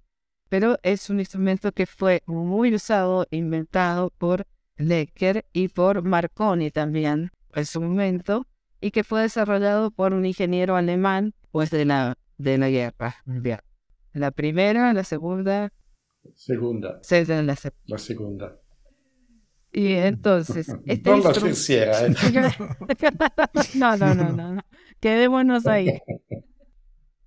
pero 0.50 0.78
es 0.84 1.10
un 1.10 1.20
instrumento 1.20 1.72
que 1.72 1.86
fue 1.86 2.24
muy 2.26 2.74
usado, 2.74 3.26
inventado 3.32 4.12
por 4.18 4.48
Lecker 4.78 5.46
y 5.54 5.68
por 5.68 6.04
Marconi 6.04 6.72
también 6.72 7.32
en 7.54 7.66
su 7.66 7.82
momento, 7.82 8.48
y 8.80 8.92
que 8.92 9.04
fue 9.04 9.22
desarrollado 9.22 9.92
por 9.92 10.14
un 10.14 10.26
ingeniero 10.26 10.76
alemán 10.76 11.34
pues 11.52 11.70
de 11.70 11.86
la, 11.86 12.18
de 12.38 12.58
la 12.58 12.70
guerra 12.70 13.16
mundial. 13.26 13.62
La 14.14 14.32
primera, 14.32 14.92
la 14.94 15.04
segunda. 15.04 15.72
Segunda. 16.36 17.00
La, 17.46 17.56
la 17.86 17.98
segunda. 17.98 18.61
Y 19.72 19.94
entonces, 19.94 20.68
este 20.86 21.10
no 21.10 21.18
lo 21.18 21.34
quisiera. 21.34 22.06
¿eh? 22.06 22.14
no, 23.76 23.98
no, 23.98 24.14
no, 24.14 24.32
no, 24.32 24.56
no. 24.56 24.62
Quedémonos 25.00 25.66
ahí. 25.66 26.00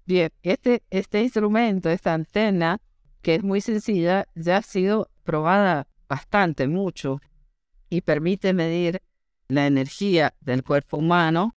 Bien, 0.06 0.30
este, 0.42 0.82
este 0.90 1.22
instrumento, 1.22 1.88
esta 1.88 2.12
antena, 2.12 2.80
que 3.22 3.36
es 3.36 3.42
muy 3.42 3.60
sencilla, 3.60 4.28
ya 4.34 4.58
ha 4.58 4.62
sido 4.62 5.10
probada 5.22 5.88
bastante, 6.08 6.68
mucho, 6.68 7.20
y 7.88 8.02
permite 8.02 8.52
medir 8.52 9.00
la 9.48 9.66
energía 9.66 10.34
del 10.40 10.62
cuerpo 10.62 10.98
humano, 10.98 11.56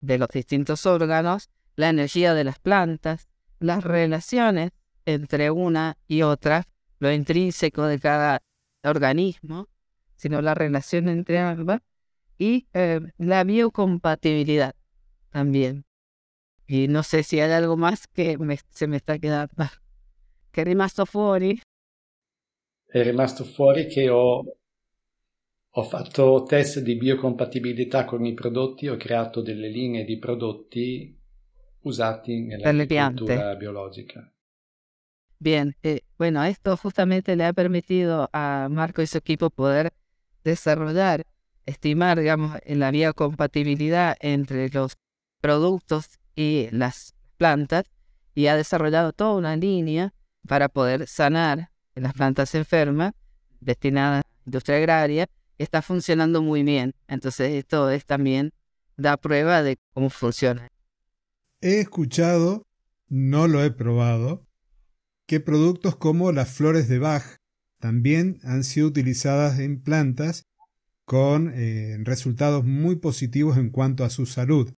de 0.00 0.18
los 0.18 0.28
distintos 0.28 0.84
órganos, 0.86 1.50
la 1.76 1.90
energía 1.90 2.34
de 2.34 2.44
las 2.44 2.58
plantas, 2.58 3.28
las 3.60 3.84
relaciones 3.84 4.72
entre 5.06 5.50
una 5.50 5.96
y 6.08 6.22
otra, 6.22 6.66
lo 6.98 7.12
intrínseco 7.12 7.84
de 7.84 7.98
cada 8.00 8.42
organismo, 8.82 9.68
sino 10.20 10.42
la 10.42 10.54
relación 10.54 11.08
entre 11.08 11.38
ambas, 11.38 11.80
y 12.36 12.66
eh, 12.74 13.00
la 13.16 13.42
biocompatibilidad 13.44 14.74
también. 15.30 15.84
Y 16.66 16.88
no 16.88 17.02
sé 17.02 17.22
si 17.22 17.40
hay 17.40 17.50
algo 17.52 17.76
más 17.76 18.06
que 18.06 18.36
se 18.70 18.86
me 18.86 18.96
está 18.96 19.18
quedando. 19.18 19.54
Che 20.52 20.60
è 20.60 20.64
rimasto 20.64 21.04
fuori? 21.06 21.60
È 22.84 23.02
rimasto 23.02 23.44
fuori 23.44 23.86
che 23.86 24.08
ho, 24.08 24.44
ho 25.70 25.82
fatto 25.84 26.44
test 26.46 26.80
di 26.80 26.96
biocompatibilità 26.96 28.04
con 28.04 28.24
i 28.26 28.34
prodotti, 28.34 28.88
ho 28.88 28.96
creato 28.96 29.40
delle 29.42 29.68
linee 29.68 30.04
di 30.04 30.18
prodotti 30.18 31.16
usati 31.82 32.42
nell'agricoltura 32.42 33.54
biológica. 33.56 34.30
Bien, 35.38 35.74
eh, 35.82 36.02
bueno, 36.18 36.44
esto 36.44 36.76
justamente 36.76 37.34
le 37.34 37.46
ha 37.46 37.52
permitido 37.54 38.28
a 38.32 38.68
Marco 38.68 39.00
y 39.00 39.06
su 39.06 39.16
equipo 39.16 39.48
poder 39.48 39.90
desarrollar, 40.44 41.26
estimar, 41.66 42.18
digamos, 42.18 42.58
la 42.66 42.90
biocompatibilidad 42.90 44.16
entre 44.20 44.68
los 44.70 44.96
productos 45.40 46.18
y 46.34 46.68
las 46.72 47.14
plantas 47.36 47.84
y 48.34 48.46
ha 48.46 48.56
desarrollado 48.56 49.12
toda 49.12 49.34
una 49.34 49.56
línea 49.56 50.12
para 50.46 50.68
poder 50.68 51.06
sanar 51.06 51.70
las 51.94 52.14
plantas 52.14 52.54
enfermas 52.54 53.12
destinadas 53.60 54.24
a 54.24 54.28
la 54.28 54.42
industria 54.46 54.76
agraria. 54.76 55.26
Está 55.58 55.82
funcionando 55.82 56.42
muy 56.42 56.62
bien. 56.62 56.94
Entonces 57.08 57.52
esto 57.52 57.90
es 57.90 58.06
también 58.06 58.52
da 58.96 59.16
prueba 59.16 59.62
de 59.62 59.78
cómo 59.92 60.10
funciona. 60.10 60.68
He 61.60 61.80
escuchado, 61.80 62.66
no 63.08 63.48
lo 63.48 63.62
he 63.62 63.70
probado, 63.70 64.46
que 65.26 65.40
productos 65.40 65.96
como 65.96 66.32
las 66.32 66.50
flores 66.50 66.88
de 66.88 66.98
Bach 66.98 67.39
también 67.80 68.38
han 68.44 68.62
sido 68.62 68.86
utilizadas 68.86 69.58
en 69.58 69.82
plantas 69.82 70.44
con 71.04 71.52
eh, 71.54 71.96
resultados 72.02 72.64
muy 72.64 72.96
positivos 72.96 73.56
en 73.56 73.70
cuanto 73.70 74.04
a 74.04 74.10
su 74.10 74.26
salud 74.26 74.72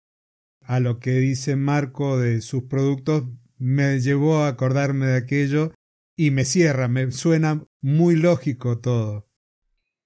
a 0.65 0.81
lo 0.81 0.99
que 0.99 1.13
dice 1.13 1.57
Marco 1.57 2.19
de 2.19 2.41
sus 2.41 2.65
productos 2.65 3.25
me 3.59 4.01
llevó 4.01 4.39
a 4.39 4.49
acordarme 4.49 5.07
de 5.07 5.17
aquello 5.17 5.73
y 6.17 6.31
me 6.31 6.45
cierra, 6.45 6.89
me 6.89 7.11
suena 7.11 7.65
muy 7.81 8.17
lógico 8.17 8.81
todo. 8.81 9.29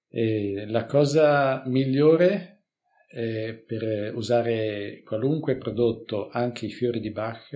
Eh, 0.09 0.65
la 0.67 0.87
cosa 0.87 1.63
migliore 1.65 2.63
eh, 3.11 3.65
per 3.67 4.15
usare 4.15 5.03
qualunque 5.03 5.57
prodotto, 5.57 6.29
anche 6.29 6.67
i 6.67 6.71
fiori 6.71 6.99
di 6.99 7.11
Bach, 7.11 7.49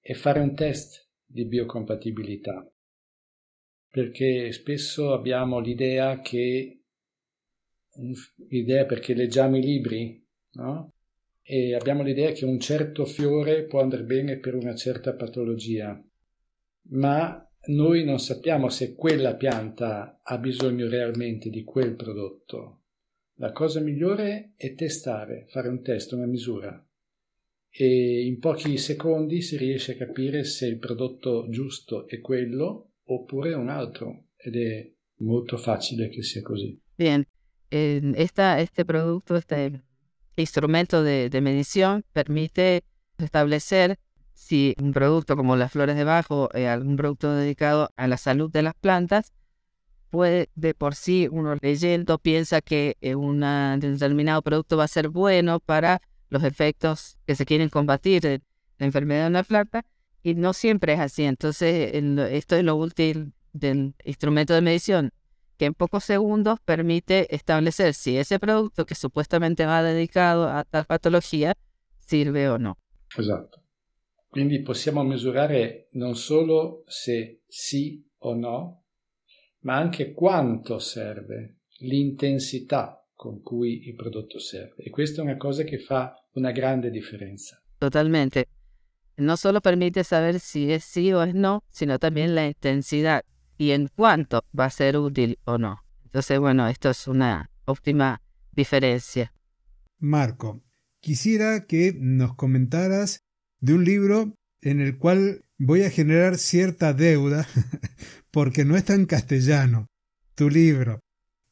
è 0.00 0.14
fare 0.14 0.40
un 0.40 0.54
test 0.54 1.08
di 1.24 1.46
biocompatibilità, 1.46 2.66
perché 3.94 4.50
spesso 4.50 5.12
abbiamo 5.12 5.60
l'idea 5.60 6.20
che, 6.20 6.80
l'idea 8.48 8.86
perché 8.86 9.14
leggiamo 9.14 9.56
i 9.56 9.62
libri, 9.62 10.20
no? 10.54 10.94
e 11.40 11.76
abbiamo 11.76 12.02
l'idea 12.02 12.32
che 12.32 12.44
un 12.44 12.58
certo 12.58 13.04
fiore 13.04 13.66
può 13.66 13.80
andare 13.80 14.02
bene 14.02 14.38
per 14.38 14.56
una 14.56 14.74
certa 14.74 15.14
patologia, 15.14 16.04
ma 16.88 17.48
noi 17.66 18.02
non 18.02 18.18
sappiamo 18.18 18.68
se 18.68 18.96
quella 18.96 19.36
pianta 19.36 20.18
ha 20.20 20.38
bisogno 20.38 20.88
realmente 20.88 21.48
di 21.48 21.62
quel 21.62 21.94
prodotto. 21.94 22.80
La 23.34 23.52
cosa 23.52 23.78
migliore 23.78 24.54
è 24.56 24.74
testare, 24.74 25.46
fare 25.50 25.68
un 25.68 25.82
test, 25.82 26.10
una 26.10 26.26
misura 26.26 26.84
e 27.70 28.24
in 28.26 28.40
pochi 28.40 28.76
secondi 28.76 29.40
si 29.40 29.56
riesce 29.56 29.92
a 29.92 29.96
capire 29.96 30.42
se 30.42 30.66
il 30.66 30.78
prodotto 30.78 31.46
giusto 31.48 32.08
è 32.08 32.20
quello 32.20 32.93
oppure 33.06 33.54
un 33.54 33.68
altro 33.68 34.26
ed 34.36 34.56
è 34.56 34.92
molto 35.18 35.56
facile 35.56 36.08
che 36.08 36.22
sia 36.22 36.42
così. 36.42 36.80
Bien, 36.96 37.26
esta, 37.70 38.60
este 38.60 38.84
producto, 38.84 39.36
este 39.36 39.82
instrumento 40.36 41.02
de, 41.02 41.28
medición 41.40 42.04
permite 42.12 42.84
establecer 43.18 43.98
si 44.32 44.74
un 44.80 44.92
producto 44.92 45.36
como 45.36 45.56
las 45.56 45.72
flores 45.72 45.96
de 45.96 46.04
bajo, 46.04 46.48
eh, 46.54 46.68
algún 46.68 46.96
producto 46.96 47.32
dedicado 47.32 47.90
a 47.96 48.08
la 48.08 48.16
salud 48.16 48.50
de 48.50 48.62
las 48.62 48.74
plantas, 48.74 49.32
puede 50.10 50.50
de 50.54 50.74
por 50.74 50.94
sí 50.94 51.28
uno 51.30 51.56
leyendo 51.60 52.18
piensa 52.18 52.60
que 52.60 52.96
eh, 53.00 53.14
un 53.14 53.40
determinado 53.80 54.42
producto 54.42 54.76
va 54.76 54.84
a 54.84 54.88
ser 54.88 55.08
bueno 55.08 55.60
para 55.60 56.02
los 56.28 56.44
efectos 56.44 57.18
que 57.26 57.34
se 57.34 57.44
quieren 57.44 57.68
combatir 57.68 58.22
de 58.22 58.40
la 58.78 58.86
enfermedad 58.86 59.24
de 59.24 59.30
una 59.30 59.42
planta 59.44 59.84
y 60.24 60.34
no 60.34 60.52
siempre 60.52 60.94
es 60.94 61.00
así. 61.00 61.22
Entonces, 61.22 61.92
esto 62.32 62.56
es 62.56 62.64
lo 62.64 62.74
útil 62.74 63.32
del 63.52 63.94
instrumento 64.04 64.54
de 64.54 64.62
medición 64.62 65.12
que 65.56 65.66
en 65.66 65.74
pocos 65.74 66.02
segundos 66.02 66.58
permite 66.64 67.32
establecer 67.32 67.94
si 67.94 68.16
ese 68.16 68.40
producto 68.40 68.84
que 68.86 68.96
supuestamente 68.96 69.66
va 69.66 69.84
dedicado 69.84 70.48
a 70.48 70.64
tal 70.64 70.84
patología 70.86 71.54
sirve 72.00 72.48
o 72.48 72.58
no. 72.58 72.76
Esatto. 73.16 73.62
Quindi 74.28 74.62
possiamo 74.62 75.04
misurare 75.04 75.86
non 75.92 76.16
solo 76.16 76.82
se 76.88 77.42
sì 77.46 78.04
o 78.18 78.34
no, 78.34 78.82
ma 79.60 79.76
anche 79.76 80.12
quanto 80.12 80.80
serve, 80.80 81.58
l'intensità 81.78 83.06
con 83.14 83.40
cui 83.40 83.86
il 83.86 83.94
prodotto 83.94 84.40
serve. 84.40 84.82
E 84.82 84.90
questa 84.90 85.20
è 85.20 85.24
una 85.24 85.36
cosa 85.36 85.62
che 85.62 85.78
fa 85.78 86.20
una 86.32 86.50
grande 86.50 86.90
differenza. 86.90 87.62
Totalmente. 87.78 88.48
No 89.16 89.36
solo 89.36 89.60
permite 89.60 90.04
saber 90.04 90.40
si 90.40 90.72
es 90.72 90.84
sí 90.84 91.12
o 91.12 91.22
es 91.22 91.34
no, 91.34 91.62
sino 91.70 91.98
también 91.98 92.34
la 92.34 92.46
intensidad 92.46 93.22
y 93.56 93.70
en 93.70 93.88
cuánto 93.94 94.44
va 94.58 94.66
a 94.66 94.70
ser 94.70 94.96
útil 94.96 95.38
o 95.44 95.58
no. 95.58 95.84
Entonces, 96.04 96.38
bueno, 96.38 96.68
esto 96.68 96.90
es 96.90 97.06
una 97.06 97.50
óptima 97.64 98.22
diferencia. 98.52 99.32
Marco, 99.98 100.62
quisiera 101.00 101.66
que 101.66 101.94
nos 101.96 102.34
comentaras 102.34 103.20
de 103.60 103.74
un 103.74 103.84
libro 103.84 104.34
en 104.60 104.80
el 104.80 104.98
cual 104.98 105.44
voy 105.58 105.82
a 105.82 105.90
generar 105.90 106.38
cierta 106.38 106.92
deuda 106.92 107.46
porque 108.30 108.64
no 108.64 108.76
está 108.76 108.94
en 108.94 109.06
castellano. 109.06 109.86
Tu 110.34 110.50
libro. 110.50 111.00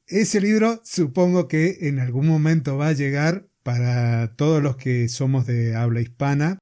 Ese 0.07 0.41
libro 0.41 0.81
supongo 0.85 1.47
que 1.49 1.89
en 1.89 2.01
algún 2.01 2.27
momento 2.27 2.77
va 2.77 2.89
a 2.89 2.93
llegar 2.93 3.49
para 3.63 4.35
todos 4.35 4.63
los 4.63 4.77
que 4.77 5.09
somos 5.09 5.47
de 5.47 5.77
habla 5.77 6.01
hispana, 6.01 6.59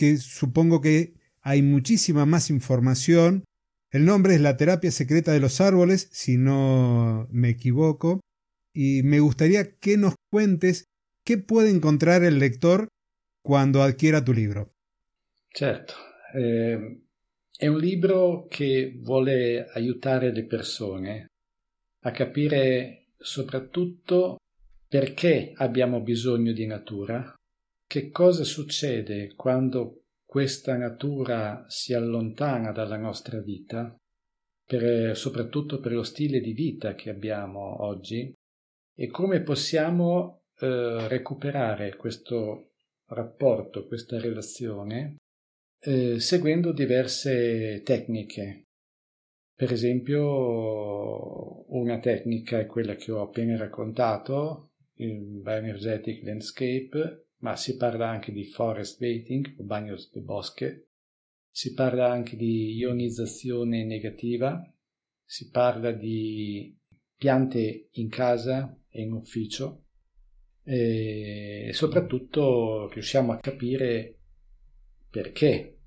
que 0.00 0.16
supongo 0.16 0.80
que 0.80 1.12
hay 1.42 1.60
muchísima 1.60 2.24
más 2.24 2.48
información. 2.48 3.44
El 3.90 4.06
nombre 4.06 4.34
es 4.34 4.40
La 4.40 4.56
terapia 4.56 4.90
secreta 4.90 5.30
de 5.30 5.40
los 5.40 5.60
árboles, 5.60 6.08
si 6.10 6.38
no 6.38 7.28
me 7.30 7.50
equivoco, 7.50 8.20
y 8.72 9.02
me 9.02 9.20
gustaría 9.20 9.76
que 9.76 9.98
nos 9.98 10.14
cuentes 10.32 10.86
qué 11.22 11.36
puede 11.36 11.68
encontrar 11.68 12.24
el 12.24 12.38
lector 12.38 12.88
cuando 13.42 13.82
adquiera 13.82 14.24
tu 14.24 14.32
libro. 14.32 14.72
Certo, 15.52 15.92
eh, 16.34 17.02
è 17.58 17.66
un 17.66 17.78
libro 17.78 18.46
che 18.48 18.98
vuole 19.02 19.68
aiutare 19.74 20.32
le 20.32 20.44
persone 20.46 21.26
a 22.04 22.10
capire 22.10 23.08
soprattutto 23.18 24.38
perché 24.88 25.52
abbiamo 25.56 26.00
bisogno 26.00 26.52
di 26.52 26.66
natura, 26.66 27.34
che 27.90 28.10
cosa 28.10 28.44
succede 28.44 29.34
quando 29.34 30.04
questa 30.24 30.76
natura 30.76 31.64
si 31.66 31.92
allontana 31.92 32.70
dalla 32.70 32.96
nostra 32.96 33.40
vita, 33.40 33.92
per, 34.64 35.16
soprattutto 35.16 35.80
per 35.80 35.90
lo 35.90 36.04
stile 36.04 36.38
di 36.38 36.52
vita 36.52 36.94
che 36.94 37.10
abbiamo 37.10 37.82
oggi, 37.82 38.32
e 38.94 39.08
come 39.08 39.42
possiamo 39.42 40.44
eh, 40.60 41.08
recuperare 41.08 41.96
questo 41.96 42.74
rapporto, 43.06 43.88
questa 43.88 44.20
relazione, 44.20 45.16
eh, 45.80 46.20
seguendo 46.20 46.70
diverse 46.70 47.82
tecniche. 47.82 48.66
Per 49.52 49.72
esempio, 49.72 51.74
una 51.74 51.98
tecnica 51.98 52.60
è 52.60 52.66
quella 52.66 52.94
che 52.94 53.10
ho 53.10 53.22
appena 53.22 53.56
raccontato, 53.56 54.74
il 54.98 55.40
Bioenergetic 55.42 56.22
Landscape, 56.22 57.24
ma 57.40 57.56
si 57.56 57.76
parla 57.76 58.08
anche 58.08 58.32
di 58.32 58.44
forest 58.44 58.98
bathing 58.98 59.54
o 59.58 59.64
bagno 59.64 59.96
di 60.12 60.20
bosche, 60.20 60.88
si 61.50 61.74
parla 61.74 62.10
anche 62.10 62.36
di 62.36 62.74
ionizzazione 62.74 63.84
negativa, 63.84 64.62
si 65.24 65.50
parla 65.50 65.92
di 65.92 66.76
piante 67.16 67.88
in 67.92 68.08
casa 68.08 68.78
e 68.88 69.02
in 69.02 69.12
ufficio. 69.12 69.84
E 70.62 71.70
soprattutto 71.72 72.88
riusciamo 72.90 73.32
a 73.32 73.38
capire 73.38 74.18
perché 75.10 75.78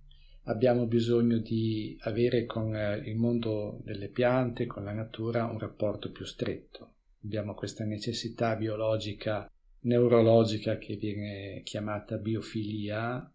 abbiamo 0.44 0.88
bisogno 0.88 1.38
di 1.38 1.96
avere 2.02 2.46
con 2.46 2.76
il 3.06 3.16
mondo 3.16 3.80
delle 3.84 4.10
piante, 4.10 4.66
con 4.66 4.84
la 4.84 4.92
natura, 4.92 5.46
un 5.46 5.60
rapporto 5.60 6.12
più 6.12 6.26
stretto. 6.26 6.96
Abbiamo 7.24 7.54
questa 7.54 7.86
necessità 7.86 8.56
biologica 8.56 9.50
neurologica 9.84 10.78
che 10.78 10.96
viene 10.96 11.62
chiamata 11.64 12.18
biofilia, 12.18 13.30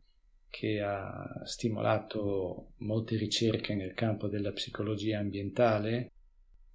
che 0.51 0.81
ha 0.81 1.43
stimolato 1.45 2.73
molte 2.79 3.17
ricerche 3.17 3.75
nel 3.75 3.95
campo 3.95 4.29
della 4.29 4.53
psicologia 4.53 5.19
ambientale 5.19 6.13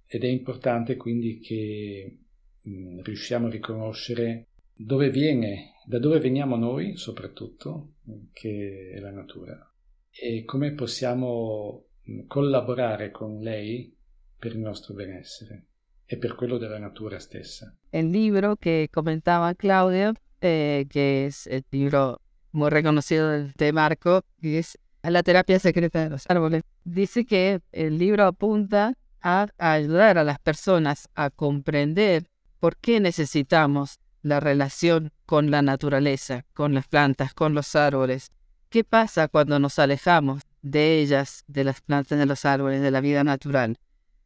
ed 0.06 0.22
è 0.22 0.28
importante 0.28 0.96
quindi 0.96 1.40
che 1.40 2.18
mh, 2.60 3.02
riusciamo 3.02 3.46
a 3.46 3.50
riconoscere 3.50 4.48
dove 4.72 5.10
viene, 5.10 5.72
da 5.86 5.98
dove 5.98 6.18
veniamo 6.18 6.56
noi 6.56 6.96
soprattutto, 6.96 7.94
che 8.32 8.92
è 8.94 8.98
la 9.00 9.10
natura, 9.10 9.72
e 10.10 10.44
come 10.44 10.72
possiamo 10.72 11.86
collaborare 12.26 13.10
con 13.10 13.40
lei 13.40 13.92
per 14.38 14.52
il 14.52 14.60
nostro 14.60 14.94
benessere 14.94 15.66
e 16.06 16.16
per 16.18 16.34
quello 16.34 16.58
della 16.58 16.78
natura 16.78 17.18
stessa. 17.18 17.74
El 17.90 18.10
libro 18.10 18.56
que 18.56 18.88
comentaba 18.92 19.54
Claudio, 19.54 20.14
eh, 20.40 20.86
que 20.88 21.26
es 21.26 21.46
el 21.46 21.64
libro 21.70 22.20
muy 22.52 22.70
reconocido 22.70 23.30
de 23.30 23.72
Marco, 23.72 24.22
que 24.40 24.58
es 24.58 24.78
La 25.02 25.22
terapia 25.22 25.58
secreta 25.58 26.02
de 26.02 26.10
los 26.10 26.24
árboles, 26.30 26.62
dice 26.84 27.26
que 27.26 27.60
el 27.72 27.98
libro 27.98 28.24
apunta 28.24 28.94
a, 29.20 29.48
a 29.58 29.72
ayudar 29.72 30.16
a 30.16 30.24
las 30.24 30.38
personas 30.38 31.08
a 31.14 31.28
comprender 31.28 32.24
por 32.58 32.78
qué 32.78 33.00
necesitamos 33.00 33.98
la 34.22 34.40
relación 34.40 35.12
con 35.26 35.50
la 35.50 35.60
naturaleza, 35.60 36.46
con 36.54 36.72
las 36.72 36.88
plantas, 36.88 37.34
con 37.34 37.52
los 37.52 37.76
árboles. 37.76 38.32
¿Qué 38.70 38.82
pasa 38.82 39.28
cuando 39.28 39.58
nos 39.58 39.78
alejamos 39.78 40.40
de 40.62 41.00
ellas, 41.00 41.44
de 41.46 41.64
las 41.64 41.82
plantas, 41.82 42.18
de 42.18 42.24
los 42.24 42.46
árboles, 42.46 42.80
de 42.80 42.90
la 42.90 43.02
vida 43.02 43.22
natural? 43.22 43.76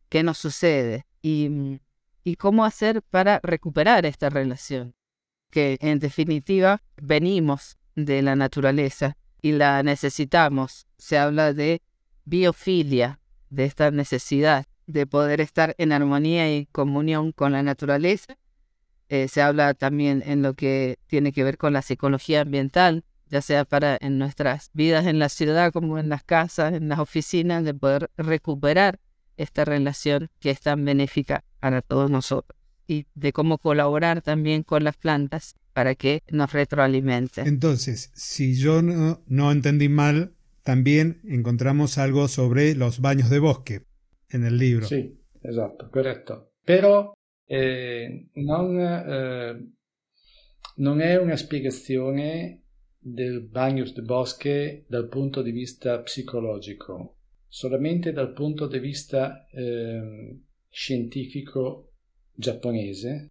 ¿Qué 0.08 0.22
nos 0.22 0.38
sucede? 0.38 1.07
Y, 1.22 1.80
y 2.24 2.36
cómo 2.36 2.64
hacer 2.64 3.02
para 3.02 3.40
recuperar 3.42 4.06
esta 4.06 4.30
relación, 4.30 4.94
que 5.50 5.78
en 5.80 5.98
definitiva 5.98 6.82
venimos 6.96 7.76
de 7.94 8.22
la 8.22 8.36
naturaleza 8.36 9.16
y 9.42 9.52
la 9.52 9.82
necesitamos. 9.82 10.86
Se 10.98 11.18
habla 11.18 11.52
de 11.52 11.82
biofilia, 12.24 13.20
de 13.50 13.64
esta 13.64 13.90
necesidad 13.90 14.66
de 14.88 15.06
poder 15.06 15.40
estar 15.40 15.74
en 15.78 15.92
armonía 15.92 16.54
y 16.54 16.66
comunión 16.66 17.32
con 17.32 17.52
la 17.52 17.62
naturaleza. 17.62 18.38
Eh, 19.10 19.28
se 19.28 19.42
habla 19.42 19.74
también 19.74 20.22
en 20.26 20.42
lo 20.42 20.54
que 20.54 20.98
tiene 21.06 21.32
que 21.32 21.44
ver 21.44 21.58
con 21.58 21.74
la 21.74 21.82
psicología 21.82 22.40
ambiental, 22.40 23.04
ya 23.26 23.42
sea 23.42 23.66
para 23.66 23.98
en 24.00 24.18
nuestras 24.18 24.70
vidas 24.72 25.06
en 25.06 25.18
la 25.18 25.28
ciudad 25.28 25.72
como 25.72 25.98
en 25.98 26.08
las 26.08 26.24
casas, 26.24 26.72
en 26.72 26.88
las 26.88 26.98
oficinas, 26.98 27.64
de 27.64 27.74
poder 27.74 28.10
recuperar 28.16 28.98
esta 29.38 29.64
relación 29.64 30.28
que 30.40 30.50
es 30.50 30.60
tan 30.60 30.84
benéfica 30.84 31.44
para 31.60 31.80
todos 31.80 32.10
nosotros 32.10 32.58
y 32.86 33.06
de 33.14 33.32
cómo 33.32 33.58
colaborar 33.58 34.22
también 34.22 34.62
con 34.62 34.84
las 34.84 34.96
plantas 34.96 35.54
para 35.72 35.94
que 35.94 36.22
nos 36.30 36.52
retroalimenten. 36.52 37.46
Entonces, 37.46 38.10
si 38.14 38.54
yo 38.54 38.82
no, 38.82 39.22
no 39.26 39.52
entendí 39.52 39.88
mal, 39.88 40.34
también 40.64 41.20
encontramos 41.24 41.98
algo 41.98 42.28
sobre 42.28 42.74
los 42.74 43.00
baños 43.00 43.30
de 43.30 43.38
bosque 43.38 43.82
en 44.28 44.44
el 44.44 44.58
libro. 44.58 44.86
Sì, 44.86 45.18
esatto, 45.40 45.88
corretto. 45.90 46.52
Però 46.64 47.12
eh, 47.46 48.28
non, 48.34 48.78
eh, 48.78 49.72
non 50.76 51.00
è 51.00 51.16
una 51.16 51.36
spiegazione 51.36 52.64
del 52.98 53.40
Bagnus 53.48 53.94
de 53.94 54.02
Bosche 54.02 54.84
dal 54.88 55.08
punto 55.08 55.42
di 55.42 55.50
vista 55.50 56.00
psicologico, 56.00 57.17
solamente 57.48 58.12
dal 58.12 58.32
punto 58.32 58.66
di 58.66 58.78
vista 58.78 59.46
eh, 59.48 60.36
scientifico 60.68 61.92
giapponese, 62.32 63.30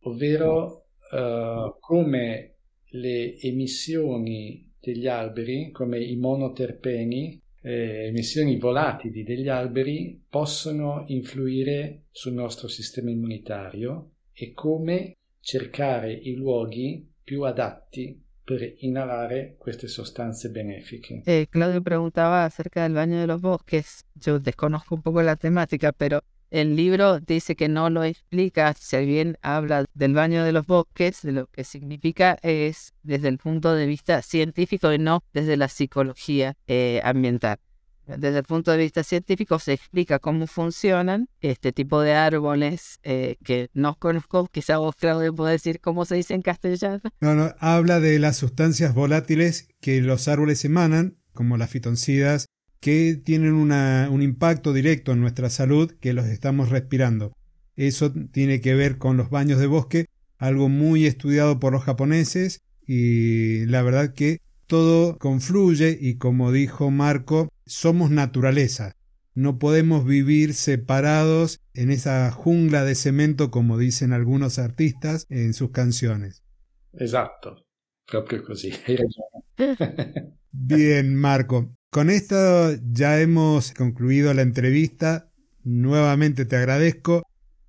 ovvero 0.00 0.86
eh, 1.12 1.74
come 1.78 2.54
le 2.92 3.38
emissioni 3.38 4.70
degli 4.80 5.06
alberi, 5.06 5.70
come 5.70 6.02
i 6.02 6.16
monoterpeni, 6.16 7.40
eh, 7.62 8.06
emissioni 8.08 8.58
volatili 8.58 9.22
degli 9.22 9.48
alberi, 9.48 10.24
possono 10.28 11.04
influire 11.06 12.06
sul 12.10 12.32
nostro 12.32 12.66
sistema 12.66 13.10
immunitario 13.10 14.14
e 14.32 14.52
come 14.52 15.14
cercare 15.40 16.12
i 16.12 16.34
luoghi 16.34 17.08
più 17.22 17.42
adatti 17.42 18.20
per 18.52 18.74
inhalare 18.80 19.56
queste 19.58 19.88
sostanze 19.88 20.50
benefiche. 20.50 21.22
Eh, 21.24 21.46
Claudio 21.48 21.80
preguntaba 21.80 22.44
acerca 22.44 22.82
del 22.82 22.92
baño 22.92 23.18
de 23.18 23.26
los 23.26 23.40
bosques. 23.40 24.04
Yo 24.14 24.38
desconozco 24.38 24.94
un 24.94 25.02
poco 25.02 25.22
la 25.22 25.36
temática, 25.36 25.92
pero 25.92 26.22
el 26.50 26.76
libro 26.76 27.18
dice 27.18 27.56
que 27.56 27.68
no 27.68 27.88
lo 27.88 28.04
explica, 28.04 28.74
si 28.74 29.06
bien 29.06 29.38
habla 29.40 29.86
del 29.94 30.12
baño 30.12 30.44
de 30.44 30.52
los 30.52 30.66
bosques, 30.66 31.22
de 31.22 31.32
lo 31.32 31.46
que 31.46 31.64
significa 31.64 32.38
es 32.42 32.92
desde 33.02 33.28
el 33.28 33.38
punto 33.38 33.74
de 33.74 33.86
vista 33.86 34.20
científico 34.20 34.92
y 34.92 34.98
no 34.98 35.22
desde 35.32 35.56
la 35.56 35.68
psicología 35.68 36.54
eh, 36.66 37.00
ambiental. 37.04 37.58
Desde 38.06 38.38
el 38.38 38.44
punto 38.44 38.72
de 38.72 38.78
vista 38.78 39.04
científico 39.04 39.58
se 39.58 39.74
explica 39.74 40.18
cómo 40.18 40.46
funcionan 40.46 41.28
este 41.40 41.72
tipo 41.72 42.00
de 42.00 42.14
árboles 42.14 42.98
eh, 43.04 43.36
que 43.44 43.68
no 43.74 43.96
conozco, 43.96 44.48
quizá 44.50 44.78
vos 44.78 44.96
Claudio 44.96 45.34
puede 45.34 45.52
decir 45.52 45.80
cómo 45.80 46.04
se 46.04 46.16
dice 46.16 46.34
en 46.34 46.42
castellano. 46.42 47.00
No, 47.20 47.34
no, 47.34 47.54
habla 47.58 48.00
de 48.00 48.18
las 48.18 48.36
sustancias 48.36 48.94
volátiles 48.94 49.68
que 49.80 50.00
los 50.00 50.26
árboles 50.28 50.64
emanan, 50.64 51.16
como 51.32 51.56
las 51.56 51.70
fitoncidas, 51.70 52.46
que 52.80 53.20
tienen 53.24 53.54
una, 53.54 54.08
un 54.10 54.22
impacto 54.22 54.72
directo 54.72 55.12
en 55.12 55.20
nuestra 55.20 55.48
salud 55.50 55.92
que 56.00 56.12
los 56.12 56.26
estamos 56.26 56.70
respirando. 56.70 57.32
Eso 57.76 58.12
tiene 58.32 58.60
que 58.60 58.74
ver 58.74 58.98
con 58.98 59.16
los 59.16 59.30
baños 59.30 59.60
de 59.60 59.66
bosque, 59.66 60.06
algo 60.38 60.68
muy 60.68 61.06
estudiado 61.06 61.60
por 61.60 61.72
los 61.72 61.84
japoneses 61.84 62.60
y 62.84 63.64
la 63.66 63.82
verdad 63.82 64.12
que 64.12 64.40
todo 64.66 65.16
confluye 65.18 65.96
y 66.00 66.16
como 66.16 66.50
dijo 66.50 66.90
Marco, 66.90 67.51
somos 67.66 68.10
naturaleza. 68.10 68.96
No 69.34 69.58
podemos 69.58 70.04
vivir 70.04 70.52
separados 70.54 71.60
en 71.72 71.90
esa 71.90 72.30
jungla 72.30 72.84
de 72.84 72.94
cemento 72.94 73.50
como 73.50 73.78
dicen 73.78 74.12
algunos 74.12 74.58
artistas 74.58 75.26
en 75.30 75.54
sus 75.54 75.70
canciones. 75.70 76.42
Esatto, 76.92 77.64
proprio 78.06 78.44
così. 78.44 78.72
Bien, 80.50 81.14
Marco. 81.14 81.74
Con 81.90 82.10
esto 82.10 82.74
ya 82.90 83.20
hemos 83.20 83.72
concluido 83.72 84.34
la 84.34 84.42
entrevista. 84.42 85.30
Nuevamente 85.62 86.44
te 86.44 86.56
agradezco. 86.56 87.22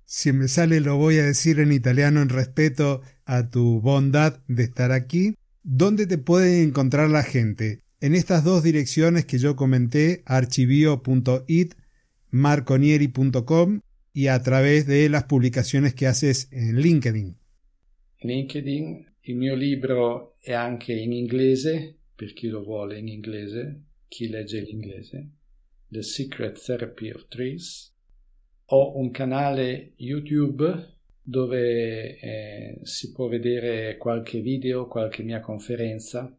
Si 0.04 0.32
me 0.32 0.48
sale 0.48 0.80
lo 0.80 0.96
voy 0.96 1.18
a 1.18 1.24
decir 1.24 1.60
en 1.60 1.72
italiano 1.72 2.20
en 2.20 2.28
respeto 2.28 3.00
a 3.24 3.48
tu 3.48 3.80
bondad 3.80 4.40
de 4.48 4.64
estar 4.64 4.92
aquí. 4.92 5.34
¿Dónde 5.62 6.06
te 6.06 6.18
puede 6.18 6.62
encontrar 6.62 7.08
la 7.08 7.22
gente? 7.22 7.83
En 8.04 8.14
estas 8.14 8.44
dos 8.44 8.62
direcciones 8.62 9.24
que 9.24 9.38
yo 9.38 9.56
comenté, 9.56 10.24
archivio.it, 10.26 11.72
marconieri.com 12.28 13.80
y 14.12 14.26
a 14.26 14.42
través 14.42 14.86
de 14.86 15.08
las 15.08 15.24
publicaciones 15.24 15.94
que 15.94 16.06
haces 16.06 16.52
en 16.52 16.82
LinkedIn. 16.82 17.34
LinkedIn, 18.20 19.06
il 19.22 19.36
mio 19.36 19.54
libro 19.54 20.36
è 20.38 20.52
anche 20.52 20.92
in 20.92 21.14
inglese, 21.14 21.96
per 22.14 22.34
chi 22.34 22.48
lo 22.48 22.62
vuole 22.62 22.98
in 22.98 23.08
inglese, 23.08 23.84
chi 24.06 24.28
legge 24.28 24.60
l'inglese, 24.60 25.30
The 25.88 26.02
Secret 26.02 26.62
Therapy 26.62 27.10
of 27.10 27.26
Trees. 27.28 27.90
Ho 28.66 28.98
un 28.98 29.12
canale 29.12 29.94
YouTube 29.96 30.98
dove 31.22 32.18
eh, 32.18 32.80
si 32.82 33.12
può 33.12 33.28
vedere 33.28 33.96
qualche 33.96 34.42
video, 34.42 34.88
qualche 34.88 35.22
mia 35.22 35.40
conferenza. 35.40 36.38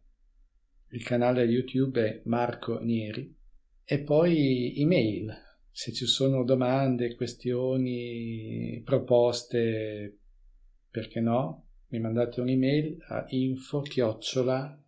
Il 0.96 1.04
canale 1.04 1.44
YouTube 1.44 2.02
è 2.02 2.22
Marco 2.24 2.80
Nieri. 2.80 3.36
E 3.84 4.00
poi 4.00 4.74
email, 4.78 5.30
se 5.70 5.92
ci 5.92 6.06
sono 6.06 6.46
domande, 6.46 7.16
questioni, 7.16 8.82
proposte, 8.86 10.20
perché 10.90 11.20
no? 11.20 11.68
Mi 11.90 12.00
mandate 12.00 12.40
un'email 12.40 12.98
a 13.10 13.26
info 13.28 13.82
chiocciola. 13.82 14.82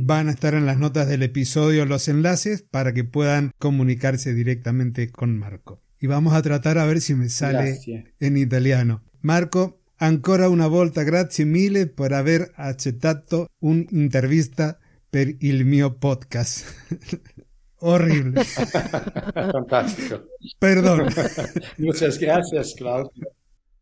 Van 0.00 0.28
a 0.28 0.30
estar 0.30 0.54
en 0.54 0.66
las 0.66 0.78
notas 0.78 1.08
del 1.08 1.22
episodio 1.22 1.84
los 1.84 2.08
enlaces 2.08 2.62
para 2.62 2.94
que 2.94 3.04
puedan 3.04 3.50
comunicarse 3.58 4.32
directamente 4.34 5.10
con 5.10 5.36
Marco. 5.36 5.82
Y 6.00 6.06
vamos 6.06 6.32
a 6.32 6.42
tratar 6.42 6.78
a 6.78 6.86
ver 6.86 7.00
si 7.00 7.14
me 7.14 7.28
sale 7.28 7.72
Grazie. 7.72 8.14
en 8.20 8.36
italiano. 8.36 9.02
Marco, 9.20 9.82
ancora 9.98 10.48
una 10.48 10.66
volta 10.66 11.02
grazie 11.02 11.44
mille 11.44 11.88
per 11.88 12.12
aver 12.12 12.50
accettato 12.54 13.48
un'intervista 13.60 14.78
per 15.08 15.34
il 15.40 15.64
mio 15.64 15.94
podcast. 15.94 16.74
Horrible. 17.80 18.42
Fantastico. 19.52 20.24
Perdón. 20.58 21.08
Muchas 21.78 22.18
gracias, 22.18 22.74
Claudio. 22.74 23.32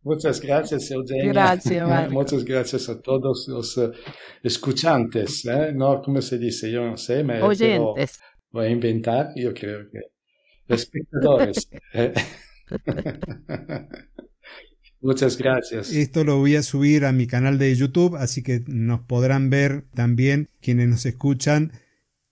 Muchas 0.03 0.41
gracias, 0.41 0.91
Eugenia. 0.91 1.33
Gracias, 1.33 1.89
Marco. 1.89 2.12
Muchas 2.12 2.45
gracias 2.45 2.89
a 2.89 3.01
todos 3.01 3.49
los 3.49 3.77
eh, 3.79 3.91
escuchantes. 4.43 5.45
¿eh? 5.47 5.73
No, 5.75 6.01
¿cómo 6.03 6.21
se 6.21 6.39
dice? 6.39 6.71
Yo 6.71 6.85
no 6.85 6.97
sé, 6.97 7.25
me 7.25 7.43
Oyentes. 7.43 8.21
voy 8.51 8.67
a 8.67 8.71
inventar. 8.71 9.31
Yo 9.35 9.53
creo 9.53 9.89
que 9.91 10.01
espectadores. 10.69 11.69
Muchas 15.01 15.36
gracias. 15.36 15.92
Esto 15.92 16.24
lo 16.24 16.38
voy 16.38 16.57
a 16.57 16.62
subir 16.62 17.05
a 17.05 17.12
mi 17.12 17.26
canal 17.26 17.59
de 17.59 17.74
YouTube, 17.74 18.16
así 18.16 18.42
que 18.42 18.64
nos 18.66 19.01
podrán 19.01 19.51
ver 19.51 19.84
también 19.94 20.49
quienes 20.61 20.88
nos 20.88 21.07
escuchan. 21.07 21.72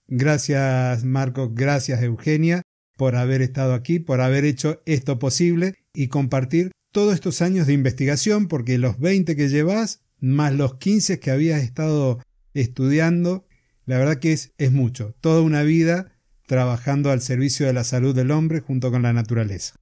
Gracias 0.06 1.04
Marco, 1.04 1.50
gracias 1.52 2.02
Eugenia 2.02 2.62
por 2.96 3.16
haber 3.16 3.42
estado 3.42 3.74
aquí, 3.74 3.98
por 3.98 4.20
haber 4.20 4.44
hecho 4.44 4.82
esto 4.86 5.18
posible 5.18 5.74
y 5.92 6.08
compartir 6.08 6.70
todos 6.92 7.14
estos 7.14 7.42
años 7.42 7.66
de 7.66 7.72
investigación, 7.72 8.46
porque 8.46 8.78
los 8.78 8.98
20 9.00 9.34
que 9.34 9.48
llevas, 9.48 10.02
más 10.20 10.54
los 10.54 10.76
15 10.76 11.18
que 11.18 11.30
habías 11.30 11.62
estado 11.62 12.20
estudiando, 12.54 13.46
la 13.84 13.98
verdad 13.98 14.18
que 14.18 14.32
es, 14.32 14.52
es 14.58 14.70
mucho, 14.70 15.14
toda 15.20 15.42
una 15.42 15.62
vida 15.62 16.12
trabajando 16.46 17.10
al 17.10 17.20
servicio 17.20 17.66
de 17.66 17.72
la 17.72 17.84
salud 17.84 18.14
del 18.14 18.30
hombre 18.30 18.60
junto 18.60 18.90
con 18.90 19.02
la 19.02 19.12
naturaleza. 19.12 19.74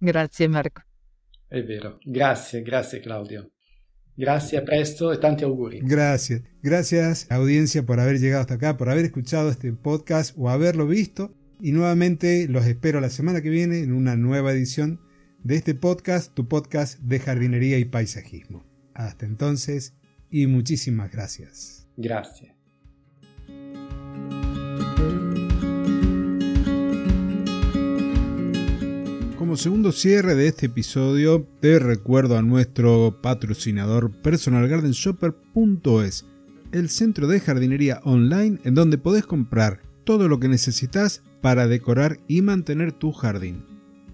Gracias, 0.00 0.48
Marco. 0.48 0.82
Es 1.50 1.66
vero. 1.66 1.98
Gracias, 2.04 2.62
gracias, 2.64 3.02
Claudio. 3.02 3.50
Gracias, 4.16 4.62
presto 4.64 5.14
y 5.14 5.20
tanti 5.20 5.44
auguri. 5.44 5.80
Gracias. 5.80 6.42
Gracias, 6.62 7.30
audiencia, 7.30 7.84
por 7.86 8.00
haber 8.00 8.18
llegado 8.18 8.40
hasta 8.40 8.54
acá, 8.54 8.76
por 8.76 8.90
haber 8.90 9.04
escuchado 9.04 9.48
este 9.48 9.72
podcast 9.72 10.34
o 10.36 10.50
haberlo 10.50 10.86
visto. 10.86 11.32
Y 11.60 11.72
nuevamente 11.72 12.46
los 12.48 12.66
espero 12.66 13.00
la 13.00 13.10
semana 13.10 13.42
que 13.42 13.50
viene 13.50 13.78
en 13.78 13.92
una 13.92 14.16
nueva 14.16 14.52
edición 14.52 15.00
de 15.44 15.56
este 15.56 15.74
podcast, 15.74 16.34
tu 16.34 16.48
podcast 16.48 16.98
de 17.00 17.20
jardinería 17.20 17.78
y 17.78 17.84
paisajismo. 17.84 18.64
Hasta 18.94 19.24
entonces 19.24 19.94
y 20.30 20.46
muchísimas 20.46 21.10
gracias. 21.12 21.86
Gracias. 21.96 22.54
Como 29.38 29.56
segundo 29.56 29.92
cierre 29.92 30.34
de 30.34 30.48
este 30.48 30.66
episodio, 30.66 31.46
te 31.60 31.78
recuerdo 31.78 32.36
a 32.36 32.42
nuestro 32.42 33.20
patrocinador 33.22 34.10
personalgardenshopper.es, 34.10 36.26
el 36.72 36.88
centro 36.88 37.28
de 37.28 37.38
jardinería 37.38 38.00
online 38.02 38.58
en 38.64 38.74
donde 38.74 38.98
podés 38.98 39.26
comprar 39.26 39.80
todo 40.02 40.26
lo 40.26 40.40
que 40.40 40.48
necesitas 40.48 41.22
para 41.40 41.68
decorar 41.68 42.18
y 42.26 42.42
mantener 42.42 42.90
tu 42.90 43.12
jardín. 43.12 43.64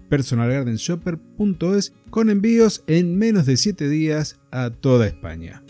personalgardenshopper.es 0.09 1.93
con 2.11 2.29
envíos 2.29 2.83
en 2.85 3.17
menos 3.17 3.47
de 3.47 3.57
7 3.57 3.89
días 3.89 4.39
a 4.51 4.69
toda 4.69 5.07
España. 5.07 5.64